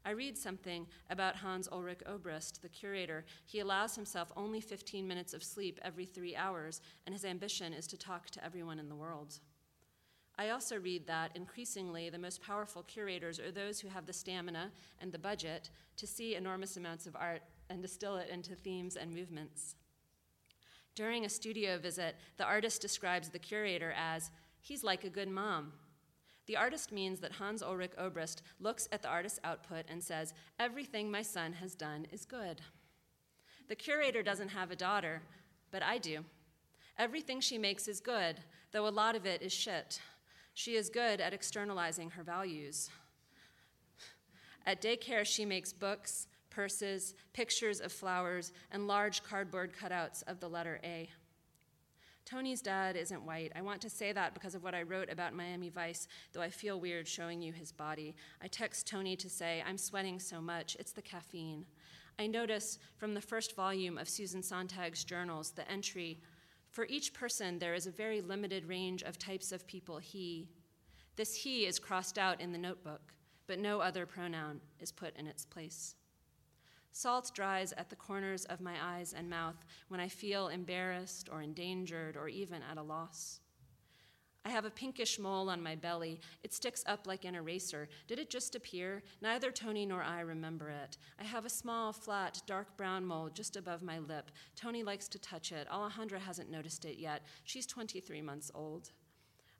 I 0.05 0.11
read 0.11 0.37
something 0.37 0.87
about 1.11 1.37
Hans 1.37 1.69
Ulrich 1.71 2.03
Obrist, 2.07 2.61
the 2.61 2.69
curator. 2.69 3.25
He 3.47 3.61
allows 3.61 3.95
himself 3.95 4.33
only 4.37 4.61
15 4.61 5.07
minutes 5.07 5.33
of 5.33 5.45
sleep 5.45 5.79
every 5.83 6.07
three 6.07 6.35
hours, 6.35 6.81
and 7.07 7.15
his 7.15 7.25
ambition 7.25 7.73
is 7.73 7.87
to 7.89 7.97
talk 7.97 8.29
to 8.31 8.45
everyone 8.45 8.81
in 8.81 8.89
the 8.89 8.97
world. 8.97 9.39
I 10.39 10.51
also 10.51 10.77
read 10.77 11.07
that 11.07 11.37
increasingly 11.37 12.11
the 12.11 12.19
most 12.19 12.43
powerful 12.43 12.83
curators 12.83 13.39
are 13.39 13.53
those 13.53 13.79
who 13.81 13.89
have 13.89 14.07
the 14.07 14.13
stamina 14.13 14.73
and 15.01 15.13
the 15.13 15.19
budget 15.19 15.71
to 15.99 16.07
see 16.07 16.35
enormous 16.35 16.77
amounts 16.77 17.07
of 17.07 17.15
art 17.15 17.43
and 17.71 17.81
distill 17.81 18.17
it 18.17 18.29
into 18.29 18.55
themes 18.55 18.97
and 18.97 19.15
movements. 19.15 19.77
During 20.95 21.25
a 21.25 21.29
studio 21.29 21.79
visit, 21.79 22.17
the 22.39 22.45
artist 22.45 22.83
describes 22.83 23.29
the 23.29 23.39
curator 23.39 23.95
as, 23.97 24.31
he's 24.61 24.83
like 24.83 25.05
a 25.05 25.11
good 25.11 25.29
mom. 25.29 25.73
The 26.47 26.57
artist 26.57 26.91
means 26.91 27.21
that 27.21 27.33
Hans 27.33 27.63
Ulrich 27.63 27.93
Obrist 27.97 28.43
looks 28.59 28.89
at 28.91 29.03
the 29.03 29.09
artist's 29.09 29.39
output 29.45 29.85
and 29.89 30.03
says, 30.03 30.35
Everything 30.59 31.11
my 31.11 31.23
son 31.23 31.53
has 31.55 31.75
done 31.75 32.07
is 32.11 32.25
good. 32.25 32.61
The 33.69 33.77
curator 33.77 34.23
doesn't 34.23 34.49
have 34.49 34.71
a 34.71 34.77
daughter, 34.77 35.23
but 35.71 35.83
I 35.83 35.99
do. 35.99 36.25
Everything 36.99 37.41
she 37.41 37.59
makes 37.59 37.89
is 37.89 38.01
good, 38.01 38.41
though 38.73 38.89
a 38.89 38.91
lot 38.91 39.15
of 39.15 39.25
it 39.25 39.41
is 39.41 39.53
shit. 39.53 40.01
She 40.55 40.75
is 40.75 40.91
good 40.91 41.21
at 41.21 41.33
externalizing 41.33 42.11
her 42.11 42.23
values. 42.23 42.91
At 44.67 44.83
daycare, 44.83 45.25
she 45.25 45.45
makes 45.45 45.73
books, 45.73 46.27
purses, 46.51 47.15
pictures 47.33 47.81
of 47.81 47.93
flowers, 47.93 48.53
and 48.71 48.87
large 48.87 49.23
cardboard 49.23 49.73
cutouts 49.73 50.23
of 50.27 50.41
the 50.41 50.49
letter 50.49 50.81
A. 50.85 51.09
Tony's 52.33 52.63
dad 52.63 52.97
isn't 52.97 53.27
white. 53.27 53.53
I 53.55 53.61
want 53.61 53.83
to 53.83 53.91
say 53.91 54.11
that 54.13 54.33
because 54.33 54.55
of 54.55 54.63
what 54.63 54.75
I 54.75 54.85
wrote 54.85 55.11
about 55.13 55.35
Miami 55.35 55.69
Vice, 55.69 56.09
though 56.33 56.41
I 56.41 56.49
feel 56.49 56.81
weird 56.81 57.07
showing 57.07 57.43
you 57.43 57.53
his 57.53 57.73
body. 57.73 58.15
I 58.43 58.47
text 58.49 58.87
Tony 58.87 59.17
to 59.17 59.29
say, 59.29 59.63
I'm 59.67 59.77
sweating 59.77 60.19
so 60.19 60.41
much, 60.41 60.75
it's 60.81 60.93
the 60.93 61.03
caffeine. 61.03 61.67
I 62.19 62.27
notice 62.27 62.79
from 62.97 63.13
the 63.13 63.21
first 63.21 63.55
volume 63.55 63.99
of 63.99 64.09
Susan 64.09 64.41
Sontag's 64.41 65.05
journals 65.05 65.51
the 65.51 65.71
entry 65.71 66.21
For 66.71 66.87
each 66.87 67.13
person, 67.13 67.59
there 67.59 67.75
is 67.75 67.87
a 67.87 67.91
very 67.91 68.23
limited 68.23 68.67
range 68.67 69.03
of 69.03 69.19
types 69.19 69.53
of 69.53 69.67
people 69.67 69.99
he. 69.99 70.49
This 71.17 71.35
he 71.35 71.67
is 71.67 71.79
crossed 71.79 72.17
out 72.17 72.41
in 72.41 72.51
the 72.51 72.57
notebook, 72.57 73.13
but 73.47 73.59
no 73.59 73.81
other 73.81 74.07
pronoun 74.07 74.63
is 74.81 74.91
put 74.91 75.15
in 75.19 75.27
its 75.27 75.45
place. 75.45 75.97
Salt 76.93 77.31
dries 77.35 77.73
at 77.73 77.89
the 77.89 77.97
corners 77.97 78.45
of 78.45 78.61
my 78.61 78.75
eyes 78.83 79.15
and 79.15 79.29
mouth 79.29 79.65
when 79.89 79.99
I 79.99 80.09
feel 80.09 80.49
embarrassed 80.49 81.29
or 81.33 81.41
endangered 81.41 82.17
or 82.17 82.29
even 82.29 82.61
at 82.71 82.77
a 82.77 82.83
loss. 82.83 83.41
I 84.45 84.51
have 84.51 84.65
a 84.65 84.71
pinkish 84.71 85.19
mole 85.19 85.49
on 85.49 85.63
my 85.63 85.77
belly. 85.77 86.21
It 86.43 86.53
sticks 86.53 86.83
up 86.87 87.07
like 87.07 87.25
an 87.25 87.37
eraser. 87.37 87.89
Did 88.09 88.19
it 88.19 88.29
just 88.29 88.57
appear? 88.57 89.03
Neither 89.21 89.53
Tony 89.53 89.87
nor 89.87 90.03
I 90.03 90.21
remember 90.21 90.69
it. 90.69 90.99
I 91.19 91.25
have 91.25 91.47
a 91.47 91.51
small, 91.51 91.93
flat, 91.93 92.43
dark 92.45 92.77
brown 92.77 93.07
mole 93.07 93.31
just 93.33 93.57
above 93.57 93.83
my 93.83 94.01
lip. 94.01 94.31
Tony 94.57 94.83
likes 94.83 95.07
to 95.09 95.19
touch 95.19 95.53
it. 95.53 95.69
Alejandra 95.71 96.19
hasn't 96.19 96.51
noticed 96.51 96.85
it 96.85 96.99
yet. 96.99 97.23
She's 97.45 97.67
23 97.67 98.21
months 98.21 98.51
old. 98.53 98.91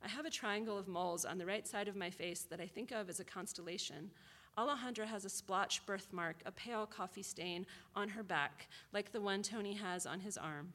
I 0.05 0.09
have 0.09 0.27
a 0.27 0.31
triangle 0.31 0.77
of 0.77 0.89
moles 0.89 1.25
on 1.25 1.39
the 1.39 1.47
right 1.47 1.67
side 1.67 1.87
of 1.87 1.95
my 1.95 2.11
face 2.11 2.43
that 2.51 2.61
I 2.61 2.67
think 2.67 2.91
of 2.91 3.09
as 3.09 3.21
a 3.21 3.25
constellation. 3.25 4.11
Alejandra 4.59 5.07
has 5.07 5.25
a 5.25 5.31
splotch 5.31 5.85
birthmark, 5.87 6.37
a 6.45 6.53
pale 6.53 6.87
coffee 6.87 7.23
stain 7.23 7.67
on 7.97 8.11
her 8.11 8.23
back, 8.23 8.69
like 8.93 9.13
the 9.13 9.21
one 9.21 9.43
Tony 9.43 9.75
has 9.75 10.05
on 10.05 10.21
his 10.21 10.37
arm. 10.37 10.75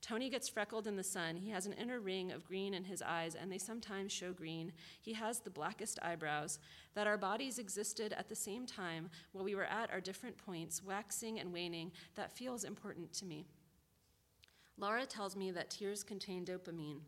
Tony 0.00 0.30
gets 0.30 0.48
freckled 0.48 0.86
in 0.86 0.96
the 0.96 1.02
sun. 1.02 1.36
He 1.36 1.50
has 1.50 1.66
an 1.66 1.72
inner 1.72 1.98
ring 1.98 2.30
of 2.30 2.46
green 2.46 2.72
in 2.72 2.84
his 2.84 3.02
eyes, 3.02 3.34
and 3.34 3.50
they 3.50 3.58
sometimes 3.58 4.12
show 4.12 4.32
green. 4.32 4.72
He 5.00 5.12
has 5.14 5.40
the 5.40 5.50
blackest 5.50 5.98
eyebrows. 6.02 6.58
That 6.94 7.06
our 7.06 7.18
bodies 7.18 7.58
existed 7.58 8.12
at 8.12 8.28
the 8.28 8.36
same 8.36 8.64
time 8.64 9.10
while 9.32 9.44
we 9.44 9.54
were 9.54 9.64
at 9.64 9.90
our 9.90 10.00
different 10.00 10.38
points, 10.38 10.82
waxing 10.84 11.40
and 11.40 11.52
waning, 11.52 11.92
that 12.14 12.36
feels 12.36 12.64
important 12.64 13.12
to 13.14 13.24
me. 13.24 13.46
Laura 14.78 15.04
tells 15.04 15.36
me 15.36 15.50
that 15.50 15.70
tears 15.70 16.04
contain 16.04 16.44
dopamine, 16.44 17.00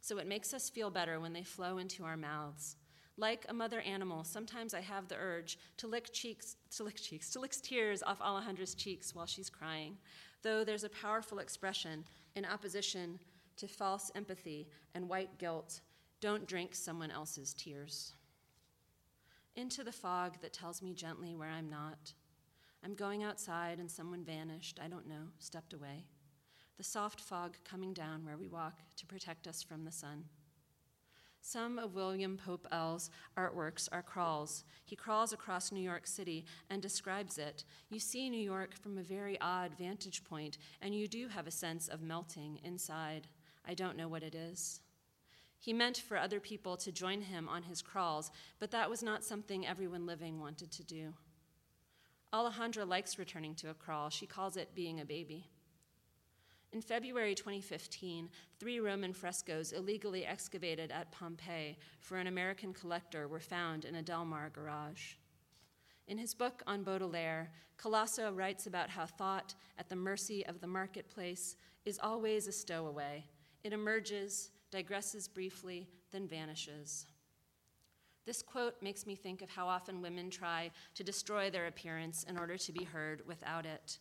so 0.00 0.18
it 0.18 0.26
makes 0.26 0.52
us 0.52 0.68
feel 0.68 0.90
better 0.90 1.18
when 1.18 1.32
they 1.32 1.42
flow 1.42 1.78
into 1.78 2.04
our 2.04 2.16
mouths. 2.16 2.76
Like 3.18 3.46
a 3.48 3.52
mother 3.52 3.80
animal, 3.80 4.22
sometimes 4.22 4.74
I 4.74 4.80
have 4.80 5.08
the 5.08 5.16
urge 5.16 5.58
to 5.78 5.88
lick 5.88 6.12
cheeks, 6.12 6.54
to 6.76 6.84
lick 6.84 6.94
cheeks, 6.94 7.30
to 7.30 7.40
lick 7.40 7.50
tears 7.50 8.00
off 8.04 8.20
Alejandra's 8.20 8.76
cheeks 8.76 9.12
while 9.12 9.26
she's 9.26 9.50
crying, 9.50 9.96
though 10.42 10.62
there's 10.62 10.84
a 10.84 10.88
powerful 10.88 11.40
expression 11.40 12.04
in 12.36 12.44
opposition 12.44 13.18
to 13.56 13.66
false 13.66 14.12
empathy 14.14 14.68
and 14.94 15.08
white 15.08 15.36
guilt. 15.36 15.80
Don't 16.20 16.46
drink 16.46 16.76
someone 16.76 17.10
else's 17.10 17.52
tears. 17.54 18.12
Into 19.56 19.82
the 19.82 19.90
fog 19.90 20.40
that 20.40 20.52
tells 20.52 20.80
me 20.80 20.94
gently 20.94 21.34
where 21.34 21.50
I'm 21.50 21.68
not. 21.68 22.12
I'm 22.84 22.94
going 22.94 23.24
outside 23.24 23.80
and 23.80 23.90
someone 23.90 24.22
vanished, 24.22 24.78
I 24.80 24.86
don't 24.86 25.08
know, 25.08 25.32
stepped 25.40 25.72
away. 25.72 26.04
The 26.76 26.84
soft 26.84 27.20
fog 27.20 27.56
coming 27.64 27.92
down 27.92 28.24
where 28.24 28.36
we 28.36 28.46
walk 28.46 28.78
to 28.96 29.06
protect 29.06 29.48
us 29.48 29.60
from 29.60 29.84
the 29.84 29.90
sun. 29.90 30.26
Some 31.40 31.78
of 31.78 31.94
William 31.94 32.36
Pope 32.36 32.66
L's 32.70 33.10
artworks 33.36 33.88
are 33.90 34.02
crawls. 34.02 34.64
He 34.84 34.96
crawls 34.96 35.32
across 35.32 35.72
New 35.72 35.80
York 35.80 36.06
City 36.06 36.44
and 36.68 36.82
describes 36.82 37.38
it. 37.38 37.64
You 37.88 37.98
see 37.98 38.28
New 38.28 38.40
York 38.40 38.74
from 38.74 38.98
a 38.98 39.02
very 39.02 39.40
odd 39.40 39.72
vantage 39.78 40.24
point, 40.24 40.58
and 40.82 40.94
you 40.94 41.08
do 41.08 41.28
have 41.28 41.46
a 41.46 41.52
sense 41.52 41.88
of 41.88 42.02
melting 42.02 42.58
inside. 42.62 43.28
I 43.66 43.74
don't 43.74 43.96
know 43.96 44.08
what 44.08 44.22
it 44.22 44.34
is. 44.34 44.80
He 45.58 45.72
meant 45.72 45.96
for 45.96 46.16
other 46.16 46.38
people 46.38 46.76
to 46.76 46.92
join 46.92 47.22
him 47.22 47.48
on 47.48 47.64
his 47.64 47.82
crawls, 47.82 48.30
but 48.58 48.70
that 48.70 48.90
was 48.90 49.02
not 49.02 49.24
something 49.24 49.66
everyone 49.66 50.06
living 50.06 50.40
wanted 50.40 50.70
to 50.72 50.84
do. 50.84 51.14
Alejandra 52.32 52.86
likes 52.86 53.18
returning 53.18 53.54
to 53.56 53.70
a 53.70 53.74
crawl. 53.74 54.10
She 54.10 54.26
calls 54.26 54.56
it 54.56 54.74
being 54.74 55.00
a 55.00 55.04
baby. 55.04 55.48
In 56.72 56.82
February 56.82 57.34
2015, 57.34 58.28
three 58.58 58.78
Roman 58.78 59.14
frescoes 59.14 59.72
illegally 59.72 60.26
excavated 60.26 60.90
at 60.90 61.10
Pompeii 61.10 61.78
for 61.98 62.18
an 62.18 62.26
American 62.26 62.74
collector 62.74 63.26
were 63.26 63.40
found 63.40 63.86
in 63.86 63.94
a 63.94 64.02
Del 64.02 64.26
Mar 64.26 64.50
garage. 64.50 65.14
In 66.08 66.18
his 66.18 66.34
book 66.34 66.62
on 66.66 66.82
Baudelaire, 66.82 67.50
Calasso 67.78 68.32
writes 68.34 68.66
about 68.66 68.90
how 68.90 69.06
thought, 69.06 69.54
at 69.78 69.88
the 69.88 69.96
mercy 69.96 70.44
of 70.46 70.60
the 70.60 70.66
marketplace, 70.66 71.56
is 71.86 71.98
always 72.02 72.46
a 72.46 72.52
stowaway. 72.52 73.24
It 73.64 73.72
emerges, 73.72 74.50
digresses 74.70 75.32
briefly, 75.32 75.88
then 76.10 76.26
vanishes. 76.26 77.06
This 78.26 78.42
quote 78.42 78.74
makes 78.82 79.06
me 79.06 79.14
think 79.14 79.40
of 79.40 79.48
how 79.48 79.68
often 79.68 80.02
women 80.02 80.28
try 80.28 80.70
to 80.96 81.04
destroy 81.04 81.48
their 81.48 81.66
appearance 81.66 82.24
in 82.24 82.36
order 82.36 82.58
to 82.58 82.72
be 82.72 82.84
heard 82.84 83.26
without 83.26 83.64
it. 83.64 83.98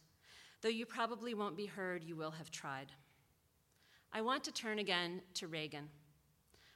Though 0.61 0.69
you 0.69 0.85
probably 0.85 1.33
won't 1.33 1.55
be 1.55 1.67
heard, 1.67 2.03
you 2.03 2.15
will 2.15 2.31
have 2.31 2.51
tried. 2.51 2.91
I 4.11 4.21
want 4.21 4.43
to 4.45 4.51
turn 4.51 4.79
again 4.79 5.21
to 5.35 5.47
Reagan. 5.47 5.89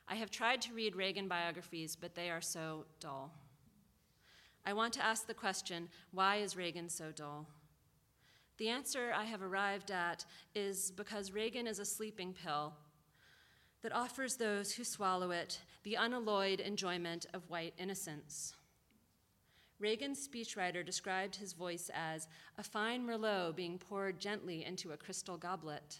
I 0.07 0.15
have 0.15 0.29
tried 0.29 0.61
to 0.63 0.73
read 0.73 0.95
Reagan 0.95 1.27
biographies, 1.27 1.95
but 1.95 2.13
they 2.13 2.29
are 2.29 2.41
so 2.41 2.85
dull. 2.99 3.33
I 4.65 4.73
want 4.73 4.93
to 4.93 5.03
ask 5.03 5.25
the 5.25 5.33
question 5.33 5.89
why 6.11 6.37
is 6.37 6.55
Reagan 6.55 6.89
so 6.89 7.11
dull? 7.11 7.47
The 8.57 8.69
answer 8.69 9.11
I 9.15 9.23
have 9.23 9.41
arrived 9.41 9.89
at 9.89 10.25
is 10.53 10.91
because 10.91 11.31
Reagan 11.31 11.65
is 11.65 11.79
a 11.79 11.85
sleeping 11.85 12.33
pill 12.33 12.73
that 13.81 13.95
offers 13.95 14.35
those 14.35 14.73
who 14.73 14.83
swallow 14.83 15.31
it 15.31 15.59
the 15.83 15.95
unalloyed 15.95 16.59
enjoyment 16.59 17.25
of 17.33 17.49
white 17.49 17.73
innocence. 17.79 18.53
Reagan's 19.81 20.25
speechwriter 20.27 20.85
described 20.85 21.35
his 21.35 21.53
voice 21.53 21.89
as 21.93 22.27
a 22.59 22.63
fine 22.63 23.03
Merlot 23.03 23.55
being 23.55 23.79
poured 23.79 24.19
gently 24.19 24.63
into 24.63 24.91
a 24.91 24.97
crystal 24.97 25.37
goblet. 25.37 25.97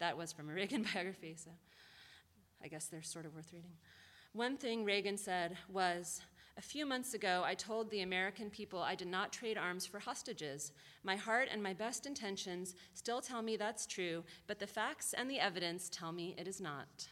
That 0.00 0.16
was 0.16 0.32
from 0.32 0.50
a 0.50 0.52
Reagan 0.52 0.84
biography, 0.94 1.36
so 1.36 1.52
I 2.62 2.66
guess 2.66 2.86
they're 2.86 3.02
sort 3.02 3.26
of 3.26 3.34
worth 3.34 3.52
reading. 3.52 3.70
One 4.32 4.56
thing 4.56 4.84
Reagan 4.84 5.16
said 5.16 5.56
was, 5.72 6.20
a 6.56 6.62
few 6.62 6.84
months 6.84 7.14
ago, 7.14 7.42
I 7.44 7.54
told 7.54 7.88
the 7.88 8.00
American 8.00 8.50
people 8.50 8.80
I 8.82 8.96
did 8.96 9.06
not 9.06 9.32
trade 9.32 9.56
arms 9.56 9.86
for 9.86 10.00
hostages. 10.00 10.72
My 11.04 11.14
heart 11.14 11.48
and 11.52 11.62
my 11.62 11.74
best 11.74 12.06
intentions 12.06 12.74
still 12.94 13.20
tell 13.20 13.40
me 13.40 13.56
that's 13.56 13.86
true, 13.86 14.24
but 14.48 14.58
the 14.58 14.66
facts 14.66 15.14
and 15.16 15.30
the 15.30 15.38
evidence 15.38 15.88
tell 15.88 16.10
me 16.10 16.34
it 16.36 16.48
is 16.48 16.60
not. 16.60 17.06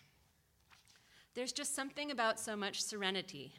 There's 1.35 1.53
just 1.53 1.77
something 1.77 2.11
about 2.11 2.41
so 2.41 2.57
much 2.57 2.83
serenity. 2.83 3.55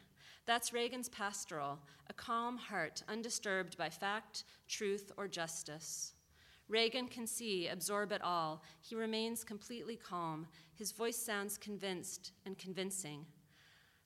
That's 0.48 0.72
Reagan's 0.72 1.10
pastoral, 1.10 1.78
a 2.08 2.14
calm 2.14 2.56
heart 2.56 3.02
undisturbed 3.06 3.76
by 3.76 3.90
fact, 3.90 4.44
truth, 4.66 5.12
or 5.18 5.28
justice. 5.28 6.14
Reagan 6.70 7.06
can 7.06 7.26
see, 7.26 7.68
absorb 7.68 8.12
it 8.12 8.22
all. 8.22 8.62
He 8.80 8.94
remains 8.94 9.44
completely 9.44 9.96
calm. 9.96 10.46
His 10.74 10.90
voice 10.90 11.18
sounds 11.18 11.58
convinced 11.58 12.32
and 12.46 12.56
convincing. 12.56 13.26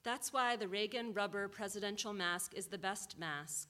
That's 0.03 0.33
why 0.33 0.57
the 0.57 0.67
Reagan 0.67 1.13
rubber 1.13 1.47
presidential 1.47 2.13
mask 2.13 2.55
is 2.57 2.67
the 2.67 2.77
best 2.77 3.21
mask. 3.21 3.69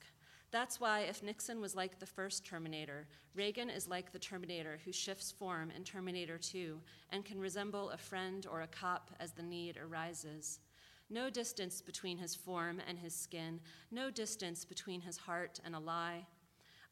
That's 0.49 0.79
why, 0.79 1.01
if 1.01 1.21
Nixon 1.21 1.61
was 1.61 1.75
like 1.75 1.99
the 1.99 2.07
first 2.07 2.43
Terminator, 2.43 3.05
Reagan 3.35 3.69
is 3.69 3.87
like 3.87 4.11
the 4.11 4.17
Terminator 4.17 4.79
who 4.83 4.91
shifts 4.91 5.31
form 5.31 5.71
in 5.75 5.83
Terminator 5.83 6.39
2 6.39 6.79
and 7.11 7.23
can 7.23 7.39
resemble 7.39 7.91
a 7.91 7.97
friend 7.97 8.47
or 8.51 8.63
a 8.63 8.67
cop 8.67 9.11
as 9.19 9.31
the 9.31 9.43
need 9.43 9.77
arises. 9.77 10.59
No 11.09 11.29
distance 11.29 11.81
between 11.81 12.17
his 12.17 12.35
form 12.35 12.81
and 12.87 12.97
his 12.97 13.13
skin, 13.13 13.59
no 13.91 14.09
distance 14.09 14.65
between 14.65 15.01
his 15.01 15.17
heart 15.17 15.59
and 15.63 15.75
a 15.75 15.79
lie. 15.79 16.25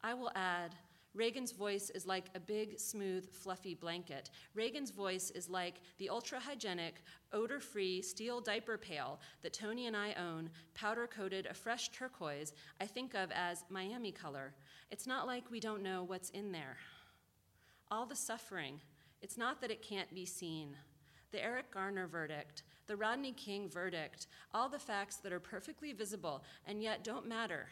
I 0.03 0.13
will 0.13 0.31
add, 0.35 0.75
Reagan's 1.13 1.51
voice 1.51 1.89
is 1.89 2.05
like 2.05 2.25
a 2.35 2.39
big, 2.39 2.79
smooth, 2.79 3.29
fluffy 3.29 3.73
blanket. 3.73 4.29
Reagan's 4.53 4.91
voice 4.91 5.29
is 5.31 5.49
like 5.49 5.81
the 5.97 6.09
ultra 6.09 6.39
hygienic, 6.39 7.03
odor 7.33 7.59
free 7.59 8.01
steel 8.01 8.39
diaper 8.39 8.77
pail 8.77 9.19
that 9.41 9.53
Tony 9.53 9.87
and 9.87 9.97
I 9.97 10.13
own, 10.13 10.49
powder 10.73 11.07
coated 11.07 11.47
a 11.47 11.53
fresh 11.53 11.89
turquoise 11.89 12.53
I 12.79 12.85
think 12.85 13.13
of 13.13 13.29
as 13.31 13.65
Miami 13.69 14.13
color. 14.13 14.53
It's 14.89 15.05
not 15.05 15.27
like 15.27 15.51
we 15.51 15.59
don't 15.59 15.83
know 15.83 16.03
what's 16.03 16.29
in 16.29 16.53
there. 16.53 16.77
All 17.89 18.05
the 18.05 18.15
suffering, 18.15 18.79
it's 19.21 19.37
not 19.37 19.59
that 19.59 19.71
it 19.71 19.81
can't 19.81 20.13
be 20.15 20.25
seen. 20.25 20.77
The 21.31 21.43
Eric 21.43 21.71
Garner 21.71 22.07
verdict, 22.07 22.63
the 22.87 22.95
Rodney 22.95 23.31
King 23.31 23.69
verdict, 23.69 24.27
all 24.53 24.67
the 24.69 24.79
facts 24.79 25.17
that 25.17 25.31
are 25.31 25.39
perfectly 25.39 25.93
visible 25.93 26.43
and 26.67 26.81
yet 26.83 27.03
don't 27.03 27.27
matter 27.27 27.67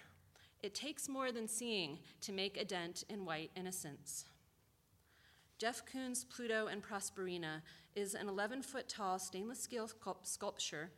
it 0.61 0.75
takes 0.75 1.07
more 1.07 1.31
than 1.31 1.47
seeing 1.47 1.99
to 2.21 2.33
make 2.33 2.57
a 2.57 2.65
dent 2.65 3.03
in 3.09 3.25
white 3.25 3.51
innocence. 3.55 4.25
Jeff 5.57 5.83
Koons' 5.85 6.25
Pluto 6.29 6.67
and 6.67 6.83
Prosperina 6.83 7.61
is 7.95 8.13
an 8.13 8.27
11 8.29 8.61
foot 8.63 8.87
tall 8.87 9.19
stainless 9.19 9.63
steel 9.63 9.89
sculpture 10.23 10.91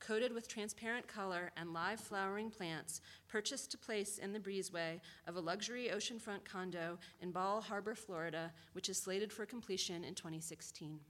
coated 0.00 0.32
with 0.32 0.46
transparent 0.46 1.08
color 1.08 1.50
and 1.56 1.72
live 1.72 1.98
flowering 1.98 2.50
plants, 2.50 3.00
purchased 3.26 3.72
to 3.72 3.78
place 3.78 4.18
in 4.18 4.32
the 4.32 4.38
breezeway 4.38 5.00
of 5.26 5.34
a 5.34 5.40
luxury 5.40 5.90
oceanfront 5.92 6.44
condo 6.44 6.98
in 7.20 7.32
Bal 7.32 7.60
Harbour, 7.60 7.96
Florida, 7.96 8.52
which 8.74 8.88
is 8.88 8.96
slated 8.96 9.32
for 9.32 9.44
completion 9.44 10.04
in 10.04 10.14
2016. 10.14 11.00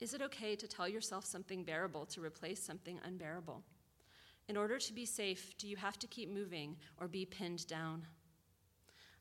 Is 0.00 0.14
it 0.14 0.22
okay 0.22 0.56
to 0.56 0.66
tell 0.66 0.88
yourself 0.88 1.26
something 1.26 1.62
bearable 1.62 2.06
to 2.06 2.22
replace 2.22 2.62
something 2.62 2.98
unbearable? 3.04 3.62
In 4.48 4.56
order 4.56 4.78
to 4.78 4.92
be 4.94 5.04
safe, 5.04 5.56
do 5.58 5.68
you 5.68 5.76
have 5.76 5.98
to 5.98 6.06
keep 6.06 6.32
moving 6.32 6.76
or 6.98 7.06
be 7.06 7.26
pinned 7.26 7.66
down? 7.66 8.06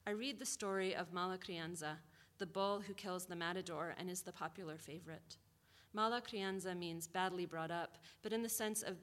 I 0.08 0.12
read 0.12 0.40
the 0.40 0.46
story 0.46 0.96
of 0.96 1.12
Mala 1.12 1.38
Crianza, 1.38 1.98
the 2.38 2.46
bull 2.46 2.80
who 2.80 2.94
kills 2.94 3.26
the 3.26 3.36
matador 3.36 3.94
and 4.00 4.10
is 4.10 4.22
the 4.22 4.32
popular 4.32 4.78
favorite. 4.78 5.36
Mala 5.94 6.22
Crianza 6.22 6.78
means 6.78 7.08
badly 7.08 7.46
brought 7.46 7.72
up, 7.72 7.98
but 8.24 8.32
in 8.32 8.42
the 8.42 8.50
sense 8.50 8.82
of 8.82 8.96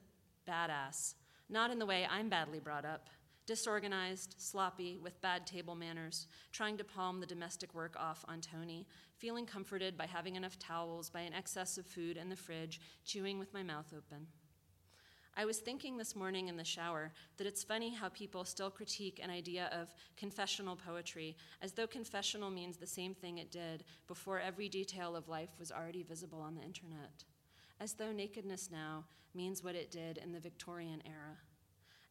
badass, 0.47 1.13
not 1.47 1.69
in 1.69 1.77
the 1.77 1.85
way 1.85 2.07
I'm 2.09 2.27
badly 2.27 2.59
brought 2.59 2.85
up 2.85 3.09
disorganized, 3.47 4.35
sloppy, 4.37 4.99
with 5.01 5.21
bad 5.21 5.47
table 5.47 5.73
manners, 5.73 6.27
trying 6.51 6.77
to 6.77 6.83
palm 6.83 7.19
the 7.19 7.25
domestic 7.25 7.73
work 7.73 7.95
off 7.97 8.23
on 8.27 8.41
Tony, 8.41 8.85
feeling 9.15 9.45
comforted 9.45 9.97
by 9.97 10.05
having 10.05 10.35
enough 10.35 10.59
towels, 10.59 11.09
by 11.09 11.21
an 11.21 11.33
excess 11.33 11.77
of 11.77 11.85
food 11.85 12.17
in 12.17 12.29
the 12.29 12.35
fridge, 12.35 12.79
chewing 13.05 13.39
with 13.39 13.53
my 13.53 13.63
mouth 13.63 13.93
open. 13.95 14.27
I 15.39 15.45
was 15.45 15.59
thinking 15.59 15.97
this 15.97 16.15
morning 16.15 16.47
in 16.47 16.57
the 16.57 16.63
shower 16.63 17.13
that 17.37 17.45
it's 17.45 17.63
funny 17.63 17.93
how 17.93 18.09
people 18.09 18.43
still 18.43 18.71
critique 18.71 19.19
an 19.21 19.29
idea 19.29 19.69
of 19.71 19.93
confessional 20.17 20.75
poetry 20.75 21.37
as 21.61 21.73
though 21.73 21.85
confessional 21.85 22.49
means 22.49 22.77
the 22.77 22.87
same 22.87 23.13
thing 23.13 23.37
it 23.37 23.51
did 23.51 23.83
before 24.07 24.39
every 24.39 24.67
detail 24.67 25.15
of 25.15 25.29
life 25.29 25.51
was 25.59 25.71
already 25.71 26.01
visible 26.01 26.41
on 26.41 26.55
the 26.55 26.63
internet. 26.63 27.23
As 27.79 27.93
though 27.93 28.11
nakedness 28.11 28.69
now 28.71 29.05
means 29.35 29.63
what 29.63 29.75
it 29.75 29.91
did 29.91 30.17
in 30.17 30.31
the 30.31 30.39
Victorian 30.39 31.03
era. 31.05 31.37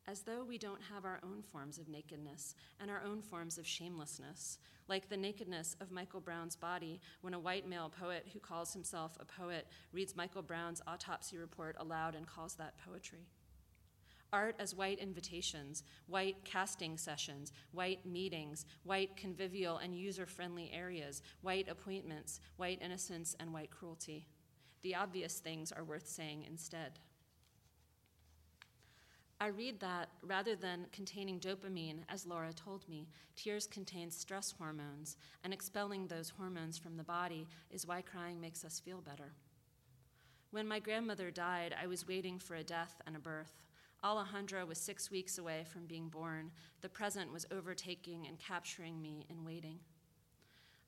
As 0.08 0.20
though 0.20 0.44
we 0.44 0.56
don't 0.56 0.82
have 0.94 1.04
our 1.04 1.18
own 1.24 1.42
forms 1.42 1.78
of 1.78 1.88
nakedness 1.88 2.54
and 2.80 2.88
our 2.88 3.02
own 3.02 3.20
forms 3.20 3.58
of 3.58 3.66
shamelessness, 3.66 4.58
like 4.86 5.08
the 5.08 5.16
nakedness 5.16 5.74
of 5.80 5.90
Michael 5.90 6.20
Brown's 6.20 6.54
body 6.54 7.00
when 7.22 7.34
a 7.34 7.40
white 7.40 7.68
male 7.68 7.90
poet 7.90 8.28
who 8.32 8.38
calls 8.38 8.72
himself 8.72 9.18
a 9.18 9.24
poet 9.24 9.66
reads 9.92 10.14
Michael 10.14 10.42
Brown's 10.42 10.80
autopsy 10.86 11.36
report 11.36 11.74
aloud 11.80 12.14
and 12.14 12.24
calls 12.24 12.54
that 12.54 12.74
poetry. 12.86 13.26
Art 14.32 14.54
as 14.60 14.76
white 14.76 15.00
invitations, 15.00 15.82
white 16.06 16.44
casting 16.44 16.96
sessions, 16.96 17.52
white 17.72 18.06
meetings, 18.06 18.64
white 18.84 19.16
convivial 19.16 19.78
and 19.78 19.92
user 19.92 20.26
friendly 20.26 20.70
areas, 20.72 21.20
white 21.40 21.68
appointments, 21.68 22.38
white 22.58 22.80
innocence, 22.80 23.34
and 23.40 23.52
white 23.52 23.72
cruelty. 23.72 24.28
The 24.82 24.94
obvious 24.94 25.40
things 25.40 25.72
are 25.72 25.82
worth 25.82 26.06
saying 26.06 26.44
instead. 26.48 27.00
I 29.38 29.48
read 29.48 29.80
that 29.80 30.08
rather 30.22 30.56
than 30.56 30.86
containing 30.92 31.40
dopamine, 31.40 32.04
as 32.08 32.26
Laura 32.26 32.54
told 32.54 32.88
me, 32.88 33.06
tears 33.36 33.66
contain 33.66 34.10
stress 34.10 34.54
hormones, 34.56 35.18
and 35.44 35.52
expelling 35.52 36.06
those 36.06 36.30
hormones 36.30 36.78
from 36.78 36.96
the 36.96 37.04
body 37.04 37.46
is 37.70 37.86
why 37.86 38.00
crying 38.00 38.40
makes 38.40 38.64
us 38.64 38.80
feel 38.80 39.02
better. 39.02 39.34
When 40.52 40.66
my 40.66 40.78
grandmother 40.78 41.30
died, 41.30 41.74
I 41.78 41.86
was 41.86 42.08
waiting 42.08 42.38
for 42.38 42.54
a 42.54 42.64
death 42.64 43.02
and 43.06 43.14
a 43.14 43.18
birth. 43.18 43.52
Alejandra 44.02 44.66
was 44.66 44.78
six 44.78 45.10
weeks 45.10 45.36
away 45.36 45.64
from 45.70 45.84
being 45.84 46.08
born. 46.08 46.50
The 46.80 46.88
present 46.88 47.30
was 47.30 47.44
overtaking 47.50 48.26
and 48.26 48.38
capturing 48.38 49.02
me 49.02 49.26
in 49.28 49.44
waiting. 49.44 49.80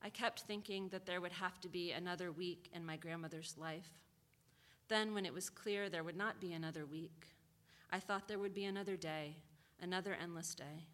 I 0.01 0.09
kept 0.09 0.41
thinking 0.41 0.89
that 0.89 1.05
there 1.05 1.21
would 1.21 1.33
have 1.33 1.59
to 1.61 1.69
be 1.69 1.91
another 1.91 2.31
week 2.31 2.69
in 2.73 2.83
my 2.83 2.95
grandmother's 2.95 3.55
life. 3.59 3.99
Then, 4.87 5.13
when 5.13 5.25
it 5.25 5.33
was 5.33 5.51
clear 5.51 5.87
there 5.87 6.03
would 6.03 6.17
not 6.17 6.39
be 6.39 6.53
another 6.53 6.85
week, 6.87 7.27
I 7.91 7.99
thought 7.99 8.27
there 8.27 8.39
would 8.39 8.53
be 8.53 8.65
another 8.65 8.95
day, 8.95 9.37
another 9.81 10.15
endless 10.21 10.53
day. 10.53 10.85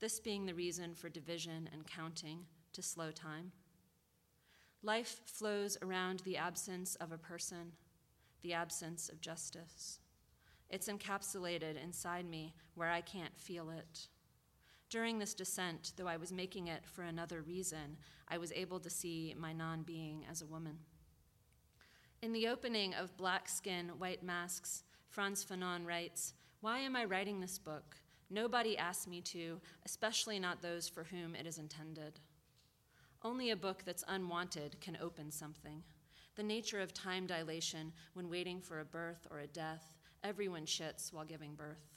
This 0.00 0.20
being 0.20 0.46
the 0.46 0.54
reason 0.54 0.94
for 0.94 1.08
division 1.08 1.68
and 1.72 1.86
counting 1.86 2.46
to 2.72 2.82
slow 2.82 3.10
time. 3.10 3.52
Life 4.82 5.20
flows 5.26 5.76
around 5.82 6.20
the 6.20 6.36
absence 6.36 6.94
of 6.96 7.12
a 7.12 7.18
person, 7.18 7.72
the 8.42 8.54
absence 8.54 9.08
of 9.08 9.20
justice. 9.20 9.98
It's 10.70 10.88
encapsulated 10.88 11.82
inside 11.82 12.28
me 12.28 12.54
where 12.74 12.90
I 12.90 13.00
can't 13.00 13.36
feel 13.36 13.70
it. 13.70 14.08
During 14.88 15.18
this 15.18 15.34
descent, 15.34 15.92
though 15.96 16.06
I 16.06 16.16
was 16.16 16.32
making 16.32 16.68
it 16.68 16.84
for 16.86 17.02
another 17.02 17.42
reason, 17.42 17.96
I 18.28 18.38
was 18.38 18.52
able 18.52 18.80
to 18.80 18.90
see 18.90 19.34
my 19.38 19.52
non 19.52 19.82
being 19.82 20.24
as 20.30 20.42
a 20.42 20.46
woman. 20.46 20.78
In 22.22 22.32
the 22.32 22.48
opening 22.48 22.94
of 22.94 23.16
Black 23.16 23.48
Skin, 23.48 23.88
White 23.98 24.22
Masks, 24.22 24.84
Frantz 25.10 25.44
Fanon 25.44 25.84
writes 25.84 26.34
Why 26.60 26.78
am 26.78 26.94
I 26.94 27.04
writing 27.04 27.40
this 27.40 27.58
book? 27.58 27.96
Nobody 28.30 28.78
asked 28.78 29.08
me 29.08 29.20
to, 29.22 29.60
especially 29.84 30.38
not 30.38 30.62
those 30.62 30.88
for 30.88 31.02
whom 31.02 31.34
it 31.34 31.46
is 31.46 31.58
intended. 31.58 32.20
Only 33.24 33.50
a 33.50 33.56
book 33.56 33.82
that's 33.84 34.04
unwanted 34.06 34.80
can 34.80 34.96
open 35.02 35.32
something. 35.32 35.82
The 36.36 36.44
nature 36.44 36.80
of 36.80 36.94
time 36.94 37.26
dilation 37.26 37.92
when 38.14 38.30
waiting 38.30 38.60
for 38.60 38.78
a 38.78 38.84
birth 38.84 39.26
or 39.32 39.40
a 39.40 39.48
death, 39.48 39.96
everyone 40.22 40.64
shits 40.64 41.12
while 41.12 41.24
giving 41.24 41.56
birth. 41.56 41.89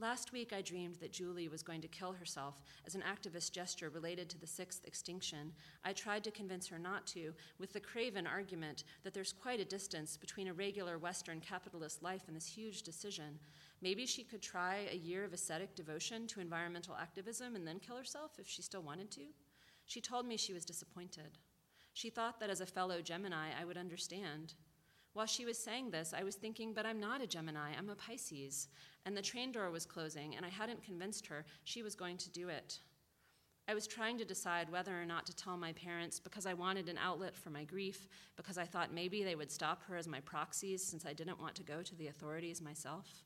Last 0.00 0.32
week, 0.32 0.52
I 0.52 0.60
dreamed 0.60 0.96
that 0.96 1.12
Julie 1.12 1.46
was 1.46 1.62
going 1.62 1.80
to 1.80 1.88
kill 1.88 2.12
herself 2.12 2.60
as 2.84 2.96
an 2.96 3.02
activist 3.02 3.52
gesture 3.52 3.90
related 3.90 4.28
to 4.30 4.40
the 4.40 4.46
sixth 4.46 4.84
extinction. 4.84 5.52
I 5.84 5.92
tried 5.92 6.24
to 6.24 6.32
convince 6.32 6.66
her 6.66 6.80
not 6.80 7.06
to, 7.08 7.32
with 7.60 7.72
the 7.72 7.78
craven 7.78 8.26
argument 8.26 8.82
that 9.04 9.14
there's 9.14 9.32
quite 9.32 9.60
a 9.60 9.64
distance 9.64 10.16
between 10.16 10.48
a 10.48 10.52
regular 10.52 10.98
Western 10.98 11.40
capitalist 11.40 12.02
life 12.02 12.22
and 12.26 12.36
this 12.36 12.48
huge 12.48 12.82
decision. 12.82 13.38
Maybe 13.82 14.04
she 14.04 14.24
could 14.24 14.42
try 14.42 14.88
a 14.90 14.96
year 14.96 15.24
of 15.24 15.32
ascetic 15.32 15.76
devotion 15.76 16.26
to 16.26 16.40
environmental 16.40 16.96
activism 16.96 17.54
and 17.54 17.66
then 17.66 17.78
kill 17.78 17.96
herself 17.96 18.32
if 18.40 18.48
she 18.48 18.62
still 18.62 18.82
wanted 18.82 19.12
to. 19.12 19.26
She 19.86 20.00
told 20.00 20.26
me 20.26 20.36
she 20.36 20.52
was 20.52 20.64
disappointed. 20.64 21.38
She 21.92 22.10
thought 22.10 22.40
that 22.40 22.50
as 22.50 22.60
a 22.60 22.66
fellow 22.66 23.00
Gemini, 23.00 23.50
I 23.58 23.64
would 23.64 23.76
understand. 23.76 24.54
While 25.14 25.26
she 25.26 25.44
was 25.44 25.56
saying 25.56 25.90
this, 25.90 26.12
I 26.16 26.24
was 26.24 26.34
thinking, 26.34 26.72
but 26.74 26.84
I'm 26.84 26.98
not 26.98 27.22
a 27.22 27.26
Gemini, 27.26 27.70
I'm 27.78 27.88
a 27.88 27.94
Pisces. 27.94 28.68
And 29.06 29.16
the 29.16 29.22
train 29.22 29.52
door 29.52 29.70
was 29.70 29.86
closing, 29.86 30.34
and 30.34 30.44
I 30.44 30.48
hadn't 30.48 30.82
convinced 30.82 31.26
her 31.28 31.46
she 31.62 31.82
was 31.82 31.94
going 31.94 32.16
to 32.18 32.30
do 32.30 32.48
it. 32.48 32.80
I 33.68 33.74
was 33.74 33.86
trying 33.86 34.18
to 34.18 34.24
decide 34.24 34.70
whether 34.70 35.00
or 35.00 35.06
not 35.06 35.24
to 35.26 35.36
tell 35.36 35.56
my 35.56 35.72
parents 35.72 36.18
because 36.18 36.46
I 36.46 36.52
wanted 36.52 36.88
an 36.88 36.98
outlet 36.98 37.36
for 37.36 37.50
my 37.50 37.64
grief, 37.64 38.08
because 38.36 38.58
I 38.58 38.64
thought 38.64 38.92
maybe 38.92 39.22
they 39.22 39.36
would 39.36 39.52
stop 39.52 39.84
her 39.84 39.96
as 39.96 40.08
my 40.08 40.20
proxies 40.20 40.84
since 40.84 41.06
I 41.06 41.12
didn't 41.12 41.40
want 41.40 41.54
to 41.54 41.62
go 41.62 41.80
to 41.80 41.94
the 41.94 42.08
authorities 42.08 42.60
myself. 42.60 43.22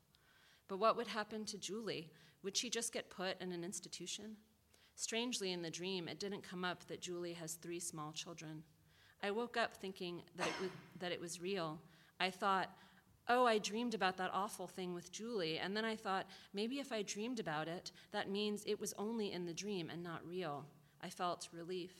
But 0.68 0.78
what 0.78 0.96
would 0.96 1.08
happen 1.08 1.46
to 1.46 1.58
Julie? 1.58 2.10
Would 2.42 2.56
she 2.56 2.68
just 2.68 2.92
get 2.92 3.10
put 3.10 3.40
in 3.40 3.50
an 3.50 3.64
institution? 3.64 4.36
Strangely, 4.94 5.52
in 5.52 5.62
the 5.62 5.70
dream, 5.70 6.06
it 6.06 6.20
didn't 6.20 6.42
come 6.42 6.64
up 6.64 6.86
that 6.88 7.00
Julie 7.00 7.32
has 7.32 7.54
three 7.54 7.80
small 7.80 8.12
children. 8.12 8.62
I 9.22 9.30
woke 9.30 9.56
up 9.56 9.76
thinking 9.76 10.22
that 10.36 10.46
it, 10.46 10.60
was, 10.60 10.70
that 11.00 11.12
it 11.12 11.20
was 11.20 11.40
real. 11.40 11.78
I 12.20 12.30
thought, 12.30 12.70
oh, 13.28 13.46
I 13.46 13.58
dreamed 13.58 13.94
about 13.94 14.16
that 14.16 14.30
awful 14.32 14.66
thing 14.66 14.94
with 14.94 15.12
Julie. 15.12 15.58
And 15.58 15.76
then 15.76 15.84
I 15.84 15.96
thought, 15.96 16.26
maybe 16.54 16.78
if 16.78 16.92
I 16.92 17.02
dreamed 17.02 17.40
about 17.40 17.68
it, 17.68 17.92
that 18.12 18.30
means 18.30 18.64
it 18.64 18.80
was 18.80 18.94
only 18.96 19.32
in 19.32 19.44
the 19.44 19.52
dream 19.52 19.90
and 19.90 20.02
not 20.02 20.26
real. 20.26 20.64
I 21.02 21.10
felt 21.10 21.48
relief. 21.52 21.92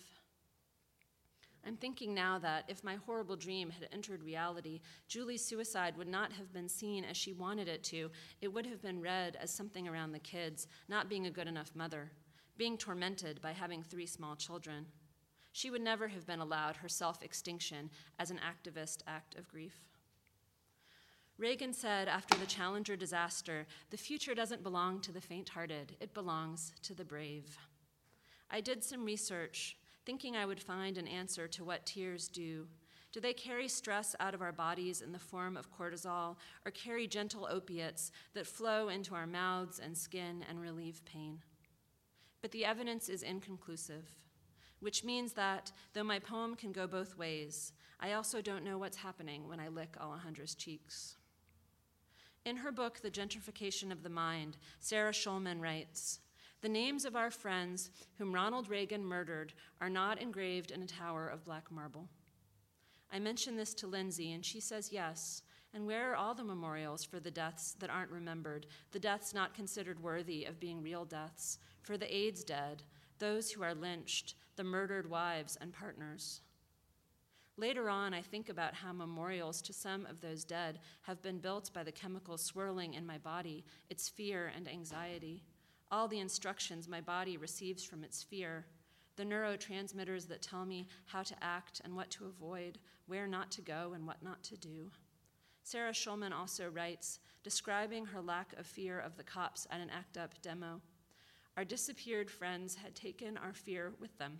I'm 1.66 1.76
thinking 1.76 2.14
now 2.14 2.38
that 2.38 2.64
if 2.68 2.82
my 2.82 2.94
horrible 2.94 3.36
dream 3.36 3.70
had 3.70 3.88
entered 3.92 4.22
reality, 4.22 4.80
Julie's 5.06 5.44
suicide 5.44 5.96
would 5.96 6.08
not 6.08 6.32
have 6.32 6.52
been 6.52 6.68
seen 6.68 7.04
as 7.04 7.16
she 7.16 7.32
wanted 7.32 7.68
it 7.68 7.82
to. 7.84 8.10
It 8.40 8.48
would 8.48 8.64
have 8.66 8.80
been 8.80 9.02
read 9.02 9.36
as 9.40 9.50
something 9.50 9.86
around 9.86 10.12
the 10.12 10.18
kids, 10.18 10.66
not 10.88 11.08
being 11.08 11.26
a 11.26 11.30
good 11.30 11.48
enough 11.48 11.74
mother, 11.74 12.10
being 12.56 12.78
tormented 12.78 13.42
by 13.42 13.52
having 13.52 13.82
three 13.82 14.06
small 14.06 14.34
children. 14.34 14.86
She 15.52 15.70
would 15.70 15.82
never 15.82 16.08
have 16.08 16.26
been 16.26 16.40
allowed 16.40 16.76
her 16.76 16.88
self 16.88 17.22
extinction 17.22 17.90
as 18.18 18.30
an 18.30 18.38
activist 18.38 19.02
act 19.06 19.36
of 19.36 19.48
grief. 19.48 19.80
Reagan 21.38 21.72
said 21.72 22.08
after 22.08 22.36
the 22.36 22.46
Challenger 22.46 22.96
disaster 22.96 23.66
the 23.90 23.96
future 23.96 24.34
doesn't 24.34 24.64
belong 24.64 25.00
to 25.00 25.12
the 25.12 25.20
faint 25.20 25.50
hearted, 25.50 25.96
it 26.00 26.12
belongs 26.12 26.72
to 26.82 26.94
the 26.94 27.04
brave. 27.04 27.56
I 28.50 28.60
did 28.60 28.82
some 28.82 29.04
research, 29.04 29.76
thinking 30.04 30.36
I 30.36 30.46
would 30.46 30.60
find 30.60 30.98
an 30.98 31.06
answer 31.06 31.46
to 31.48 31.64
what 31.64 31.86
tears 31.86 32.28
do. 32.28 32.66
Do 33.12 33.20
they 33.20 33.32
carry 33.32 33.68
stress 33.68 34.16
out 34.20 34.34
of 34.34 34.42
our 34.42 34.52
bodies 34.52 35.00
in 35.00 35.12
the 35.12 35.18
form 35.18 35.56
of 35.56 35.70
cortisol, 35.70 36.36
or 36.64 36.70
carry 36.72 37.06
gentle 37.06 37.46
opiates 37.50 38.10
that 38.34 38.46
flow 38.46 38.88
into 38.88 39.14
our 39.14 39.26
mouths 39.26 39.78
and 39.78 39.96
skin 39.96 40.44
and 40.48 40.60
relieve 40.60 41.04
pain? 41.04 41.40
But 42.42 42.50
the 42.50 42.64
evidence 42.64 43.08
is 43.08 43.22
inconclusive, 43.22 44.10
which 44.80 45.04
means 45.04 45.32
that, 45.32 45.72
though 45.92 46.04
my 46.04 46.18
poem 46.18 46.54
can 46.54 46.72
go 46.72 46.86
both 46.86 47.16
ways, 47.16 47.72
I 48.00 48.12
also 48.12 48.40
don't 48.40 48.64
know 48.64 48.78
what's 48.78 48.96
happening 48.96 49.48
when 49.48 49.60
I 49.60 49.68
lick 49.68 49.96
Alejandra's 49.98 50.54
cheeks. 50.54 51.16
In 52.44 52.56
her 52.56 52.72
book, 52.72 53.00
The 53.00 53.10
Gentrification 53.10 53.90
of 53.90 54.02
the 54.02 54.08
Mind, 54.08 54.56
Sarah 54.80 55.12
Schulman 55.12 55.60
writes 55.60 56.20
The 56.62 56.68
names 56.68 57.04
of 57.04 57.16
our 57.16 57.30
friends 57.30 57.90
whom 58.16 58.34
Ronald 58.34 58.70
Reagan 58.70 59.04
murdered 59.04 59.52
are 59.80 59.90
not 59.90 60.22
engraved 60.22 60.70
in 60.70 60.82
a 60.82 60.86
tower 60.86 61.28
of 61.28 61.44
black 61.44 61.70
marble. 61.70 62.08
I 63.12 63.18
mention 63.18 63.56
this 63.56 63.74
to 63.74 63.86
Lindsay, 63.86 64.32
and 64.32 64.44
she 64.44 64.60
says 64.60 64.92
yes. 64.92 65.42
And 65.74 65.86
where 65.86 66.12
are 66.12 66.16
all 66.16 66.34
the 66.34 66.44
memorials 66.44 67.04
for 67.04 67.20
the 67.20 67.30
deaths 67.30 67.76
that 67.80 67.90
aren't 67.90 68.10
remembered, 68.10 68.66
the 68.92 68.98
deaths 68.98 69.34
not 69.34 69.54
considered 69.54 70.02
worthy 70.02 70.44
of 70.44 70.60
being 70.60 70.82
real 70.82 71.04
deaths, 71.04 71.58
for 71.82 71.98
the 71.98 72.14
AIDS 72.14 72.44
dead, 72.44 72.82
those 73.18 73.50
who 73.50 73.62
are 73.62 73.74
lynched, 73.74 74.34
the 74.58 74.64
murdered 74.64 75.08
wives 75.08 75.56
and 75.60 75.72
partners? 75.72 76.42
Later 77.56 77.88
on, 77.88 78.12
I 78.12 78.22
think 78.22 78.48
about 78.48 78.74
how 78.74 78.92
memorials 78.92 79.62
to 79.62 79.72
some 79.72 80.04
of 80.06 80.20
those 80.20 80.44
dead 80.44 80.80
have 81.02 81.22
been 81.22 81.38
built 81.38 81.72
by 81.72 81.84
the 81.84 81.92
chemicals 81.92 82.44
swirling 82.44 82.94
in 82.94 83.06
my 83.06 83.18
body, 83.18 83.64
its 83.88 84.08
fear 84.08 84.52
and 84.54 84.68
anxiety, 84.68 85.44
all 85.92 86.08
the 86.08 86.18
instructions 86.18 86.88
my 86.88 87.00
body 87.00 87.36
receives 87.36 87.84
from 87.84 88.02
its 88.02 88.22
fear, 88.22 88.66
the 89.14 89.24
neurotransmitters 89.24 90.26
that 90.26 90.42
tell 90.42 90.64
me 90.64 90.88
how 91.06 91.22
to 91.22 91.36
act 91.40 91.80
and 91.84 91.94
what 91.94 92.10
to 92.10 92.26
avoid, 92.26 92.78
where 93.06 93.28
not 93.28 93.52
to 93.52 93.62
go 93.62 93.92
and 93.94 94.06
what 94.06 94.24
not 94.24 94.42
to 94.42 94.56
do. 94.56 94.90
Sarah 95.62 95.92
Schulman 95.92 96.32
also 96.32 96.68
writes, 96.68 97.20
describing 97.44 98.06
her 98.06 98.20
lack 98.20 98.54
of 98.58 98.66
fear 98.66 98.98
of 98.98 99.16
the 99.16 99.22
cops 99.22 99.68
at 99.70 99.80
an 99.80 99.90
ACT 99.90 100.18
UP 100.18 100.42
demo. 100.42 100.80
Our 101.58 101.64
disappeared 101.64 102.30
friends 102.30 102.76
had 102.76 102.94
taken 102.94 103.36
our 103.36 103.52
fear 103.52 103.92
with 103.98 104.16
them. 104.16 104.38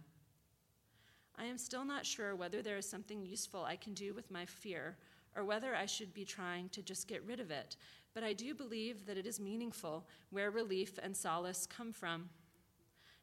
I 1.36 1.46
am 1.46 1.58
still 1.58 1.84
not 1.84 2.06
sure 2.06 2.36
whether 2.36 2.62
there 2.62 2.76
is 2.76 2.88
something 2.88 3.26
useful 3.26 3.64
I 3.64 3.74
can 3.74 3.92
do 3.92 4.14
with 4.14 4.30
my 4.30 4.46
fear 4.46 4.96
or 5.34 5.44
whether 5.44 5.74
I 5.74 5.86
should 5.86 6.14
be 6.14 6.24
trying 6.24 6.68
to 6.68 6.80
just 6.80 7.08
get 7.08 7.26
rid 7.26 7.40
of 7.40 7.50
it, 7.50 7.74
but 8.14 8.22
I 8.22 8.34
do 8.34 8.54
believe 8.54 9.04
that 9.06 9.18
it 9.18 9.26
is 9.26 9.40
meaningful 9.40 10.06
where 10.30 10.52
relief 10.52 10.96
and 11.02 11.16
solace 11.16 11.66
come 11.66 11.92
from. 11.92 12.28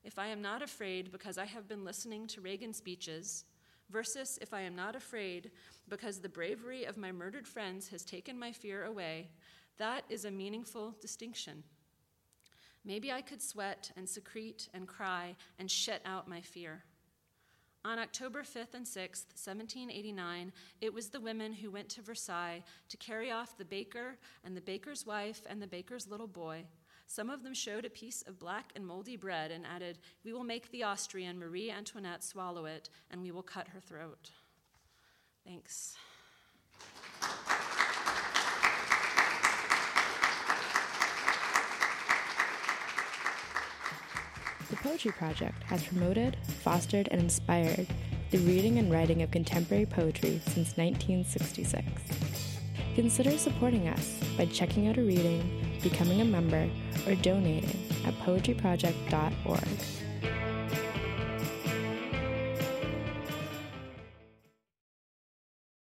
If 0.04 0.20
I 0.20 0.28
am 0.28 0.42
not 0.42 0.62
afraid 0.62 1.10
because 1.10 1.38
I 1.38 1.46
have 1.46 1.70
been 1.70 1.86
listening 1.86 2.28
to 2.28 2.42
Reagan 2.42 2.74
speeches, 2.74 3.46
versus 3.90 4.38
if 4.42 4.54
I 4.54 4.60
am 4.60 4.76
not 4.76 4.98
afraid 4.98 5.52
because 5.88 6.20
the 6.20 6.28
bravery 6.28 6.84
of 6.84 6.98
my 6.98 7.14
murdered 7.14 7.48
friends 7.48 7.88
has 7.88 8.04
taken 8.04 8.38
my 8.38 8.52
fear 8.52 8.84
away, 8.84 9.30
that 9.78 10.04
is 10.10 10.26
a 10.26 10.32
meaningful 10.32 10.98
distinction. 11.00 11.64
Maybe 12.86 13.12
I 13.12 13.22
could 13.22 13.42
sweat 13.42 13.92
and 13.98 14.08
secrete 14.08 14.70
and 14.74 14.88
cry 14.88 15.36
and 15.58 15.70
shut 15.70 16.02
out 16.06 16.30
my 16.30 16.42
fear. 16.42 16.84
On 17.84 18.00
October 18.00 18.42
5th 18.42 18.74
and 18.74 18.86
6th, 18.86 19.28
1789, 19.36 20.52
it 20.82 20.94
was 20.94 21.10
the 21.10 21.20
women 21.20 21.54
who 21.54 21.70
went 21.70 21.90
to 21.90 22.02
Versailles 22.02 22.64
to 22.90 22.98
carry 22.98 23.32
off 23.32 23.58
the 23.58 23.66
baker 23.66 24.18
and 24.44 24.58
the 24.58 24.62
baker's 24.62 25.06
wife 25.06 25.42
and 25.48 25.62
the 25.62 25.68
baker's 25.68 26.08
little 26.08 26.28
boy. 26.28 26.66
Some 27.08 27.30
of 27.30 27.44
them 27.44 27.54
showed 27.54 27.86
a 27.86 27.90
piece 27.92 28.24
of 28.24 28.40
black 28.40 28.72
and 28.76 28.86
moldy 28.86 29.18
bread 29.18 29.52
and 29.52 29.66
added, 29.66 30.00
We 30.24 30.34
will 30.34 30.44
make 30.44 30.72
the 30.72 30.84
Austrian 30.84 31.38
Marie 31.38 31.70
Antoinette 31.70 32.24
swallow 32.24 32.66
it, 32.66 32.90
and 33.12 33.22
we 33.22 33.32
will 33.32 33.44
cut 33.44 33.68
her 33.68 33.80
throat. 33.80 34.32
Thanks. 35.46 35.96
The 44.70 44.78
Poetry 44.78 45.12
Project 45.12 45.62
has 45.64 45.84
promoted, 45.84 46.38
fostered, 46.64 47.08
and 47.12 47.22
inspired 47.22 47.86
the 48.32 48.40
reading 48.40 48.80
and 48.80 48.92
writing 48.92 49.22
of 49.22 49.30
contemporary 49.30 49.86
poetry 49.86 50.42
since 50.46 50.76
1966. 50.76 51.86
Consider 52.96 53.38
supporting 53.38 53.88
us 53.88 54.20
by 54.36 54.48
checking 54.48 54.88
out 54.88 54.98
a 54.98 55.04
reading, 55.04 55.80
becoming 55.84 56.22
a 56.22 56.26
member, 56.26 56.68
or 57.06 57.14
donating 57.16 57.80
at 58.06 58.16
poetryproject.org. 58.20 60.05